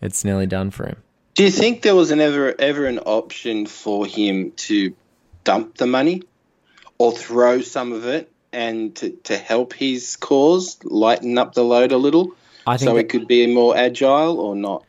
it's 0.00 0.24
nearly 0.24 0.46
done 0.46 0.70
for 0.70 0.86
him. 0.86 0.96
Do 1.34 1.42
you 1.42 1.50
think 1.50 1.82
there 1.82 1.94
was 1.94 2.10
an 2.10 2.20
ever 2.20 2.54
ever 2.58 2.86
an 2.86 2.98
option 3.00 3.66
for 3.66 4.06
him 4.06 4.52
to 4.52 4.94
dump 5.44 5.76
the 5.76 5.86
money 5.86 6.22
or 6.98 7.12
throw 7.12 7.60
some 7.60 7.92
of 7.92 8.06
it 8.06 8.30
and 8.56 8.96
to, 8.96 9.10
to 9.24 9.36
help 9.36 9.72
his 9.74 10.16
cause 10.16 10.78
lighten 10.84 11.36
up 11.38 11.54
the 11.54 11.62
load 11.62 11.92
a 11.92 11.96
little 11.98 12.32
I 12.66 12.76
think 12.78 12.88
so 12.88 12.94
that- 12.94 13.00
it 13.00 13.08
could 13.10 13.28
be 13.28 13.46
more 13.52 13.76
agile 13.76 14.40
or 14.40 14.56
not? 14.56 14.82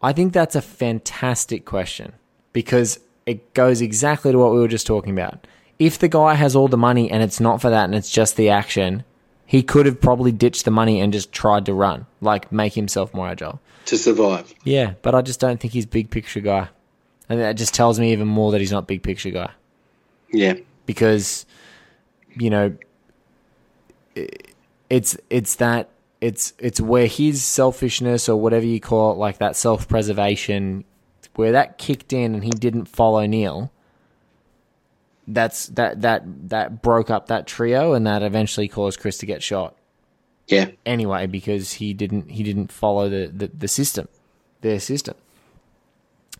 I 0.00 0.12
think 0.12 0.32
that's 0.32 0.54
a 0.54 0.62
fantastic 0.62 1.64
question 1.64 2.12
because 2.52 3.00
it 3.26 3.52
goes 3.54 3.80
exactly 3.82 4.30
to 4.32 4.38
what 4.38 4.52
we 4.52 4.60
were 4.60 4.68
just 4.68 4.86
talking 4.86 5.12
about. 5.12 5.46
If 5.78 5.98
the 5.98 6.08
guy 6.08 6.34
has 6.34 6.54
all 6.56 6.68
the 6.68 6.76
money 6.76 7.10
and 7.10 7.22
it's 7.22 7.40
not 7.40 7.60
for 7.60 7.68
that 7.70 7.84
and 7.84 7.94
it's 7.96 8.10
just 8.10 8.36
the 8.36 8.48
action, 8.48 9.02
he 9.44 9.62
could 9.62 9.86
have 9.86 10.00
probably 10.00 10.30
ditched 10.32 10.64
the 10.64 10.70
money 10.70 11.00
and 11.00 11.12
just 11.12 11.32
tried 11.32 11.66
to 11.66 11.74
run, 11.74 12.06
like 12.20 12.50
make 12.52 12.74
himself 12.74 13.12
more 13.12 13.26
agile. 13.28 13.60
To 13.86 13.96
survive. 13.98 14.54
Yeah, 14.64 14.94
but 15.02 15.14
I 15.14 15.22
just 15.22 15.40
don't 15.40 15.58
think 15.60 15.72
he's 15.72 15.86
big 15.86 16.10
picture 16.10 16.40
guy. 16.40 16.68
And 17.28 17.40
that 17.40 17.56
just 17.56 17.74
tells 17.74 17.98
me 17.98 18.12
even 18.12 18.28
more 18.28 18.52
that 18.52 18.60
he's 18.60 18.72
not 18.72 18.86
big 18.86 19.02
picture 19.02 19.30
guy 19.30 19.50
Yeah. 20.32 20.54
because 20.86 21.44
you 22.36 22.50
know 22.50 22.72
it's 24.90 25.16
it's 25.30 25.56
that 25.56 25.88
it's 26.20 26.52
it's 26.58 26.80
where 26.80 27.06
his 27.06 27.44
selfishness 27.44 28.28
or 28.28 28.40
whatever 28.40 28.66
you 28.66 28.80
call 28.80 29.12
it 29.12 29.16
like 29.16 29.38
that 29.38 29.56
self-preservation 29.56 30.84
where 31.36 31.52
that 31.52 31.78
kicked 31.78 32.12
in 32.12 32.34
and 32.34 32.42
he 32.42 32.50
didn't 32.50 32.86
follow 32.86 33.24
Neil 33.26 33.70
that's 35.28 35.66
that 35.68 36.00
that 36.00 36.22
that 36.48 36.82
broke 36.82 37.10
up 37.10 37.26
that 37.26 37.46
trio 37.46 37.92
and 37.92 38.06
that 38.06 38.22
eventually 38.22 38.66
caused 38.66 38.98
Chris 38.98 39.18
to 39.18 39.26
get 39.26 39.42
shot 39.42 39.76
Yeah. 40.48 40.70
anyway 40.86 41.26
because 41.26 41.74
he 41.74 41.92
didn't 41.94 42.30
he 42.30 42.42
didn't 42.42 42.72
follow 42.72 43.08
the, 43.08 43.30
the, 43.32 43.48
the 43.48 43.68
system, 43.68 44.08
their 44.62 44.80
system. 44.80 45.14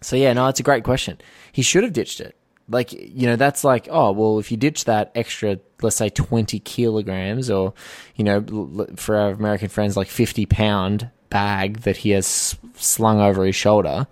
So 0.01 0.16
yeah, 0.16 0.33
no, 0.33 0.47
it's 0.49 0.61
a 0.61 0.64
great 0.64 0.85
question. 0.85 1.19
He 1.53 1.62
should 1.62 1.83
have 1.85 1.93
ditched 1.93 2.21
it. 2.21 2.35
Like 2.69 2.93
you 2.93 3.27
know, 3.27 3.37
that's 3.37 3.64
like 3.64 3.89
oh 3.91 4.12
well, 4.12 4.39
if 4.39 4.51
you 4.51 4.57
ditch 4.57 4.85
that 4.85 5.11
extra, 5.14 5.59
let's 5.81 5.97
say 5.97 6.09
twenty 6.09 6.61
kilograms, 6.61 7.51
or 7.51 7.73
you 8.16 8.25
know, 8.25 8.87
for 8.97 9.16
our 9.16 9.31
American 9.31 9.69
friends, 9.69 9.97
like 9.97 10.09
fifty 10.09 10.47
pound 10.47 11.11
bag 11.31 11.81
that 11.81 11.99
he 11.99 12.11
has 12.11 12.57
slung 12.75 13.21
over 13.21 13.45
his 13.45 13.57
shoulder. 13.57 14.07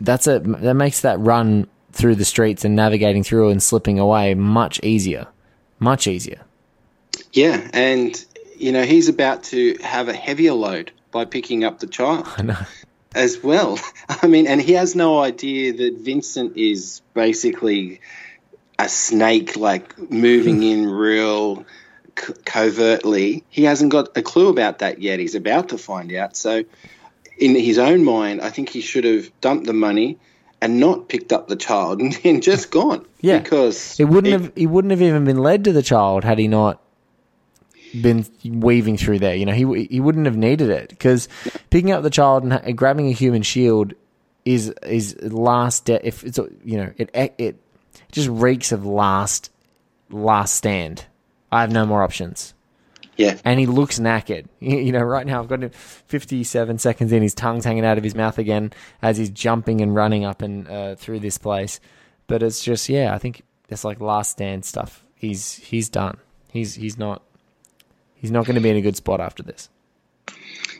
That's 0.00 0.26
a 0.26 0.40
that 0.40 0.74
makes 0.74 1.00
that 1.00 1.18
run 1.20 1.68
through 1.94 2.16
the 2.16 2.24
streets 2.24 2.64
and 2.64 2.74
navigating 2.76 3.22
through 3.22 3.50
and 3.50 3.62
slipping 3.62 3.98
away 3.98 4.34
much 4.34 4.80
easier, 4.82 5.26
much 5.78 6.06
easier. 6.06 6.40
Yeah. 7.32 7.68
And, 7.72 8.24
you 8.56 8.72
know, 8.72 8.82
he's 8.82 9.08
about 9.08 9.44
to 9.44 9.76
have 9.82 10.08
a 10.08 10.12
heavier 10.12 10.52
load 10.52 10.92
by 11.12 11.24
picking 11.24 11.64
up 11.64 11.78
the 11.78 11.86
child. 11.86 12.26
I 12.36 12.42
know. 12.42 12.56
As 13.14 13.42
well. 13.42 13.78
I 14.08 14.26
mean, 14.26 14.46
and 14.46 14.60
he 14.60 14.72
has 14.72 14.94
no 14.94 15.20
idea 15.22 15.72
that 15.72 15.98
Vincent 15.98 16.56
is 16.56 17.00
basically 17.14 18.00
a 18.78 18.88
snake, 18.88 19.56
like 19.56 19.98
moving 20.10 20.62
in 20.62 20.88
real 20.90 21.64
co- 22.14 22.34
covertly. 22.44 23.44
He 23.50 23.64
hasn't 23.64 23.92
got 23.92 24.16
a 24.16 24.22
clue 24.22 24.48
about 24.48 24.80
that 24.80 25.00
yet. 25.00 25.18
He's 25.20 25.34
about 25.34 25.68
to 25.70 25.78
find 25.78 26.12
out. 26.14 26.36
So, 26.36 26.64
in 27.38 27.54
his 27.56 27.78
own 27.78 28.04
mind, 28.04 28.40
I 28.42 28.50
think 28.50 28.68
he 28.68 28.80
should 28.80 29.04
have 29.04 29.30
dumped 29.40 29.66
the 29.66 29.72
money 29.72 30.18
and 30.60 30.78
not 30.80 31.08
picked 31.08 31.32
up 31.32 31.48
the 31.48 31.56
child 31.56 32.00
and, 32.00 32.18
and 32.24 32.42
just 32.42 32.70
gone. 32.70 33.04
Yeah. 33.20 33.38
because 33.38 33.98
It 33.98 34.04
wouldn't 34.04 34.34
it- 34.34 34.40
have. 34.40 34.52
He 34.56 34.66
wouldn't 34.66 34.90
have 34.92 35.02
even 35.02 35.24
been 35.24 35.38
led 35.38 35.64
to 35.64 35.72
the 35.72 35.82
child 35.82 36.24
had 36.24 36.38
he 36.38 36.48
not 36.48 36.80
been 38.00 38.26
weaving 38.44 38.96
through 38.96 39.20
there. 39.20 39.34
You 39.34 39.46
know, 39.46 39.52
he 39.52 39.84
he 39.84 40.00
wouldn't 40.00 40.26
have 40.26 40.36
needed 40.36 40.70
it 40.70 40.88
because 40.90 41.28
picking 41.70 41.92
up 41.92 42.02
the 42.02 42.10
child 42.10 42.44
and 42.44 42.76
grabbing 42.76 43.08
a 43.08 43.12
human 43.12 43.42
shield 43.42 43.94
is 44.44 44.68
is 44.82 45.16
last. 45.22 45.86
De- 45.86 46.06
if 46.06 46.24
it's 46.24 46.38
you 46.64 46.78
know 46.78 46.92
it 46.96 47.10
it 47.38 47.60
just 48.12 48.28
reeks 48.28 48.72
of 48.72 48.84
last 48.86 49.50
last 50.10 50.54
stand. 50.54 51.06
I 51.50 51.60
have 51.60 51.72
no 51.72 51.86
more 51.86 52.02
options. 52.02 52.54
Yeah, 53.16 53.38
And 53.44 53.60
he 53.60 53.66
looks 53.66 54.00
knackered. 54.00 54.46
You 54.58 54.78
you 54.78 54.92
know, 54.92 55.00
right 55.00 55.24
now 55.24 55.40
I've 55.40 55.48
got 55.48 55.62
him 55.62 55.70
57 55.70 56.78
seconds 56.78 57.12
in. 57.12 57.22
His 57.22 57.34
tongue's 57.34 57.64
hanging 57.64 57.84
out 57.84 57.96
of 57.96 58.02
his 58.02 58.16
mouth 58.16 58.38
again 58.38 58.72
as 59.02 59.18
he's 59.18 59.30
jumping 59.30 59.80
and 59.80 59.94
running 59.94 60.24
up 60.24 60.42
and 60.42 60.68
uh, 60.68 60.94
through 60.96 61.20
this 61.20 61.38
place. 61.38 61.78
But 62.26 62.42
it's 62.42 62.60
just, 62.60 62.88
yeah, 62.88 63.14
I 63.14 63.18
think 63.18 63.44
it's 63.68 63.84
like 63.84 64.00
last 64.00 64.32
stand 64.32 64.64
stuff. 64.64 65.04
He's 65.14 65.54
he's 65.54 65.88
done. 65.88 66.16
He's 66.50 66.74
he's 66.74 66.98
not 66.98 67.22
he's 68.24 68.30
not 68.30 68.46
going 68.46 68.54
to 68.54 68.60
be 68.62 68.70
in 68.70 68.76
a 68.76 68.80
good 68.80 68.96
spot 68.96 69.20
after 69.20 69.42
this. 69.42 69.68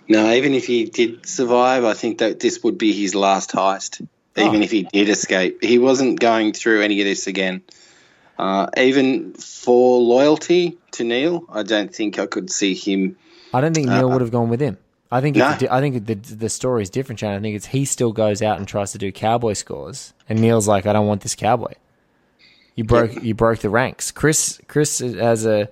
no. 0.09 0.33
Even 0.33 0.55
if 0.55 0.65
he 0.67 0.87
did 0.87 1.27
survive, 1.27 1.85
I 1.85 1.93
think 1.93 2.19
that 2.19 2.41
this 2.41 2.63
would 2.63 2.79
be 2.79 2.93
his 2.93 3.15
last 3.15 3.53
heist. 3.53 4.01
Even 4.37 4.57
Oh. 4.61 4.63
if 4.65 4.71
he 4.71 4.85
did 4.85 5.11
escape, 5.11 5.63
he 5.63 5.79
wasn't 5.79 6.19
going 6.19 6.53
through 6.55 6.81
any 6.83 7.01
of 7.01 7.05
this 7.07 7.27
again. 7.27 7.61
Uh, 8.39 8.67
even 8.77 9.33
for 9.35 10.01
loyalty 10.01 10.79
to 10.93 11.05
Neil, 11.05 11.45
I 11.53 11.63
don't 11.63 11.95
think 11.95 12.19
I 12.19 12.27
could 12.27 12.51
see 12.51 12.75
him. 12.75 13.17
I 13.53 13.61
don't 13.61 13.75
think 13.75 13.89
Neil 13.89 14.09
would 14.11 14.23
have 14.23 14.33
gone 14.33 14.49
with 14.49 14.61
him. 14.61 14.79
I 15.13 15.21
think 15.21 15.37
No. 15.37 15.57
I 15.71 15.81
think 15.81 16.07
the 16.07 16.15
the 16.17 16.49
story 16.49 16.83
is 16.83 16.91
different. 16.91 17.21
Shane. 17.21 17.31
I 17.35 17.41
think 17.41 17.55
it's 17.55 17.67
he 17.67 17.85
still 17.85 18.13
goes 18.13 18.43
out 18.43 18.59
and 18.59 18.67
tries 18.67 18.91
to 18.93 18.99
do 18.99 19.13
cowboy 19.13 19.53
scores, 19.53 20.13
and 20.29 20.41
Neil's 20.41 20.67
like, 20.67 20.87
I 20.87 20.93
don't 20.93 21.07
want 21.07 21.21
this 21.21 21.37
cowboy. 21.37 21.75
You 22.75 22.83
broke 22.83 23.23
you 23.23 23.35
broke 23.35 23.61
the 23.61 23.71
ranks. 23.71 24.11
Chris 24.11 24.61
Chris 24.67 24.99
has 24.99 25.47
a 25.47 25.69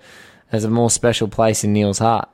has 0.53 0.65
a 0.65 0.71
more 0.71 0.91
special 0.91 1.27
place 1.27 1.65
in 1.65 1.73
Neil's 1.73 1.99
heart. 1.99 2.29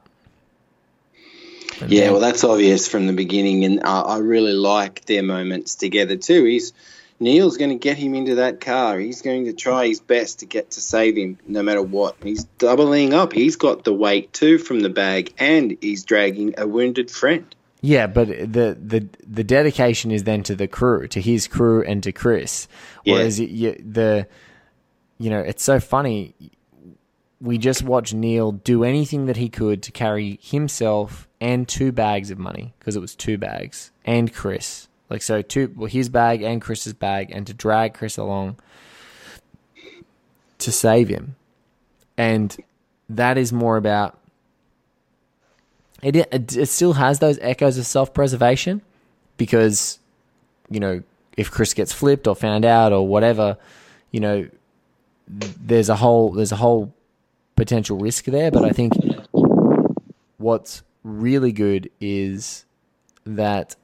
Yeah, 1.87 2.11
well, 2.11 2.21
that's 2.21 2.43
obvious 2.43 2.89
from 2.89 3.07
the 3.07 3.13
beginning, 3.13 3.65
and 3.65 3.85
uh, 3.85 4.03
I 4.03 4.19
really 4.19 4.53
like 4.53 5.05
their 5.05 5.23
moments 5.23 5.77
together 5.77 6.17
too. 6.17 6.45
He's 6.45 6.73
Neil's 7.21 7.57
going 7.57 7.71
to 7.71 7.77
get 7.77 7.97
him 7.97 8.15
into 8.15 8.37
that 8.37 8.61
car. 8.61 8.99
He's 8.99 9.23
going 9.23 9.47
to 9.47 9.53
try 9.53 9.87
his 9.87 10.01
best 10.01 10.41
to 10.41 10.47
get 10.47 10.73
to 10.73 10.81
save 10.81 11.17
him, 11.17 11.39
no 11.47 11.63
matter 11.63 11.83
what. 11.83 12.17
He's 12.23 12.45
doubling 12.45 13.15
up. 13.15 13.33
He's 13.33 13.57
got 13.57 13.85
the 13.85 13.93
weight 13.93 14.33
too 14.33 14.59
from 14.59 14.81
the 14.81 14.89
bag, 14.89 15.33
and 15.39 15.77
he's 15.81 16.05
dragging 16.05 16.55
a 16.59 16.67
wounded 16.67 17.11
friend. 17.11 17.55
Yeah, 17.81 18.09
but 18.09 18.27
the 18.27 18.77
the 18.81 19.09
the 19.25 19.45
dedication 19.45 20.11
is 20.11 20.25
then 20.25 20.43
to 20.45 20.57
the 20.57 20.67
crew, 20.67 21.07
to 21.09 21.21
his 21.21 21.47
crew, 21.47 21.83
and 21.85 22.03
to 22.03 22.11
Chris. 22.11 22.67
Yeah. 23.05 23.15
Whereas 23.15 23.39
y 23.39 23.49
y 23.49 23.77
the, 23.79 24.27
you 25.19 25.31
know, 25.31 25.39
it's 25.39 25.63
so 25.63 25.79
funny. 25.79 26.35
We 27.41 27.59
just 27.59 27.83
watched 27.83 28.15
Neil 28.15 28.53
do 28.53 28.83
anything 28.83 29.27
that 29.27 29.37
he 29.37 29.49
could 29.49 29.83
to 29.85 29.93
carry 29.93 30.39
himself 30.43 31.29
and 31.41 31.69
two 31.69 31.93
bags 31.93 32.31
of 32.31 32.39
money 32.39 32.75
because 32.79 32.97
it 32.97 33.01
was 33.01 33.15
two 33.15 33.39
bags 33.39 33.91
and 34.05 34.33
Chris. 34.33 34.89
Like 35.11 35.23
so, 35.23 35.41
two 35.41 35.73
well, 35.75 35.89
his 35.89 36.09
bag 36.09 36.43
and 36.43 36.61
Chris's 36.61 36.93
bag, 36.93 37.31
and 37.31 37.47
to 37.47 37.55
drag 37.55 37.95
Chris 37.95 38.19
along 38.19 38.57
to 40.59 40.73
save 40.73 41.09
him, 41.09 41.37
and 42.17 42.55
that 43.09 43.39
is 43.39 43.53
more 43.53 43.79
about 43.79 44.19
it, 46.03 46.15
it, 46.17 46.57
it 46.57 46.67
still 46.67 46.95
has 46.95 47.21
those 47.21 47.39
echoes 47.41 47.79
of 47.79 47.87
self 47.87 48.13
preservation, 48.13 48.83
because 49.39 49.99
you 50.69 50.79
know 50.79 51.03
if 51.39 51.51
Chris 51.51 51.73
gets 51.73 51.93
flipped 51.93 52.27
or 52.27 52.37
found 52.37 52.67
out 52.67 52.93
or 52.93 53.07
whatever, 53.07 53.57
you 54.11 54.21
know 54.21 54.47
there's 55.27 55.89
a 55.89 55.97
whole 55.97 56.33
there's 56.33 56.53
a 56.53 56.57
whole 56.57 56.93
potential 57.59 57.99
risk 57.99 58.25
there. 58.25 58.51
But 58.51 58.65
I 58.65 58.71
think 58.71 58.95
what's 60.39 60.83
really 61.03 61.53
good 61.53 61.91
is 62.01 62.65
that 63.25 63.77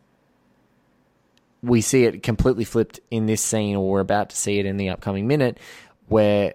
we 1.63 1.81
see 1.81 2.05
it 2.05 2.23
completely 2.23 2.65
flipped 2.65 3.01
in 3.11 3.27
this 3.27 3.43
scene, 3.43 3.77
or 3.77 3.91
we're 3.91 4.01
about 4.01 4.31
to 4.31 4.37
see 4.37 4.59
it 4.59 4.67
in 4.67 4.77
the 4.77 4.91
upcoming 4.91 5.27
minute, 5.27 5.59
where 6.07 6.55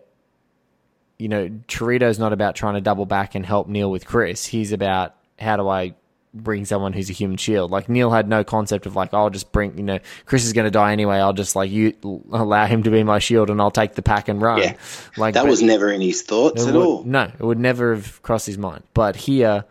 you 1.18 1.28
know 1.28 1.50
Cheritto's 1.68 2.20
not 2.20 2.34
about 2.34 2.56
trying 2.56 2.76
to 2.76 2.82
double 2.82 3.06
back 3.06 3.36
and 3.36 3.46
help 3.46 3.68
Neil 3.68 3.92
with 3.92 4.06
Chris. 4.06 4.46
He's 4.46 4.72
about 4.72 5.16
how 5.38 5.58
do 5.58 5.68
I 5.68 5.96
bring 6.34 6.66
someone 6.66 6.94
who's 6.94 7.10
a 7.10 7.14
human 7.14 7.38
shield. 7.38 7.72
Like 7.72 7.90
Neil 7.90 8.12
had 8.12 8.28
no 8.28 8.44
concept 8.44 8.86
of 8.86 8.96
like 8.96 9.14
I'll 9.14 9.30
just 9.30 9.52
bring 9.52 9.78
you 9.78 9.84
know 9.84 10.00
Chris 10.26 10.46
is 10.46 10.54
going 10.54 10.66
to 10.66 10.72
die 10.72 10.92
anyway. 10.92 11.18
I'll 11.18 11.34
just 11.34 11.56
like 11.56 11.72
you 11.72 11.96
allow 12.32 12.66
him 12.66 12.84
to 12.84 12.92
be 12.92 13.04
my 13.04 13.20
shield 13.20 13.50
and 13.50 13.60
I'll 13.62 13.72
take 13.72 13.96
the 13.96 14.02
pack 14.02 14.28
and 14.28 14.42
run. 14.42 14.60
Yeah. 14.60 14.76
Like 15.18 15.34
that 15.34 15.48
was 15.48 15.62
never 15.62 15.92
in 15.92 16.02
his 16.02 16.22
thoughts 16.22 16.66
at 16.66 16.74
would- 16.74 16.86
all. 16.86 17.04
No, 17.04 17.24
it 17.24 17.44
would 17.44 17.60
never 17.60 17.96
have 17.96 18.22
crossed 18.22 18.46
his 18.46 18.58
mind. 18.58 18.84
But 18.94 19.16
here, 19.16 19.66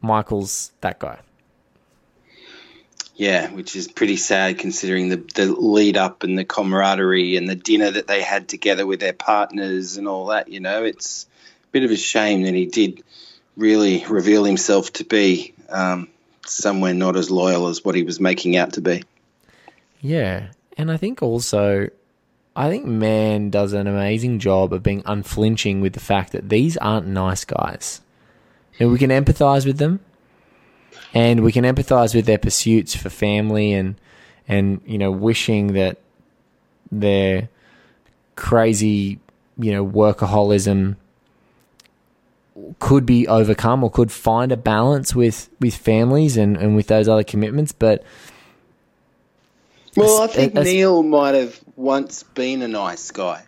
Michael's 0.00 0.72
that 0.80 0.98
guy. 0.98 1.18
Yeah, 3.14 3.50
which 3.50 3.76
is 3.76 3.88
pretty 3.88 4.16
sad 4.16 4.58
considering 4.58 5.10
the, 5.10 5.16
the 5.34 5.46
lead 5.52 5.96
up 5.96 6.22
and 6.22 6.36
the 6.38 6.44
camaraderie 6.46 7.36
and 7.36 7.46
the 7.48 7.54
dinner 7.54 7.90
that 7.90 8.06
they 8.06 8.22
had 8.22 8.48
together 8.48 8.86
with 8.86 9.00
their 9.00 9.12
partners 9.12 9.98
and 9.98 10.08
all 10.08 10.26
that. 10.28 10.48
You 10.48 10.60
know, 10.60 10.82
it's 10.82 11.26
a 11.64 11.70
bit 11.72 11.84
of 11.84 11.90
a 11.90 11.96
shame 11.96 12.42
that 12.42 12.54
he 12.54 12.66
did 12.66 13.04
really 13.56 14.04
reveal 14.08 14.44
himself 14.44 14.94
to 14.94 15.04
be 15.04 15.54
um, 15.72 16.08
somewhere 16.46 16.94
not 16.94 17.16
as 17.16 17.30
loyal 17.30 17.68
as 17.68 17.84
what 17.84 17.94
he 17.94 18.02
was 18.02 18.20
making 18.20 18.56
out 18.56 18.74
to 18.74 18.80
be. 18.80 19.02
Yeah, 20.00 20.48
and 20.76 20.90
I 20.90 20.96
think 20.96 21.22
also, 21.22 21.88
I 22.56 22.68
think 22.68 22.86
Mann 22.86 23.50
does 23.50 23.72
an 23.72 23.86
amazing 23.86 24.38
job 24.38 24.72
of 24.72 24.82
being 24.82 25.02
unflinching 25.06 25.80
with 25.80 25.92
the 25.92 26.00
fact 26.00 26.32
that 26.32 26.48
these 26.48 26.76
aren't 26.76 27.06
nice 27.06 27.44
guys. 27.44 28.00
And 28.78 28.90
we 28.90 28.98
can 28.98 29.10
empathize 29.10 29.66
with 29.66 29.78
them, 29.78 30.00
and 31.14 31.42
we 31.42 31.52
can 31.52 31.64
empathize 31.64 32.14
with 32.14 32.26
their 32.26 32.38
pursuits 32.38 32.96
for 32.96 33.10
family 33.10 33.72
and 33.72 33.96
and 34.48 34.80
you 34.86 34.98
know 34.98 35.10
wishing 35.10 35.74
that 35.74 35.98
their 36.90 37.48
crazy 38.34 39.20
you 39.58 39.72
know 39.72 39.86
workaholism 39.86 40.96
could 42.78 43.06
be 43.06 43.26
overcome 43.28 43.82
or 43.82 43.90
could 43.90 44.12
find 44.12 44.52
a 44.52 44.56
balance 44.56 45.14
with 45.14 45.48
with 45.60 45.74
families 45.74 46.36
and 46.36 46.56
and 46.56 46.76
with 46.76 46.86
those 46.88 47.08
other 47.08 47.24
commitments 47.24 47.72
but 47.72 48.02
Well, 49.96 50.22
I 50.22 50.26
think 50.26 50.56
as- 50.56 50.64
Neil 50.64 51.02
might 51.02 51.34
have 51.34 51.58
once 51.76 52.22
been 52.22 52.62
a 52.62 52.68
nice 52.68 53.10
guy. 53.10 53.44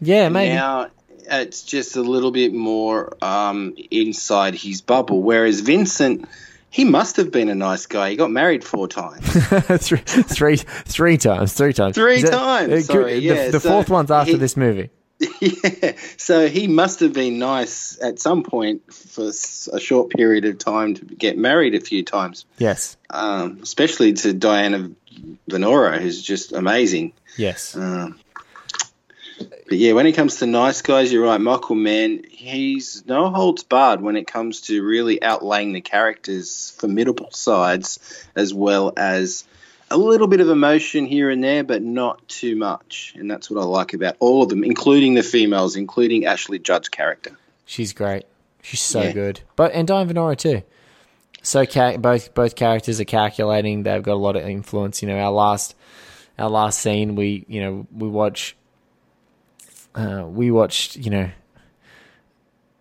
yeah 0.00 0.28
maybe 0.28 0.54
Now 0.54 0.88
it's 1.30 1.62
just 1.62 1.96
a 1.96 2.00
little 2.02 2.30
bit 2.30 2.54
more 2.54 3.14
um, 3.22 3.74
inside 3.90 4.54
his 4.54 4.80
bubble. 4.80 5.20
Whereas 5.22 5.60
Vincent, 5.60 6.26
he 6.70 6.86
must 6.86 7.16
have 7.16 7.30
been 7.30 7.50
a 7.50 7.54
nice 7.54 7.84
guy. 7.84 8.08
He 8.10 8.16
got 8.16 8.30
married 8.30 8.64
four 8.64 8.88
times. 8.88 9.26
three, 9.86 9.98
three, 9.98 10.56
three 10.56 11.18
times, 11.18 11.52
three 11.52 11.74
times, 11.74 11.96
Three 11.96 12.22
that- 12.22 12.30
times, 12.30 12.72
uh, 12.72 12.80
sorry, 12.80 13.14
the, 13.16 13.20
yeah, 13.20 13.50
the 13.50 13.60
so 13.60 13.68
fourth 13.68 13.90
one's 13.90 14.10
after 14.10 14.32
he- 14.32 14.38
this 14.38 14.56
movie. 14.56 14.88
yeah, 15.40 15.92
so 16.16 16.48
he 16.48 16.68
must 16.68 17.00
have 17.00 17.12
been 17.12 17.38
nice 17.38 17.98
at 18.00 18.20
some 18.20 18.42
point 18.44 18.92
for 18.92 19.30
a 19.72 19.80
short 19.80 20.10
period 20.10 20.44
of 20.44 20.58
time 20.58 20.94
to 20.94 21.04
get 21.04 21.36
married 21.36 21.74
a 21.74 21.80
few 21.80 22.04
times, 22.04 22.44
Yes, 22.58 22.96
um, 23.10 23.58
especially 23.62 24.12
to 24.12 24.32
Diane 24.32 24.94
Venora, 25.50 25.98
who's 26.00 26.22
just 26.22 26.52
amazing. 26.52 27.12
yes, 27.36 27.74
Um, 27.74 28.20
but 29.68 29.76
yeah, 29.78 29.92
when 29.92 30.06
it 30.06 30.12
comes 30.12 30.36
to 30.36 30.46
nice 30.46 30.82
guys, 30.82 31.12
you're 31.12 31.24
right. 31.24 31.40
Michael 31.40 31.76
Mann, 31.76 32.24
he's 32.28 33.04
no 33.06 33.28
holds 33.30 33.62
barred 33.64 34.00
when 34.00 34.16
it 34.16 34.26
comes 34.26 34.62
to 34.62 34.82
really 34.82 35.18
outlaying 35.20 35.74
the 35.74 35.80
characters' 35.80 36.72
formidable 36.78 37.30
sides, 37.32 37.98
as 38.34 38.52
well 38.54 38.92
as 38.96 39.44
a 39.90 39.96
little 39.96 40.26
bit 40.26 40.40
of 40.40 40.48
emotion 40.48 41.06
here 41.06 41.30
and 41.30 41.42
there, 41.42 41.64
but 41.64 41.82
not 41.82 42.26
too 42.28 42.56
much. 42.56 43.14
And 43.16 43.30
that's 43.30 43.50
what 43.50 43.60
I 43.60 43.64
like 43.64 43.94
about 43.94 44.16
all 44.20 44.42
of 44.42 44.48
them, 44.48 44.62
including 44.64 45.14
the 45.14 45.22
females, 45.22 45.76
including 45.76 46.26
Ashley 46.26 46.58
Judd's 46.58 46.88
character. 46.88 47.36
she's 47.64 47.92
great. 47.92 48.24
She's 48.62 48.80
so 48.80 49.02
Yeah. 49.02 49.12
good. 49.12 49.40
But 49.56 49.72
and 49.72 49.86
Diane 49.88 50.08
Venora 50.08 50.36
too. 50.36 50.62
So 51.42 51.64
ca- 51.64 51.96
both 51.98 52.34
both 52.34 52.56
characters 52.56 53.00
are 53.00 53.04
calculating. 53.04 53.82
They've 53.84 54.02
got 54.02 54.14
a 54.14 54.16
lot 54.16 54.36
of 54.36 54.46
influence. 54.46 55.00
You 55.02 55.08
know, 55.08 55.18
our 55.18 55.30
last 55.30 55.74
our 56.38 56.50
last 56.50 56.80
scene, 56.80 57.14
we 57.14 57.44
you 57.48 57.60
know 57.60 57.86
we 57.96 58.08
watch 58.08 58.56
uh, 59.94 60.24
we 60.28 60.50
watched 60.50 60.96
you 60.96 61.10
know 61.10 61.30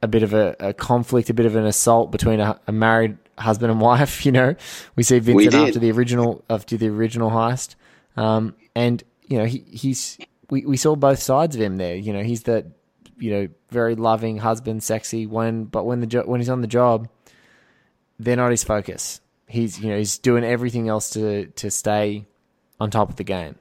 a 0.02 0.08
bit 0.08 0.24
of 0.24 0.34
a, 0.34 0.56
a 0.60 0.74
conflict, 0.74 1.30
a 1.30 1.34
bit 1.34 1.46
of 1.46 1.56
an 1.56 1.66
assault 1.66 2.12
between 2.12 2.40
a, 2.40 2.60
a 2.68 2.72
married 2.72 3.18
husband 3.38 3.72
and 3.72 3.82
wife. 3.90 4.26
You 4.26 4.32
know, 4.32 4.56
we 4.96 5.04
see 5.04 5.20
Vincent 5.20 5.52
did. 5.52 5.68
after 5.68 5.80
the 5.80 5.92
original 5.92 6.44
after 6.50 6.78
the 6.78 6.90
original 6.90 7.30
heist, 7.30 7.76
um, 8.16 8.56
and 8.76 9.04
you 9.26 9.38
know 9.38 9.46
he, 9.46 9.60
he's 9.68 10.18
we, 10.50 10.66
we 10.66 10.78
saw 10.78 10.96
both 10.96 11.20
sides 11.20 11.56
of 11.56 11.62
him 11.62 11.78
there. 11.78 11.96
You 11.96 12.14
know, 12.14 12.24
he's 12.24 12.44
that 12.44 12.66
you 13.18 13.32
know 13.32 13.48
very 13.70 13.96
loving 13.96 14.38
husband, 14.38 14.84
sexy 14.84 15.26
when, 15.26 15.66
but 15.66 15.86
when 15.86 16.00
the 16.00 16.08
jo- 16.08 16.24
when 16.26 16.40
he's 16.40 16.50
on 16.50 16.62
the 16.62 16.68
job, 16.68 17.10
they're 18.20 18.36
not 18.36 18.52
his 18.52 18.64
focus. 18.64 19.22
He's 19.48 19.80
you 19.80 19.90
know 19.90 19.98
he's 19.98 20.18
doing 20.18 20.44
everything 20.44 20.90
else 20.90 21.12
to 21.12 21.48
to 21.48 21.72
stay 21.72 22.26
on 22.80 22.92
top 22.92 23.10
of 23.10 23.16
the 23.16 23.24
game. 23.24 23.56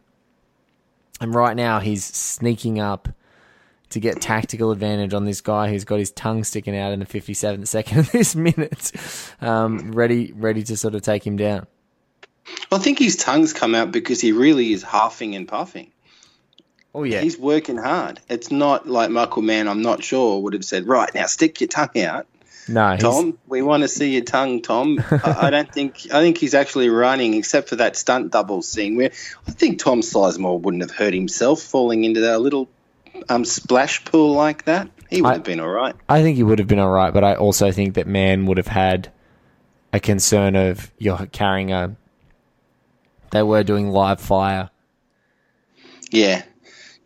And 1.21 1.35
right 1.35 1.57
now 1.57 1.81
he's 1.81 2.05
sneaking 2.05 2.79
up 2.79 3.09
to 3.91 4.01
get 4.01 4.21
tactical 4.21 4.71
advantage 4.73 5.15
on 5.15 5.25
this 5.25 5.41
guy 5.41 5.71
who's 5.71 5.85
got 5.85 5.99
his 5.99 6.11
tongue 6.11 6.45
sticking 6.45 6.77
out 6.77 6.93
in 6.93 7.01
the 7.01 7.07
57th 7.07 7.67
second 7.67 7.99
of 7.99 8.13
this 8.13 8.35
minute, 8.35 8.93
um, 9.41 9.93
ready 9.93 10.33
ready 10.35 10.63
to 10.65 10.77
sort 10.77 10.95
of 10.95 11.03
take 11.03 11.27
him 11.27 11.37
down. 11.37 11.67
I 12.71 12.79
think 12.79 12.99
his 12.99 13.17
tongue's 13.17 13.53
come 13.53 13.75
out 13.75 13.93
because 13.93 14.21
he 14.21 14.33
really 14.33 14.73
is 14.73 14.83
huffing 14.83 15.35
and 15.35 15.49
puffing. 15.49 15.93
Oh 16.95 17.03
yeah, 17.03 17.21
He's 17.21 17.39
working 17.39 17.77
hard. 17.77 18.21
It's 18.29 18.51
not 18.51 18.89
like 18.89 19.11
Michael 19.11 19.43
Mann, 19.43 19.69
I'm 19.69 19.83
not 19.83 20.03
sure, 20.03 20.41
would 20.41 20.55
have 20.55 20.65
said, 20.65 20.87
right, 20.87 21.13
now 21.15 21.27
stick 21.27 21.61
your 21.61 21.69
tongue 21.69 21.99
out. 21.99 22.27
no, 22.69 22.93
he's, 22.93 23.03
Tom, 23.03 23.39
we 23.47 23.61
want 23.63 23.83
to 23.83 23.89
see 23.89 24.15
your 24.15 24.25
tongue, 24.25 24.63
Tom. 24.63 25.05
I, 25.11 25.37
I 25.43 25.51
don't 25.51 25.71
think 25.71 26.07
I 26.13 26.21
think 26.21 26.39
he's 26.39 26.55
actually 26.55 26.89
running, 26.89 27.35
except 27.35 27.69
for 27.69 27.77
that 27.77 27.97
stunt 27.97 28.33
double 28.33 28.63
scene 28.63 28.97
where 28.97 29.11
I 29.47 29.51
think 29.51 29.79
Tom 29.79 30.01
Sizemore 30.01 30.61
wouldn't 30.61 30.83
have 30.83 30.91
hurt 30.91 31.13
himself 31.13 31.61
falling 31.61 32.05
into 32.05 32.21
that 32.23 32.41
little 32.41 32.69
um, 33.29 33.45
splash 33.45 34.05
pool 34.05 34.35
like 34.35 34.65
that. 34.65 34.89
He 35.11 35.23
would 35.23 35.29
I- 35.29 35.35
have 35.35 35.45
been 35.45 35.61
all 35.61 35.69
right. 35.69 35.95
I 36.09 36.23
think 36.23 36.37
he 36.37 36.43
would 36.43 36.59
have 36.59 36.69
been 36.69 36.79
all 36.79 36.91
right, 36.91 37.13
but 37.15 37.25
I 37.25 37.35
also 37.35 37.71
think 37.73 37.95
that 37.95 38.07
Mann 38.07 38.47
would 38.47 38.57
have 38.57 38.67
had 38.67 39.13
a 39.93 40.01
concern 40.01 40.57
of 40.57 40.91
you're 40.99 41.27
carrying 41.27 41.73
a. 41.73 41.97
They 43.31 43.43
were 43.43 43.63
doing 43.65 43.91
live 43.91 44.21
fire, 44.21 44.71
Yeah, 46.11 46.43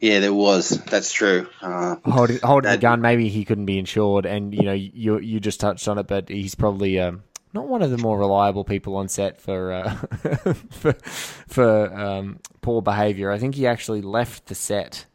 yeah, 0.00 0.20
there 0.20 0.34
was. 0.34 0.68
That's 0.84 1.12
true. 1.12 1.48
Uh, 1.62 1.96
holding 2.04 2.38
holding 2.42 2.70
the 2.70 2.76
That- 2.76 2.80
gun. 2.80 3.00
Maybe 3.00 3.28
he 3.28 3.44
couldn't 3.44 3.66
be 3.66 3.78
insured, 3.78 4.26
and 4.26 4.54
you 4.54 4.62
know 4.62 4.72
you 4.72 5.18
you 5.18 5.40
just 5.40 5.60
touched 5.60 5.88
on 5.88 5.98
it, 5.98 6.06
but 6.06 6.28
he's 6.28 6.54
probably 6.54 6.98
um, 7.00 7.22
not 7.54 7.68
one 7.68 7.82
of 7.82 7.90
the 7.90 7.98
more 7.98 8.18
reliable 8.18 8.64
people 8.64 8.96
on 8.96 9.08
set 9.08 9.40
for 9.40 9.72
uh, 9.72 9.94
for 10.70 10.92
for 11.48 11.94
um, 11.98 12.38
poor 12.60 12.82
behavior. 12.82 13.30
I 13.30 13.38
think 13.38 13.54
he 13.54 13.66
actually 13.66 14.02
left 14.02 14.46
the 14.46 14.54
set 14.54 15.06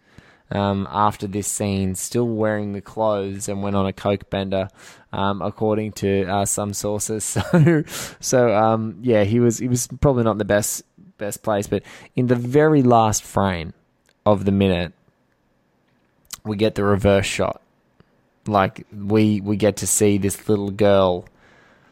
um, 0.51 0.87
after 0.91 1.27
this 1.27 1.47
scene, 1.47 1.95
still 1.95 2.27
wearing 2.27 2.73
the 2.73 2.81
clothes, 2.81 3.49
and 3.49 3.63
went 3.63 3.75
on 3.75 3.85
a 3.85 3.93
coke 3.93 4.29
bender, 4.29 4.69
um, 5.11 5.41
according 5.41 5.93
to 5.93 6.23
uh, 6.25 6.45
some 6.45 6.73
sources. 6.73 7.37
So, 7.55 7.83
so 8.19 8.55
um, 8.55 8.99
yeah, 9.01 9.23
he 9.23 9.39
was 9.39 9.57
he 9.57 9.67
was 9.67 9.87
probably 10.01 10.23
not 10.23 10.33
in 10.33 10.37
the 10.37 10.45
best 10.45 10.83
best 11.17 11.43
place, 11.43 11.67
but 11.67 11.83
in 12.15 12.27
the 12.27 12.35
very 12.35 12.83
last 12.83 13.23
frame 13.23 13.73
of 14.25 14.45
the 14.45 14.51
minute, 14.51 14.93
we 16.43 16.57
get 16.57 16.75
the 16.75 16.83
reverse 16.83 17.25
shot. 17.25 17.61
Like 18.47 18.85
we 18.93 19.41
we 19.41 19.55
get 19.55 19.77
to 19.77 19.87
see 19.87 20.17
this 20.17 20.47
little 20.47 20.71
girl 20.71 21.25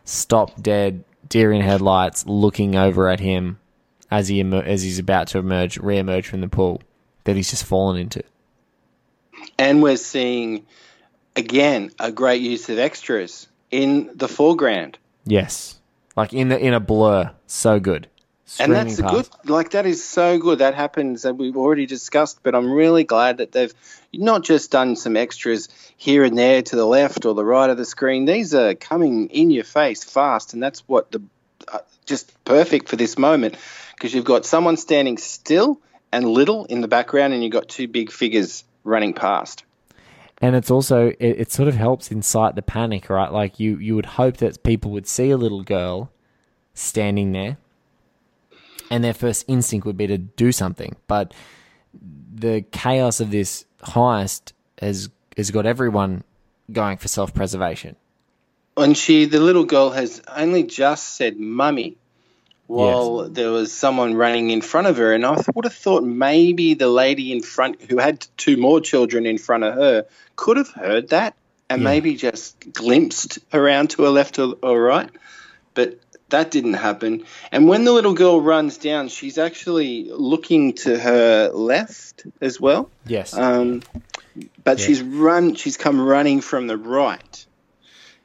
stop 0.06 0.62
dead, 0.62 1.04
deer 1.28 1.52
in 1.52 1.62
headlights, 1.62 2.26
looking 2.28 2.76
over 2.76 3.10
at 3.10 3.20
him 3.20 3.60
as 4.12 4.28
he 4.28 4.40
emer- 4.40 4.64
as 4.64 4.84
he's 4.84 5.00
about 5.00 5.28
to 5.30 5.40
emerge, 5.40 5.78
re-emerge 5.78 6.28
from 6.28 6.42
the 6.42 6.48
pool 6.48 6.82
that 7.24 7.36
he's 7.36 7.50
just 7.50 7.66
fallen 7.66 7.98
into. 7.98 8.24
And 9.58 9.82
we're 9.82 9.98
seeing 9.98 10.66
again 11.36 11.92
a 12.00 12.12
great 12.12 12.42
use 12.42 12.70
of 12.70 12.80
extras 12.80 13.48
in 13.72 14.12
the 14.16 14.28
foreground. 14.28 14.98
Yes, 15.26 15.80
like 16.16 16.34
in 16.34 16.50
the 16.50 16.60
in 16.60 16.74
a 16.74 16.80
blur, 16.80 17.32
so 17.48 17.80
good. 17.80 18.08
and 18.60 18.72
that's 18.72 19.00
a 19.00 19.04
good 19.04 19.28
like 19.46 19.72
that 19.72 19.86
is 19.86 20.04
so 20.04 20.38
good. 20.38 20.60
That 20.60 20.76
happens 20.76 21.24
that 21.24 21.38
we've 21.38 21.58
already 21.58 21.86
discussed 21.86 22.40
but 22.44 22.54
i'm 22.54 22.72
really 22.72 23.04
glad 23.04 23.38
that 23.38 23.52
they've 23.52 23.74
not 24.14 24.44
just 24.44 24.70
done 24.70 24.96
some 24.96 25.18
extras 25.18 25.70
here 25.98 26.24
and 26.24 26.38
there 26.38 26.62
to 26.62 26.76
the 26.76 26.86
left 26.86 27.26
or 27.26 27.34
the 27.34 27.46
right 27.46 27.70
of 27.70 27.78
the 27.78 27.86
screen. 27.86 28.26
These 28.26 28.54
are 28.54 28.76
coming 28.76 29.30
in 29.30 29.50
your 29.50 29.64
face 29.64 30.04
fast 30.04 30.54
and 30.54 30.62
that's 30.62 30.82
what 30.82 31.12
the 31.12 31.22
uh, 31.72 31.80
just 32.06 32.44
perfect 32.44 32.90
for 32.90 32.98
this 32.98 33.18
moment 33.18 33.56
because 33.96 34.14
you've 34.14 34.26
got 34.26 34.46
someone 34.46 34.78
standing 34.78 35.18
still 35.18 35.80
and 36.14 36.26
little 36.28 36.66
in 36.66 36.82
the 36.82 36.88
background, 36.88 37.34
and 37.34 37.44
you've 37.44 37.52
got 37.52 37.68
two 37.68 37.88
big 37.88 38.12
figures 38.12 38.64
running 38.84 39.14
past. 39.14 39.64
And 40.42 40.56
it's 40.56 40.70
also 40.72 41.08
it, 41.08 41.18
it 41.20 41.52
sort 41.52 41.68
of 41.68 41.76
helps 41.76 42.12
incite 42.12 42.56
the 42.56 42.62
panic, 42.62 43.10
right? 43.10 43.32
Like 43.32 43.60
you 43.60 43.78
you 43.78 43.96
would 43.96 44.06
hope 44.06 44.38
that 44.38 44.64
people 44.64 44.92
would 44.92 45.08
see 45.08 45.30
a 45.30 45.38
little 45.38 45.64
girl 45.64 46.12
standing 46.74 47.32
there, 47.32 47.58
and 48.90 49.04
their 49.04 49.14
first 49.14 49.46
instinct 49.48 49.86
would 49.86 49.98
be 49.98 50.08
to 50.08 50.18
do 50.18 50.52
something, 50.52 50.96
but 51.08 51.34
the 52.36 52.66
chaos 52.72 53.20
of 53.20 53.32
this 53.32 53.66
heist 53.84 54.54
has 54.82 55.10
has 55.38 55.52
got 55.52 55.66
everyone 55.66 56.24
going 56.72 56.98
for 56.98 57.08
self 57.08 57.34
preservation. 57.34 57.96
And 58.76 58.98
she, 58.98 59.26
the 59.26 59.40
little 59.40 59.66
girl, 59.66 59.92
has 59.92 60.22
only 60.28 60.64
just 60.64 61.16
said 61.16 61.40
"mummy," 61.40 61.98
while 62.68 63.30
there 63.30 63.52
was 63.52 63.72
someone 63.72 64.16
running 64.16 64.50
in 64.50 64.62
front 64.62 64.88
of 64.88 64.98
her, 64.98 65.14
and 65.14 65.26
I 65.26 65.42
would 65.54 65.66
have 65.66 65.74
thought 65.76 66.04
maybe 66.04 66.74
the 66.74 66.88
lady 66.88 67.32
in 67.32 67.42
front, 67.42 67.82
who 67.82 67.98
had 67.98 68.26
two 68.38 68.58
more 68.58 68.80
children 68.82 69.26
in 69.26 69.38
front 69.38 69.64
of 69.64 69.76
her, 69.76 70.06
could 70.36 70.58
have 70.58 70.70
heard 70.70 71.10
that 71.10 71.36
and 71.70 71.82
Yeah. 71.82 71.90
maybe 71.90 72.16
just 72.16 72.56
glimpsed 72.74 73.40
around 73.54 73.92
to 73.92 74.04
her 74.04 74.10
left 74.10 74.40
or, 74.40 74.56
or 74.64 74.82
right, 74.82 75.10
but 75.74 76.00
that 76.30 76.50
didn't 76.52 76.74
happen. 76.74 77.26
And 77.52 77.68
when 77.68 77.84
the 77.84 77.92
little 77.92 78.14
girl 78.14 78.42
runs 78.42 78.78
down, 78.78 79.10
she's 79.10 79.38
actually 79.38 80.10
looking 80.10 80.74
to 80.74 80.98
her 80.98 81.50
left 81.50 82.26
as 82.42 82.60
well. 82.60 82.90
Yes. 83.06 83.34
Um, 83.36 83.84
but 84.64 84.80
Yeah. 84.80 84.86
she's 84.86 85.02
run. 85.04 85.54
She's 85.56 85.78
come 85.78 86.02
running 86.02 86.42
from 86.42 86.66
the 86.68 86.78
right. 86.78 87.46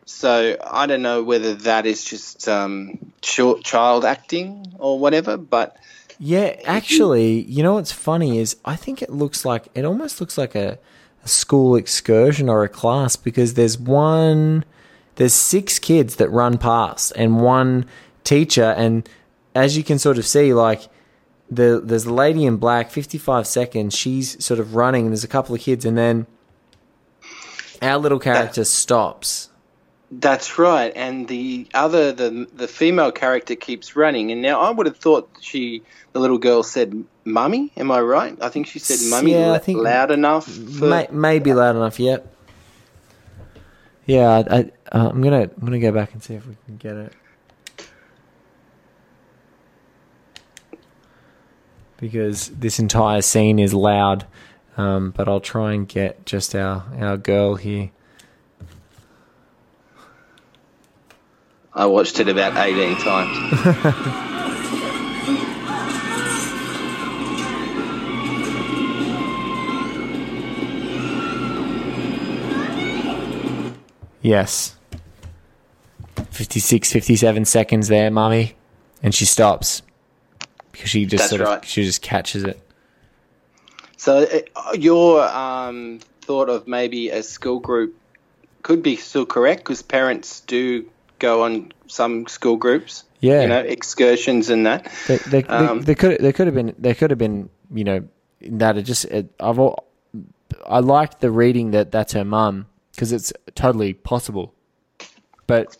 So 0.09 0.57
I 0.65 0.87
don't 0.87 1.03
know 1.03 1.23
whether 1.23 1.55
that 1.55 1.85
is 1.85 2.03
just 2.03 2.49
um, 2.49 3.13
short 3.23 3.63
child 3.63 4.07
acting 4.07 4.73
or 4.79 4.99
whatever. 4.99 5.37
But 5.37 5.77
Yeah, 6.19 6.57
actually, 6.65 7.43
you 7.43 7.63
know 7.63 7.75
what's 7.75 7.93
funny 7.93 8.39
is 8.39 8.57
I 8.65 8.75
think 8.75 9.03
it 9.03 9.11
looks 9.11 9.45
like 9.45 9.69
it 9.75 9.85
almost 9.85 10.19
looks 10.19 10.39
like 10.39 10.55
a, 10.55 10.79
a 11.23 11.29
school 11.29 11.77
excursion 11.77 12.49
or 12.49 12.65
a 12.65 12.71
class 12.71 13.17
because 13.17 13.53
there's 13.53 13.79
one 13.79 14.65
there's 15.17 15.35
six 15.35 15.79
kids 15.79 16.17
that 16.17 16.31
run 16.31 16.57
past 16.57 17.13
and 17.15 17.43
one 17.43 17.85
teacher 18.25 18.75
and 18.79 19.07
as 19.55 19.77
you 19.77 19.85
can 19.85 19.99
sort 19.99 20.17
of 20.17 20.27
see 20.27 20.55
like 20.55 20.89
the 21.51 21.83
there's 21.85 22.05
the 22.05 22.15
lady 22.15 22.47
in 22.47 22.57
black 22.57 22.91
55 22.91 23.47
seconds 23.47 23.95
she's 23.95 24.43
sort 24.43 24.59
of 24.59 24.75
running 24.75 25.05
and 25.05 25.13
there's 25.13 25.25
a 25.25 25.29
couple 25.29 25.55
of 25.55 25.61
kids 25.61 25.85
and 25.85 25.99
then 25.99 26.27
our 27.83 27.99
little 27.99 28.19
character 28.19 28.65
stops 28.65 29.51
that's 30.11 30.59
right. 30.59 30.93
And 30.95 31.29
the 31.29 31.67
other, 31.75 32.13
the 32.13 32.49
the 32.55 32.69
female 32.69 33.13
character 33.13 33.55
keeps 33.55 33.97
running. 33.97 34.33
And 34.33 34.41
now 34.43 34.61
I 34.61 34.71
would 34.71 34.87
have 34.87 34.97
thought 34.97 35.29
she, 35.41 35.83
the 36.13 36.21
little 36.21 36.39
girl, 36.39 36.63
said 36.63 37.05
"mummy." 37.25 37.73
Am 37.77 37.91
I 37.91 38.01
right? 38.01 38.37
I 38.41 38.49
think 38.49 38.67
she 38.67 38.79
said 38.79 38.99
"mummy" 39.11 39.33
Yeah, 39.33 39.53
I 39.53 39.59
think- 39.59 39.81
loud 39.81 40.11
enough. 40.11 40.47
For, 40.47 40.87
May, 40.87 41.09
maybe 41.11 41.53
loud 41.53 41.77
enough. 41.77 42.01
Yep. 42.01 42.35
Yeah, 44.07 44.29
I, 44.31 44.39
I, 44.39 44.61
uh, 44.91 45.11
I'm 45.11 45.23
gonna 45.23 45.43
I'm 45.43 45.65
gonna 45.65 45.79
go 45.79 45.93
back 45.93 46.15
and 46.15 46.23
see 46.23 46.35
if 46.35 46.47
we 46.47 46.57
can 46.65 46.79
get 46.79 46.97
it 46.97 47.13
because 51.99 52.49
this 52.49 52.79
entire 52.79 53.21
scene 53.21 53.59
is 53.59 53.75
loud. 53.75 54.27
Um, 54.77 55.11
but 55.11 55.29
I'll 55.29 55.41
try 55.41 55.73
and 55.73 55.87
get 55.87 56.25
just 56.25 56.55
our 56.55 56.85
our 56.99 57.17
girl 57.17 57.57
here. 57.57 57.91
I 61.79 61.87
watched 61.87 62.19
it 62.19 62.29
about 62.29 62.57
eighteen 62.57 62.97
times. 62.97 64.25
Yes. 74.21 74.77
56, 76.31 76.93
57 76.93 77.45
seconds 77.47 77.89
there, 77.89 78.11
mummy, 78.11 78.57
and 79.03 79.15
she 79.15 79.25
stops 79.25 79.81
because 80.71 80.91
she 80.91 81.07
just 81.07 81.23
That's 81.23 81.31
sort 81.31 81.41
of 81.41 81.49
right. 81.49 81.65
she 81.65 81.85
just 81.85 82.03
catches 82.03 82.45
it. 82.45 82.61
So 83.97 84.27
uh, 84.55 84.73
your 84.75 85.27
um, 85.27 86.01
thought 86.21 86.51
of 86.51 86.69
maybe 86.69 87.09
a 87.09 87.23
school 87.23 87.59
group 87.59 87.97
could 88.63 88.83
be 88.83 88.97
still 88.97 89.25
correct 89.25 89.63
because 89.63 89.81
parents 89.81 90.41
do 90.41 90.91
go 91.19 91.45
on 91.45 91.73
some 91.87 92.27
school 92.27 92.57
groups. 92.57 93.05
Yeah. 93.21 93.43
You 93.43 93.49
know, 93.49 93.61
excursions 93.61 94.51
and 94.51 94.67
that. 94.67 94.93
They, 95.07 95.17
they, 95.17 95.45
Um, 95.45 95.81
they, 95.81 95.85
they 95.87 95.95
could 95.95 96.21
they 96.21 96.33
could 96.33 96.47
have 96.47 96.55
been 96.55 96.75
they 96.79 96.95
could 96.95 97.11
have 97.11 97.19
been 97.19 97.51
you 97.75 97.85
know 97.85 98.09
that 98.43 98.77
it 98.77 98.83
just 98.83 99.05
it, 99.07 99.33
I've 99.41 99.59
all, 99.59 99.89
I 100.67 100.81
liked 100.81 101.21
the 101.21 101.31
reading 101.31 101.73
that 101.73 101.91
that's 101.91 102.13
her 102.13 102.25
mum 102.25 102.67
because 102.93 103.13
it's 103.13 103.33
totally 103.55 103.95
possible, 103.95 104.55
but 105.47 105.77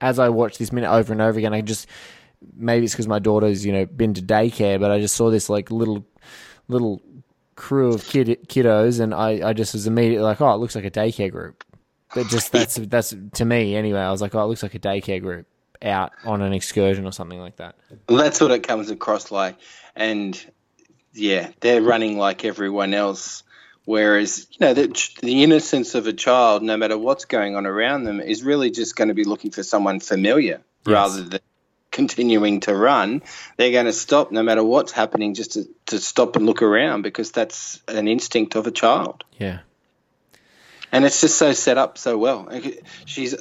as 0.00 0.18
I 0.18 0.28
watched 0.28 0.58
this 0.58 0.72
minute 0.72 0.90
over 0.90 1.12
and 1.12 1.22
over 1.22 1.38
again, 1.38 1.54
I 1.54 1.60
just 1.60 1.86
maybe 2.56 2.84
it's 2.84 2.94
because 2.94 3.08
my 3.08 3.18
daughter's 3.18 3.64
you 3.64 3.72
know 3.72 3.84
been 3.86 4.14
to 4.14 4.22
daycare, 4.22 4.80
but 4.80 4.90
I 4.90 5.00
just 5.00 5.14
saw 5.14 5.30
this 5.30 5.50
like 5.50 5.70
little 5.70 6.06
little 6.68 7.02
crew 7.56 7.92
of 7.92 8.04
kid 8.04 8.38
kiddos, 8.48 9.00
and 9.00 9.14
I 9.14 9.50
I 9.50 9.52
just 9.52 9.74
was 9.74 9.86
immediately 9.86 10.24
like, 10.24 10.40
oh, 10.40 10.54
it 10.54 10.58
looks 10.58 10.74
like 10.74 10.84
a 10.84 10.90
daycare 10.90 11.30
group. 11.30 11.64
But 12.14 12.28
just 12.28 12.52
that's 12.52 12.76
that's 12.76 13.14
to 13.34 13.44
me 13.44 13.74
anyway. 13.74 14.00
I 14.00 14.10
was 14.10 14.20
like, 14.20 14.34
oh, 14.34 14.42
it 14.42 14.46
looks 14.46 14.62
like 14.62 14.74
a 14.74 14.78
daycare 14.78 15.20
group 15.20 15.46
out 15.82 16.12
on 16.24 16.42
an 16.42 16.52
excursion 16.52 17.06
or 17.06 17.12
something 17.12 17.38
like 17.38 17.56
that. 17.56 17.76
Well, 18.08 18.18
that's 18.18 18.40
what 18.40 18.50
it 18.50 18.66
comes 18.66 18.90
across 18.90 19.30
like. 19.30 19.56
And 19.94 20.40
yeah, 21.12 21.50
they're 21.60 21.82
running 21.82 22.18
like 22.18 22.44
everyone 22.44 22.94
else. 22.94 23.42
Whereas, 23.86 24.46
you 24.50 24.58
know, 24.60 24.72
the, 24.72 25.10
the 25.22 25.42
innocence 25.42 25.94
of 25.94 26.06
a 26.06 26.12
child, 26.12 26.62
no 26.62 26.76
matter 26.76 26.96
what's 26.96 27.26
going 27.26 27.54
on 27.54 27.66
around 27.66 28.04
them, 28.04 28.18
is 28.18 28.42
really 28.42 28.70
just 28.70 28.96
going 28.96 29.08
to 29.08 29.14
be 29.14 29.24
looking 29.24 29.50
for 29.50 29.62
someone 29.62 30.00
familiar 30.00 30.62
rather 30.86 31.22
than 31.22 31.40
continuing 31.90 32.60
to 32.60 32.74
run. 32.74 33.22
They're 33.58 33.72
going 33.72 33.84
to 33.84 33.92
stop 33.92 34.32
no 34.32 34.42
matter 34.42 34.64
what's 34.64 34.90
happening 34.90 35.34
just 35.34 35.52
to, 35.52 35.68
to 35.86 35.98
stop 35.98 36.36
and 36.36 36.46
look 36.46 36.62
around 36.62 37.02
because 37.02 37.30
that's 37.30 37.82
an 37.86 38.08
instinct 38.08 38.56
of 38.56 38.66
a 38.66 38.70
child. 38.70 39.22
Yeah. 39.38 39.60
And 40.94 41.04
it's 41.04 41.20
just 41.20 41.36
so 41.38 41.52
set 41.52 41.76
up 41.76 41.98
so 41.98 42.16
well. 42.16 42.48
She's, 43.04 43.34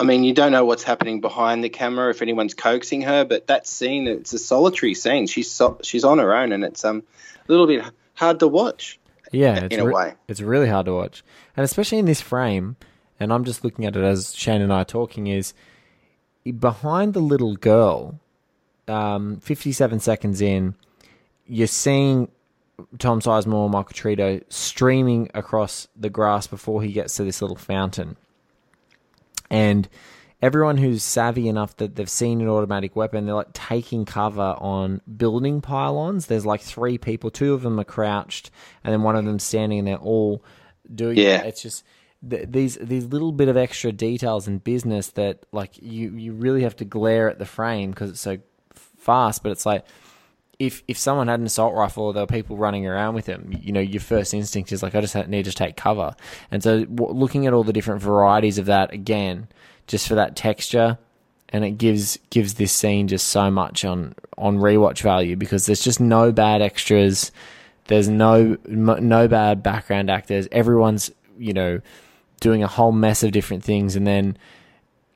I 0.00 0.04
mean, 0.04 0.24
you 0.24 0.32
don't 0.32 0.50
know 0.50 0.64
what's 0.64 0.82
happening 0.82 1.20
behind 1.20 1.62
the 1.62 1.68
camera 1.68 2.08
if 2.08 2.22
anyone's 2.22 2.54
coaxing 2.54 3.02
her, 3.02 3.26
but 3.26 3.48
that 3.48 3.66
scene, 3.66 4.08
it's 4.08 4.32
a 4.32 4.38
solitary 4.38 4.94
scene. 4.94 5.26
She's 5.26 5.50
so, 5.50 5.78
she's 5.82 6.04
on 6.04 6.18
her 6.18 6.34
own, 6.34 6.52
and 6.52 6.64
it's 6.64 6.86
um 6.86 7.02
a 7.46 7.52
little 7.52 7.66
bit 7.66 7.84
hard 8.14 8.40
to 8.40 8.48
watch. 8.48 8.98
Yeah, 9.30 9.64
it's 9.64 9.74
in 9.74 9.80
a 9.80 9.86
re- 9.86 9.92
way. 9.92 10.14
it's 10.26 10.40
really 10.40 10.68
hard 10.68 10.86
to 10.86 10.94
watch, 10.94 11.22
and 11.54 11.64
especially 11.64 11.98
in 11.98 12.06
this 12.06 12.22
frame. 12.22 12.76
And 13.20 13.30
I'm 13.30 13.44
just 13.44 13.62
looking 13.62 13.84
at 13.84 13.94
it 13.94 14.02
as 14.02 14.34
Shane 14.34 14.62
and 14.62 14.72
I 14.72 14.80
are 14.80 14.84
talking. 14.86 15.26
Is 15.26 15.52
behind 16.58 17.12
the 17.12 17.20
little 17.20 17.56
girl, 17.56 18.20
um, 18.88 19.38
57 19.40 20.00
seconds 20.00 20.40
in, 20.40 20.74
you're 21.46 21.66
seeing 21.66 22.28
Tom 22.98 23.20
Sizemore, 23.20 23.70
Michael 23.70 23.92
Cheritto 23.92 24.42
streaming 24.48 25.30
across 25.34 25.88
the 25.96 26.10
grass 26.10 26.46
before 26.46 26.82
he 26.82 26.92
gets 26.92 27.16
to 27.16 27.24
this 27.24 27.40
little 27.40 27.56
fountain, 27.56 28.16
and 29.50 29.88
everyone 30.42 30.76
who's 30.76 31.02
savvy 31.02 31.48
enough 31.48 31.76
that 31.76 31.96
they've 31.96 32.10
seen 32.10 32.40
an 32.40 32.48
automatic 32.48 32.94
weapon, 32.94 33.26
they're 33.26 33.34
like 33.34 33.52
taking 33.52 34.04
cover 34.04 34.54
on 34.58 35.00
building 35.16 35.60
pylons. 35.60 36.26
There's 36.26 36.46
like 36.46 36.60
three 36.60 36.98
people, 36.98 37.30
two 37.30 37.54
of 37.54 37.62
them 37.62 37.80
are 37.80 37.84
crouched, 37.84 38.50
and 38.84 38.92
then 38.92 39.02
one 39.02 39.16
of 39.16 39.24
them 39.24 39.38
standing, 39.38 39.80
and 39.80 39.88
they're 39.88 39.96
all 39.96 40.44
doing. 40.94 41.16
Yeah. 41.16 41.42
it's 41.42 41.62
just 41.62 41.84
th- 42.28 42.48
these 42.48 42.76
these 42.76 43.06
little 43.06 43.32
bit 43.32 43.48
of 43.48 43.56
extra 43.56 43.92
details 43.92 44.46
in 44.48 44.58
business 44.58 45.10
that 45.10 45.46
like 45.52 45.78
you 45.80 46.14
you 46.14 46.32
really 46.32 46.62
have 46.62 46.76
to 46.76 46.84
glare 46.84 47.30
at 47.30 47.38
the 47.38 47.46
frame 47.46 47.90
because 47.90 48.10
it's 48.10 48.20
so 48.20 48.38
f- 48.74 48.90
fast. 48.98 49.42
But 49.42 49.52
it's 49.52 49.66
like 49.66 49.84
if 50.58 50.82
if 50.88 50.96
someone 50.96 51.28
had 51.28 51.40
an 51.40 51.46
assault 51.46 51.74
rifle 51.74 52.04
or 52.04 52.12
there 52.12 52.22
were 52.22 52.26
people 52.26 52.56
running 52.56 52.86
around 52.86 53.14
with 53.14 53.26
them, 53.26 53.50
you 53.62 53.72
know, 53.72 53.80
your 53.80 54.00
first 54.00 54.32
instinct 54.32 54.72
is 54.72 54.82
like, 54.82 54.94
I 54.94 55.00
just 55.00 55.14
need 55.28 55.44
to 55.44 55.52
take 55.52 55.76
cover. 55.76 56.14
And 56.50 56.62
so, 56.62 56.84
w- 56.84 57.12
looking 57.12 57.46
at 57.46 57.52
all 57.52 57.64
the 57.64 57.72
different 57.72 58.00
varieties 58.00 58.58
of 58.58 58.66
that 58.66 58.92
again, 58.92 59.48
just 59.86 60.08
for 60.08 60.14
that 60.14 60.34
texture, 60.34 60.98
and 61.50 61.64
it 61.64 61.72
gives 61.72 62.18
gives 62.30 62.54
this 62.54 62.72
scene 62.72 63.08
just 63.08 63.28
so 63.28 63.50
much 63.50 63.84
on 63.84 64.14
on 64.38 64.58
rewatch 64.58 65.02
value 65.02 65.36
because 65.36 65.66
there's 65.66 65.82
just 65.82 66.00
no 66.00 66.32
bad 66.32 66.62
extras, 66.62 67.32
there's 67.88 68.08
no 68.08 68.56
no 68.66 69.28
bad 69.28 69.62
background 69.62 70.10
actors. 70.10 70.48
Everyone's 70.52 71.10
you 71.38 71.52
know 71.52 71.80
doing 72.40 72.62
a 72.62 72.68
whole 72.68 72.92
mess 72.92 73.22
of 73.22 73.32
different 73.32 73.62
things, 73.62 73.94
and 73.94 74.06
then 74.06 74.38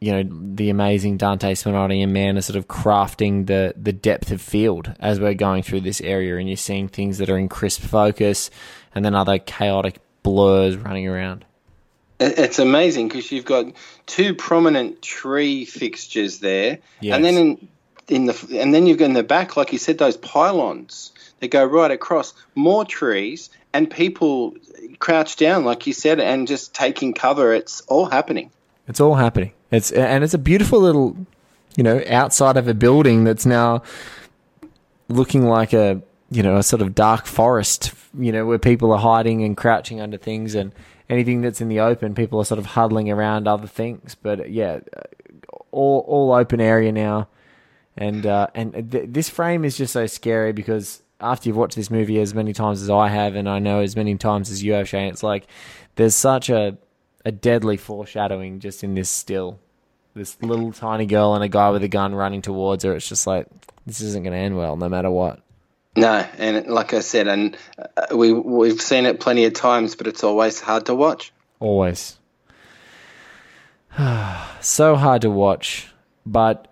you 0.01 0.13
know 0.13 0.23
the 0.55 0.71
amazing 0.71 1.19
Dante 1.19 1.55
Spinotti 1.55 2.03
and 2.03 2.13
Mann 2.13 2.39
are 2.39 2.43
sort 2.43 2.57
of 2.57 2.69
crafting 2.69 3.47
the 3.47 3.75
the 3.77 3.93
depth 3.93 4.31
of 4.33 4.41
field 4.41 4.95
as 4.99 5.21
we're 5.21 5.35
going 5.35 5.63
through 5.63 5.83
this 5.83 6.01
area, 6.01 6.37
and 6.39 6.49
you're 6.49 6.57
seeing 6.57 6.89
things 6.89 7.19
that 7.19 7.29
are 7.29 7.39
in 7.39 7.49
crisp 7.49 7.83
focus, 7.83 8.51
and 8.95 9.05
then 9.05 9.15
other 9.15 9.39
chaotic 9.39 9.99
blurs 10.23 10.77
running 10.77 11.07
around. 11.07 11.45
It's 12.19 12.59
amazing 12.59 13.09
because 13.09 13.33
you've 13.33 13.47
got 13.47 13.73
two 14.07 14.35
prominent 14.35 15.01
tree 15.01 15.65
fixtures 15.65 16.39
there, 16.41 16.79
Yes. 17.01 17.17
and 17.17 17.25
then 17.25 17.37
in 17.37 17.69
in 18.09 18.27
the 18.27 18.59
and 18.61 18.75
then 18.75 18.87
you've 18.87 18.99
got 18.99 19.07
in 19.07 19.13
the 19.13 19.23
back, 19.23 19.57
like 19.57 19.73
you 19.73 19.79
said, 19.79 19.99
those 19.99 20.17
pylons 20.17 21.13
that 21.41 21.49
go 21.49 21.65
right 21.65 21.91
across, 21.91 22.35
more 22.55 22.85
trees 22.85 23.51
and 23.73 23.91
people 23.91 24.55
crouched 24.99 25.39
down, 25.39 25.65
like 25.65 25.87
you 25.87 25.93
said, 25.93 26.21
and 26.21 26.49
just 26.49 26.75
taking 26.75 27.15
cover. 27.15 27.55
It's 27.55 27.83
all 27.83 28.07
happening. 28.07 28.51
It's 28.89 29.01
all 29.01 29.15
happening. 29.15 29.53
It's 29.71 29.91
and 29.91 30.25
it's 30.25 30.35
a 30.35 30.39
beautiful 30.39 30.81
little, 30.81 31.16
you 31.77 31.85
know, 31.85 32.03
outside 32.09 32.57
of 32.57 32.66
a 32.68 32.75
building 32.75 33.25
that's 33.25 33.47
now 33.47 33.83
looking 35.09 35.45
like 35.47 35.73
a 35.73 36.03
you 36.31 36.43
know 36.43 36.57
a 36.57 36.62
sort 36.62 36.83
of 36.83 36.95
dark 36.95 37.27
forest. 37.27 37.93
You 38.18 38.33
know, 38.33 38.45
where 38.45 38.59
people 38.59 38.93
are 38.93 38.99
hiding 38.99 39.45
and 39.45 39.57
crouching 39.57 40.01
under 40.01 40.16
things, 40.16 40.55
and 40.55 40.73
anything 41.09 41.43
that's 41.43 41.61
in 41.61 41.68
the 41.68 41.81
open, 41.81 42.14
people 42.14 42.41
are 42.41 42.45
sort 42.45 42.59
of 42.59 42.66
huddling 42.66 43.11
around 43.11 43.47
other 43.47 43.68
things. 43.68 44.16
But 44.21 44.51
yeah, 44.51 44.81
all 45.71 46.05
all 46.07 46.33
open 46.33 46.61
area 46.61 46.91
now, 46.91 47.29
and 47.97 48.27
uh, 48.27 48.49
and 48.55 48.91
th- 48.91 49.07
this 49.09 49.29
frame 49.29 49.64
is 49.64 49.77
just 49.77 49.93
so 49.93 50.07
scary 50.07 50.53
because 50.53 51.03
after 51.21 51.49
you've 51.49 51.57
watched 51.57 51.77
this 51.77 51.91
movie 51.91 52.18
as 52.18 52.35
many 52.35 52.53
times 52.53 52.83
as 52.83 52.91
I 52.91 53.09
have, 53.09 53.35
and 53.35 53.49
I 53.49 53.59
know 53.59 53.81
as 53.81 53.95
many 53.95 54.16
times 54.16 54.51
as 54.51 54.62
you 54.62 54.73
have, 54.73 54.89
Shane, 54.89 55.12
it's 55.12 55.23
like 55.23 55.47
there's 55.97 56.14
such 56.14 56.49
a 56.49 56.79
a 57.25 57.33
deadly 57.33 57.77
foreshadowing 57.77 58.61
just 58.61 58.83
in 58.85 58.95
this 58.95 59.11
still. 59.11 59.59
This 60.14 60.37
little 60.43 60.73
tiny 60.73 61.07
girl 61.07 61.35
and 61.35 61.45
a 61.45 61.49
guy 61.49 61.71
with 61.71 61.85
a 61.85 61.89
gun 61.89 62.14
running 62.14 62.43
towards 62.43 62.85
her. 62.85 62.95
It's 62.95 63.09
just 63.09 63.27
like 63.27 63.47
this 63.87 64.01
isn't 64.01 64.25
going 64.25 64.33
to 64.33 64.39
end 64.39 64.57
well, 64.57 64.77
no 64.77 64.89
matter 64.89 65.11
what. 65.11 65.41
No, 65.97 66.27
and 66.39 66.66
like 66.66 66.95
I 66.95 67.01
said, 67.01 67.27
and 67.27 67.57
uh, 67.79 68.14
we 68.14 68.33
we've 68.33 68.81
seen 68.81 69.07
it 69.07 69.21
plenty 69.21 69.45
of 69.45 69.55
times, 69.55 69.97
but 69.97 70.07
it's 70.07 70.23
always 70.23 70.61
hard 70.61 70.87
to 70.87 70.95
watch. 70.95 71.33
Always. 71.59 72.18
so 74.61 74.97
hard 74.97 75.23
to 75.23 75.31
watch, 75.31 75.89
but 76.25 76.68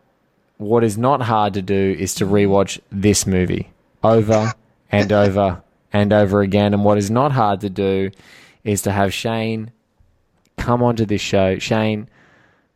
what 0.57 0.84
is 0.84 0.96
not 0.96 1.22
hard 1.22 1.55
to 1.55 1.62
do 1.62 1.96
is 1.99 2.14
to 2.16 2.26
rewatch 2.26 2.80
this 2.90 3.26
movie 3.26 3.70
over 4.03 4.53
and 4.90 5.12
over 5.12 5.62
and 5.92 6.12
over 6.12 6.40
again. 6.40 6.74
And 6.74 6.84
what 6.84 6.99
is 6.99 7.11
not 7.11 7.32
hard 7.32 7.61
to 7.62 7.70
do 7.70 8.11
is 8.64 8.82
to 8.82 8.92
have 8.92 9.12
Shane 9.12 9.72
come 10.59 10.82
onto 10.82 11.06
this 11.06 11.20
show. 11.20 11.59
Shane, 11.59 12.09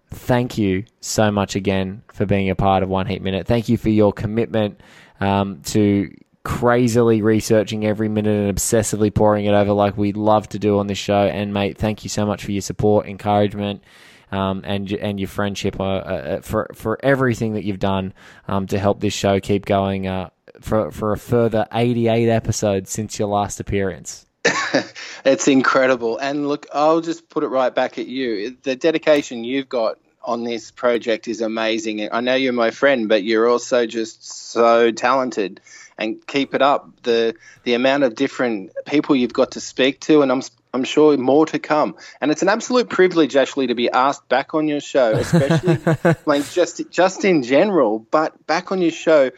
thank 0.09 0.57
you 0.57 0.85
so 1.01 1.31
much 1.31 1.57
again 1.57 2.03
for 2.13 2.27
being 2.27 2.51
a 2.51 2.55
part 2.55 2.83
of 2.83 2.89
One 2.89 3.07
Heat 3.07 3.23
Minute. 3.23 3.47
Thank 3.47 3.69
you 3.69 3.77
for 3.77 3.91
your 3.91 4.13
commitment 4.13 4.81
um, 5.21 5.61
to 5.67 6.11
crazily 6.45 7.23
researching 7.23 7.87
every 7.87 8.09
minute 8.09 8.49
and 8.49 8.57
obsessively 8.57 9.15
pouring 9.15 9.45
it 9.45 9.53
over 9.53 9.73
like 9.73 9.97
we 9.97 10.13
love 10.13 10.49
to 10.49 10.59
do 10.59 10.79
on 10.79 10.87
this 10.87 10.99
show. 10.99 11.27
And 11.27 11.53
mate, 11.53 11.79
thank 11.79 12.03
you 12.03 12.09
so 12.09 12.27
much 12.27 12.45
for 12.45 12.53
your 12.53 12.63
support, 12.63 13.07
encouragement. 13.07 13.83
Um, 14.31 14.63
and 14.65 14.91
and 14.91 15.21
your 15.21 15.29
friendship 15.29 15.79
uh, 15.79 15.83
uh, 15.83 16.41
for 16.41 16.71
for 16.75 16.99
everything 17.03 17.53
that 17.53 17.65
you've 17.65 17.79
done 17.79 18.15
um, 18.49 18.67
to 18.69 18.79
help 18.79 18.99
this 18.99 19.13
show 19.13 19.41
keep 19.41 19.67
going 19.67 20.07
uh, 20.07 20.31
for 20.63 20.91
for 20.91 21.13
a 21.13 21.19
further 21.19 21.67
88 21.71 22.31
episodes 22.31 22.91
since 22.91 23.19
your 23.19 23.29
last 23.29 23.61
appearance. 23.61 24.25
It's 25.25 25.47
incredible. 25.47 26.19
And 26.19 26.49
look, 26.49 26.67
I'll 26.73 27.01
just 27.01 27.29
put 27.29 27.45
it 27.45 27.49
right 27.49 27.73
back 27.73 27.99
at 27.99 28.07
you. 28.07 28.57
The 28.63 28.75
dedication 28.75 29.45
you've 29.45 29.69
got 29.69 29.99
on 30.25 30.45
this 30.45 30.71
project 30.71 31.29
is 31.29 31.41
amazing. 31.41 32.09
I 32.11 32.21
know 32.21 32.35
you're 32.35 32.53
my 32.53 32.71
friend, 32.71 33.09
but 33.09 33.23
you're 33.23 33.49
also 33.49 33.87
just 33.87 34.25
so 34.25 34.91
talented. 34.91 35.61
And 35.99 36.27
keep 36.27 36.55
it 36.55 36.63
up. 36.63 37.03
The 37.03 37.37
the 37.65 37.75
amount 37.75 38.03
of 38.03 38.15
different 38.15 38.73
people 38.87 39.15
you've 39.15 39.35
got 39.35 39.53
to 39.53 39.61
speak 39.61 40.01
to, 40.01 40.23
and 40.23 40.33
I'm 40.33 40.43
I'm 40.75 40.85
sure 40.85 41.17
more 41.19 41.47
to 41.47 41.59
come. 41.59 41.97
And 42.21 42.31
it's 42.31 42.43
an 42.43 42.49
absolute 42.49 42.89
privilege 42.89 43.37
actually 43.37 43.69
to 43.69 43.75
be 43.75 43.91
asked 43.91 44.27
back 44.29 44.55
on 44.55 44.67
your 44.67 44.81
show, 44.81 45.13
especially 45.13 45.79
like 46.27 46.51
just 46.51 46.91
just 46.91 47.25
in 47.25 47.43
general, 47.43 47.99
but 47.99 48.47
back 48.47 48.73
on 48.73 48.81
your 48.81 48.91
show 48.91 49.31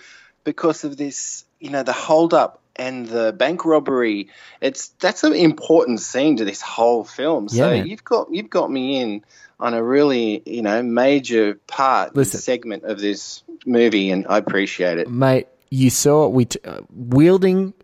because 0.45 0.85
of 0.85 0.97
this, 0.97 1.45
you 1.59 1.71
know, 1.71 1.83
the 1.83 1.93
hold 1.93 2.33
up 2.33 2.63
and 2.77 3.07
the 3.07 3.33
bank 3.33 3.65
robbery. 3.65 4.29
It's 4.61 4.89
that's 5.01 5.25
an 5.25 5.35
important 5.35 6.01
scene 6.01 6.37
to 6.39 6.45
this 6.45 6.61
whole 6.61 7.05
film. 7.05 7.49
So 7.49 7.73
you've 7.73 8.05
got 8.05 8.29
you've 8.33 8.51
got 8.51 8.71
me 8.71 9.01
in 9.01 9.25
on 9.61 9.75
a 9.75 9.83
really, 9.83 10.43
you 10.47 10.63
know, 10.63 10.83
major 10.83 11.55
part 11.67 12.15
Listen. 12.17 12.41
segment 12.41 12.85
of 12.85 12.99
this 12.99 13.43
movie 13.65 14.11
and 14.11 14.27
I 14.29 14.39
appreciate 14.39 14.99
it. 14.99 15.09
mate. 15.11 15.49
You 15.71 15.91
saw 15.91 16.29
we 16.29 16.45
t- 16.45 16.61
uh, 16.65 16.83
wielding 16.93 17.75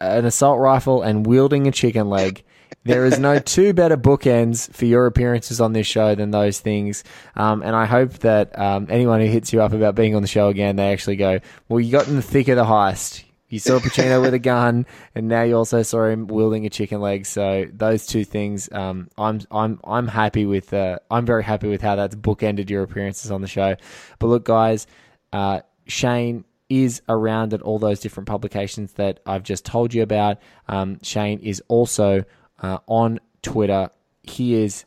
an 0.00 0.24
assault 0.24 0.60
rifle 0.60 1.02
and 1.02 1.26
wielding 1.26 1.66
a 1.66 1.72
chicken 1.72 2.08
leg. 2.08 2.42
There 2.84 3.04
is 3.04 3.18
no 3.18 3.38
two 3.56 3.72
better 3.74 3.96
bookends 3.96 4.72
for 4.72 4.86
your 4.86 5.06
appearances 5.06 5.60
on 5.60 5.72
this 5.72 5.86
show 5.86 6.14
than 6.14 6.30
those 6.30 6.60
things. 6.60 7.04
Um, 7.36 7.62
and 7.62 7.76
I 7.76 7.84
hope 7.84 8.12
that 8.20 8.58
um, 8.58 8.86
anyone 8.88 9.20
who 9.20 9.26
hits 9.26 9.52
you 9.52 9.60
up 9.60 9.72
about 9.72 9.94
being 9.94 10.14
on 10.14 10.22
the 10.22 10.28
show 10.28 10.48
again, 10.48 10.76
they 10.76 10.92
actually 10.92 11.16
go, 11.16 11.40
"Well, 11.68 11.80
you 11.80 11.92
got 11.92 12.08
in 12.08 12.16
the 12.16 12.22
thick 12.22 12.48
of 12.48 12.56
the 12.56 12.64
heist. 12.64 13.23
You 13.54 13.60
saw 13.60 13.78
Pacino 13.78 14.20
with 14.20 14.34
a 14.34 14.40
gun, 14.40 14.84
and 15.14 15.28
now 15.28 15.44
you 15.44 15.56
also 15.56 15.82
saw 15.82 16.06
him 16.06 16.26
wielding 16.26 16.66
a 16.66 16.70
chicken 16.70 17.00
leg. 17.00 17.24
So 17.24 17.66
those 17.72 18.04
two 18.04 18.24
things, 18.24 18.68
um, 18.72 19.08
I'm 19.16 19.42
I'm 19.48 19.78
I'm 19.84 20.08
happy 20.08 20.44
with. 20.44 20.74
Uh, 20.74 20.98
I'm 21.08 21.24
very 21.24 21.44
happy 21.44 21.68
with 21.68 21.80
how 21.80 21.94
that's 21.94 22.16
bookended 22.16 22.68
your 22.68 22.82
appearances 22.82 23.30
on 23.30 23.42
the 23.42 23.46
show. 23.46 23.76
But 24.18 24.26
look, 24.26 24.44
guys, 24.44 24.88
uh, 25.32 25.60
Shane 25.86 26.44
is 26.68 27.00
around 27.08 27.54
at 27.54 27.62
all 27.62 27.78
those 27.78 28.00
different 28.00 28.26
publications 28.26 28.94
that 28.94 29.20
I've 29.24 29.44
just 29.44 29.64
told 29.64 29.94
you 29.94 30.02
about. 30.02 30.38
Um, 30.66 30.98
Shane 31.04 31.38
is 31.38 31.62
also 31.68 32.24
uh, 32.60 32.78
on 32.88 33.20
Twitter. 33.42 33.88
He 34.24 34.54
is 34.54 34.84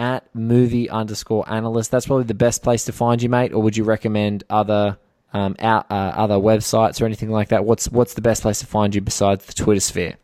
at 0.00 0.28
movie 0.34 0.90
underscore 0.90 1.48
analyst. 1.48 1.92
That's 1.92 2.06
probably 2.06 2.24
the 2.24 2.34
best 2.34 2.64
place 2.64 2.84
to 2.86 2.92
find 2.92 3.22
you, 3.22 3.28
mate. 3.28 3.52
Or 3.52 3.62
would 3.62 3.76
you 3.76 3.84
recommend 3.84 4.42
other 4.50 4.98
um, 5.32 5.56
out, 5.58 5.90
uh, 5.90 5.94
other 5.94 6.36
websites 6.36 7.00
or 7.00 7.06
anything 7.06 7.30
like 7.30 7.48
that? 7.48 7.64
What's 7.64 7.88
what's 7.90 8.14
the 8.14 8.20
best 8.20 8.42
place 8.42 8.60
to 8.60 8.66
find 8.66 8.94
you 8.94 9.00
besides 9.00 9.46
the 9.46 9.52
Twitter 9.52 9.80
sphere? 9.80 10.16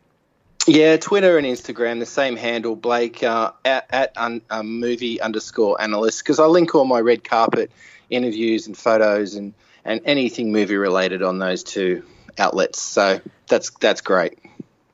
Yeah, 0.67 0.97
Twitter 0.97 1.37
and 1.37 1.45
Instagram, 1.45 1.99
the 1.99 2.07
same 2.07 2.35
handle, 2.35 2.75
Blake, 2.75 3.21
uh, 3.21 3.51
at, 3.63 3.85
at 3.91 4.17
un, 4.17 4.41
um, 4.49 4.79
movie 4.79 5.21
underscore 5.21 5.79
analyst, 5.79 6.23
because 6.23 6.39
I 6.39 6.45
link 6.45 6.73
all 6.73 6.85
my 6.85 6.99
red 6.99 7.23
carpet 7.23 7.71
interviews 8.09 8.65
and 8.65 8.75
photos 8.75 9.35
and, 9.35 9.53
and 9.83 10.01
anything 10.05 10.51
movie 10.51 10.75
related 10.75 11.21
on 11.21 11.37
those 11.37 11.63
two 11.63 12.03
outlets. 12.39 12.81
So 12.81 13.21
that's 13.47 13.69
that's 13.79 14.01
great. 14.01 14.39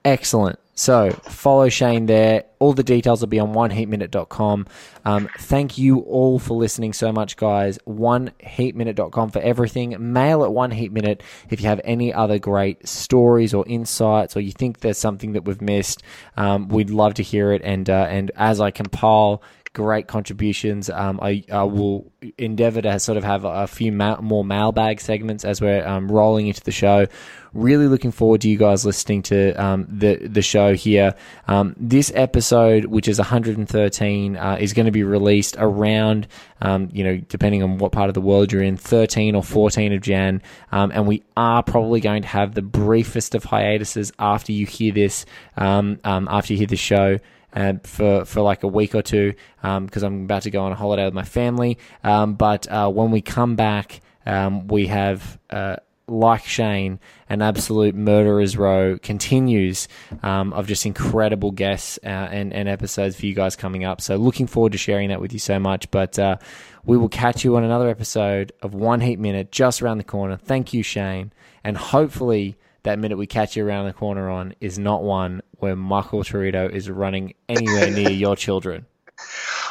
Excellent. 0.04 0.60
So 0.74 1.12
follow 1.12 1.70
Shane 1.70 2.06
there. 2.06 2.46
All 2.60 2.74
the 2.74 2.84
details 2.84 3.22
will 3.22 3.28
be 3.28 3.40
on 3.40 3.54
oneheatminute.com. 3.54 4.68
Um, 5.04 5.30
thank 5.38 5.78
you 5.78 6.00
all 6.00 6.40
for 6.40 6.56
listening 6.58 6.94
so 6.94 7.12
much, 7.12 7.36
guys. 7.36 7.78
Oneheatminute.com 7.88 9.32
for 9.32 9.40
everything. 9.40 9.96
Mail 10.14 10.44
at 10.44 10.52
oneheatminute 10.52 11.22
if 11.50 11.62
you 11.62 11.68
have 11.68 11.82
any 11.84 12.14
other 12.14 12.40
great 12.40 12.88
stories 12.88 13.54
or 13.54 13.66
insights, 13.68 14.38
or 14.38 14.40
you 14.40 14.52
think 14.52 14.80
there's 14.80 14.98
something 14.98 15.34
that 15.34 15.44
we've 15.44 15.62
missed. 15.62 16.04
Um, 16.38 16.70
we'd 16.70 16.90
love 16.90 17.16
to 17.16 17.24
hear 17.24 17.52
it. 17.52 17.62
And 17.64 17.90
uh, 17.90 18.08
and 18.10 18.32
as 18.36 18.62
I 18.62 18.72
compile 18.72 19.42
great 19.74 20.08
contributions. 20.08 20.90
Um, 20.90 21.20
I, 21.22 21.44
I 21.52 21.64
will 21.64 22.12
endeavor 22.38 22.82
to 22.82 23.00
sort 23.00 23.18
of 23.18 23.24
have 23.24 23.46
a, 23.46 23.68
few 23.68 23.92
ma- 23.92 24.20
more 24.20 24.44
mailbag 24.44 25.00
segments 25.00 25.46
as 25.46 25.62
we're 25.62 25.86
um, 25.88 26.12
rolling 26.12 26.48
into 26.48 26.62
the 26.62 26.72
show. 26.72 27.08
Really 27.54 27.88
looking 27.88 28.12
forward 28.12 28.42
to 28.42 28.50
you 28.50 28.58
guys 28.58 28.86
listening 28.86 29.24
to 29.24 29.52
um, 29.54 29.86
the 29.90 30.16
the 30.16 30.42
show 30.42 30.74
here. 30.74 31.16
Um, 31.50 31.76
this 31.78 32.10
episode, 32.16 32.86
which 32.86 33.10
is 33.10 33.18
113, 33.18 34.38
uh, 34.38 34.58
is 34.60 34.72
going 34.72 34.86
to 34.86 34.92
be 34.92 35.04
released 35.04 35.58
around, 35.60 36.30
um, 36.62 36.90
you 36.94 37.04
know, 37.04 37.18
depending 37.18 37.62
on 37.62 37.78
what 37.78 37.92
part 37.92 38.10
of 38.10 38.14
the 38.14 38.22
world 38.22 38.54
you're 38.54 38.64
in, 38.64 38.78
13 38.78 39.36
or 39.36 39.44
14 39.44 39.92
of 39.92 40.02
Jan, 40.02 40.42
um, 40.72 40.92
and 40.94 41.08
we 41.08 41.24
are 41.36 41.62
probably 41.62 42.00
going 42.00 42.22
to 42.22 42.28
have 42.30 42.54
the 42.54 42.62
briefest 42.62 43.36
of 43.36 43.44
hiatuses 43.44 44.14
after 44.18 44.54
you 44.54 44.66
hear 44.66 44.94
this, 44.94 45.26
after 45.58 46.54
you 46.54 46.58
hear 46.58 46.68
the 46.68 46.78
show 46.78 47.18
uh, 47.54 47.74
for 47.84 48.26
for 48.26 48.42
like 48.42 48.64
a 48.64 48.68
week 48.68 48.96
or 48.96 49.02
two 49.02 49.34
because 49.62 50.04
I'm 50.04 50.24
about 50.24 50.44
to 50.44 50.52
go 50.52 50.64
on 50.64 50.72
a 50.72 50.76
holiday 50.76 51.06
with 51.06 51.14
my 51.14 51.24
family. 51.24 51.78
Um, 52.04 52.36
but 52.36 52.68
uh, 52.68 52.90
when 52.90 53.12
we 53.12 53.22
come 53.22 53.56
back, 53.56 54.02
um, 54.26 54.68
we 54.68 54.88
have. 54.88 55.40
Uh, 55.50 55.78
like 56.08 56.44
Shane, 56.44 57.00
an 57.30 57.42
absolute 57.42 57.96
murderer's 57.96 58.58
row 58.58 58.98
continues 58.98 59.88
um, 60.24 60.52
of 60.52 60.68
just 60.68 60.86
incredible 60.86 61.52
guests 61.52 61.98
uh, 62.04 62.08
and, 62.08 62.52
and 62.52 62.68
episodes 62.68 63.16
for 63.16 63.26
you 63.26 63.34
guys 63.34 63.56
coming 63.56 63.86
up. 63.86 64.02
So, 64.02 64.18
looking 64.18 64.46
forward 64.46 64.74
to 64.74 64.78
sharing 64.78 65.08
that 65.10 65.22
with 65.22 65.32
you 65.32 65.40
so 65.40 65.58
much. 65.58 65.90
But 65.90 66.20
uh, 66.20 66.38
we 66.84 66.98
will 66.98 67.08
catch 67.08 67.46
you 67.46 67.56
on 67.56 67.64
another 67.64 67.88
episode 67.88 68.52
of 68.62 68.74
One 68.74 69.00
Heat 69.00 69.20
Minute 69.20 69.52
just 69.54 69.82
around 69.82 70.00
the 70.00 70.04
corner. 70.04 70.36
Thank 70.36 70.74
you, 70.74 70.84
Shane. 70.84 71.32
And 71.64 71.78
hopefully, 71.78 72.58
that 72.84 73.00
minute 73.00 73.18
we 73.18 73.28
catch 73.28 73.56
you 73.56 73.66
around 73.66 73.86
the 73.86 73.94
corner 73.94 74.30
on 74.30 74.56
is 74.60 74.80
not 74.80 75.04
one 75.04 75.42
where 75.62 75.76
Michael 75.76 76.24
Cheritto 76.24 76.70
is 76.70 76.90
running 76.90 77.34
anywhere 77.50 77.90
near 77.90 78.10
your 78.10 78.36
children. 78.36 78.86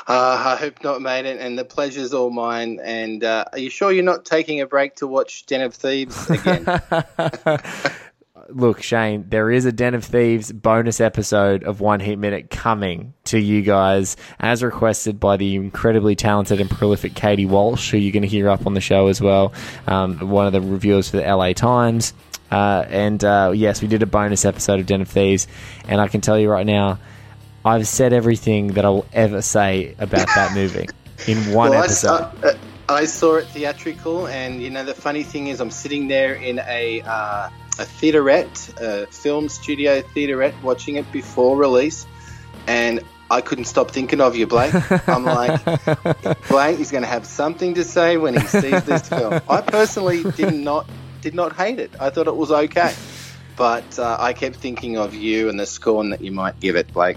Uh, 0.09 0.43
I 0.45 0.57
hope 0.57 0.83
not, 0.83 1.03
mate. 1.03 1.27
And, 1.27 1.39
and 1.39 1.59
the 1.59 1.65
pleasure's 1.65 2.15
all 2.15 2.31
mine. 2.31 2.81
And 2.83 3.23
uh, 3.23 3.45
are 3.53 3.59
you 3.59 3.71
sure 3.71 3.93
you're 3.93 4.05
not 4.05 4.25
taking 4.25 4.61
a 4.61 4.67
break 4.67 4.97
to 4.97 5.07
watch 5.07 5.47
Den 5.47 5.61
of 5.61 5.75
Thieves 5.75 6.31
again? 6.31 6.67
look, 8.53 8.83
Shane, 8.83 9.27
there 9.29 9.51
is 9.51 9.65
a 9.65 9.73
Den 9.73 9.95
of 9.95 10.05
Thieves 10.05 10.53
bonus 10.53 11.01
episode 11.01 11.65
of 11.65 11.81
One 11.81 12.01
Heat 12.01 12.17
Minute 12.17 12.51
coming 12.51 13.15
to 13.25 13.39
you 13.39 13.63
guys 13.63 14.17
as 14.39 14.63
requested 14.63 15.21
by 15.21 15.37
the 15.37 15.55
incredibly 15.57 16.17
talented 16.17 16.61
and 16.61 16.71
prolific 16.71 17.15
Katie 17.15 17.47
Walsh, 17.47 17.91
who 17.91 17.99
you're 17.99 18.13
going 18.13 18.23
to 18.23 18.29
hear 18.29 18.49
up 18.49 18.67
on 18.67 18.75
the 18.75 18.81
show 18.81 19.09
as 19.09 19.21
well. 19.21 19.53
Um, 19.87 20.31
one 20.31 20.47
of 20.47 20.53
the 20.53 20.61
reviewers 20.61 21.09
for 21.11 21.19
the 21.19 21.35
LA 21.35 21.53
Times. 21.53 22.13
Uh, 22.51 22.85
and 22.89 23.23
uh, 23.25 23.53
yes, 23.55 23.81
we 23.83 23.89
did 23.89 24.03
a 24.03 24.07
bonus 24.07 24.45
episode 24.45 24.81
of 24.81 24.87
Den 24.87 25.01
of 25.03 25.09
Thieves, 25.09 25.47
and 25.89 26.01
I 26.01 26.09
can 26.09 26.21
tell 26.21 26.39
you 26.39 26.51
right 26.51 26.67
now, 26.67 26.99
I've 27.65 27.87
said 27.87 28.13
everything 28.13 28.69
that 28.75 28.85
I 28.85 28.89
will 28.89 29.07
ever 29.13 29.43
say 29.43 29.95
about 29.99 30.27
that 30.35 30.53
movie 30.55 30.89
in 31.29 31.53
one 31.53 31.71
Well, 31.71 31.85
episode. 31.85 32.07
saw- 32.41 32.49
uh, 32.49 32.55
I 32.89 33.05
saw 33.05 33.37
it 33.37 33.47
theatrical, 33.49 34.27
and 34.27 34.61
you 34.61 34.69
know 34.71 34.85
the 34.85 34.95
funny 34.95 35.23
thing 35.23 35.47
is, 35.47 35.61
I'm 35.61 35.71
sitting 35.71 36.09
there 36.09 36.35
in 36.35 36.59
a 36.59 37.03
uh, 37.03 37.49
a 37.79 37.83
theaterette, 37.85 38.81
a 38.81 39.07
film 39.07 39.49
studio 39.49 40.01
theaterette, 40.03 40.61
watching 40.63 40.97
it 40.97 41.11
before 41.13 41.57
release, 41.57 42.05
and 42.67 43.01
I 43.31 43.43
couldn't 43.43 43.67
stop 43.67 43.93
thinking 43.93 44.21
of 44.21 44.35
you, 44.35 44.49
Blake. 44.49 44.75
I'm 45.09 45.23
like, 45.25 45.65
Blake 46.49 46.81
is 46.81 46.91
going 46.91 47.05
to 47.05 47.09
have 47.09 47.25
something 47.25 47.75
to 47.75 47.85
say 47.85 48.17
when 48.17 48.35
he 48.35 48.45
sees 48.49 48.83
this 48.85 49.09
film. 49.09 49.41
I 49.49 49.61
personally 49.61 50.25
did 50.33 50.53
not 50.55 50.85
did 51.21 51.35
not 51.35 51.55
hate 51.55 51.79
it. 51.79 51.91
I 52.01 52.11
thought 52.11 52.27
it 52.27 52.37
was 52.37 52.51
okay, 52.51 52.95
but 53.57 53.99
uh, 53.99 54.17
I 54.19 54.33
kept 54.33 54.57
thinking 54.57 54.97
of 54.97 55.15
you 55.15 55.49
and 55.49 55.59
the 55.59 55.67
scorn 55.67 56.11
that 56.11 56.21
you 56.21 56.33
might 56.33 56.59
give 56.61 56.77
it, 56.77 56.93
Blake. 56.93 57.17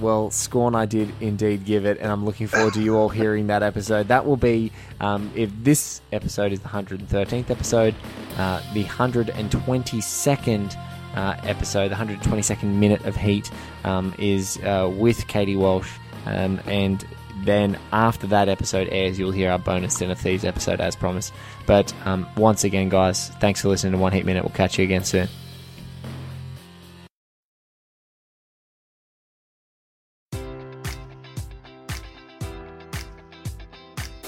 Well, 0.00 0.30
Scorn, 0.30 0.74
I 0.74 0.84
did 0.84 1.12
indeed 1.20 1.64
give 1.64 1.86
it, 1.86 1.98
and 1.98 2.12
I'm 2.12 2.24
looking 2.24 2.46
forward 2.46 2.74
to 2.74 2.82
you 2.82 2.96
all 2.96 3.08
hearing 3.08 3.46
that 3.46 3.62
episode. 3.62 4.08
That 4.08 4.26
will 4.26 4.36
be, 4.36 4.70
um, 5.00 5.30
if 5.34 5.50
this 5.62 6.02
episode 6.12 6.52
is 6.52 6.60
the 6.60 6.68
113th 6.68 7.48
episode, 7.48 7.94
uh, 8.36 8.60
the 8.74 8.84
122nd 8.84 10.76
uh, 11.14 11.36
episode, 11.44 11.88
the 11.90 11.94
122nd 11.94 12.64
minute 12.64 13.02
of 13.06 13.16
Heat 13.16 13.50
um, 13.84 14.14
is 14.18 14.58
uh, 14.58 14.92
with 14.94 15.26
Katie 15.28 15.56
Walsh. 15.56 15.90
Um, 16.26 16.60
and 16.66 17.06
then 17.44 17.78
after 17.92 18.26
that 18.28 18.48
episode 18.48 18.88
airs, 18.90 19.18
you'll 19.18 19.30
hear 19.30 19.50
our 19.50 19.58
bonus 19.58 19.98
Den 19.98 20.10
of 20.10 20.18
Thieves 20.18 20.44
episode 20.44 20.80
as 20.80 20.96
promised. 20.96 21.32
But 21.66 21.92
um, 22.04 22.26
once 22.36 22.64
again, 22.64 22.88
guys, 22.88 23.28
thanks 23.40 23.60
for 23.62 23.68
listening 23.68 23.92
to 23.92 23.98
One 23.98 24.12
Heat 24.12 24.24
Minute. 24.24 24.44
We'll 24.44 24.54
catch 24.54 24.78
you 24.78 24.84
again 24.84 25.04
soon. 25.04 25.28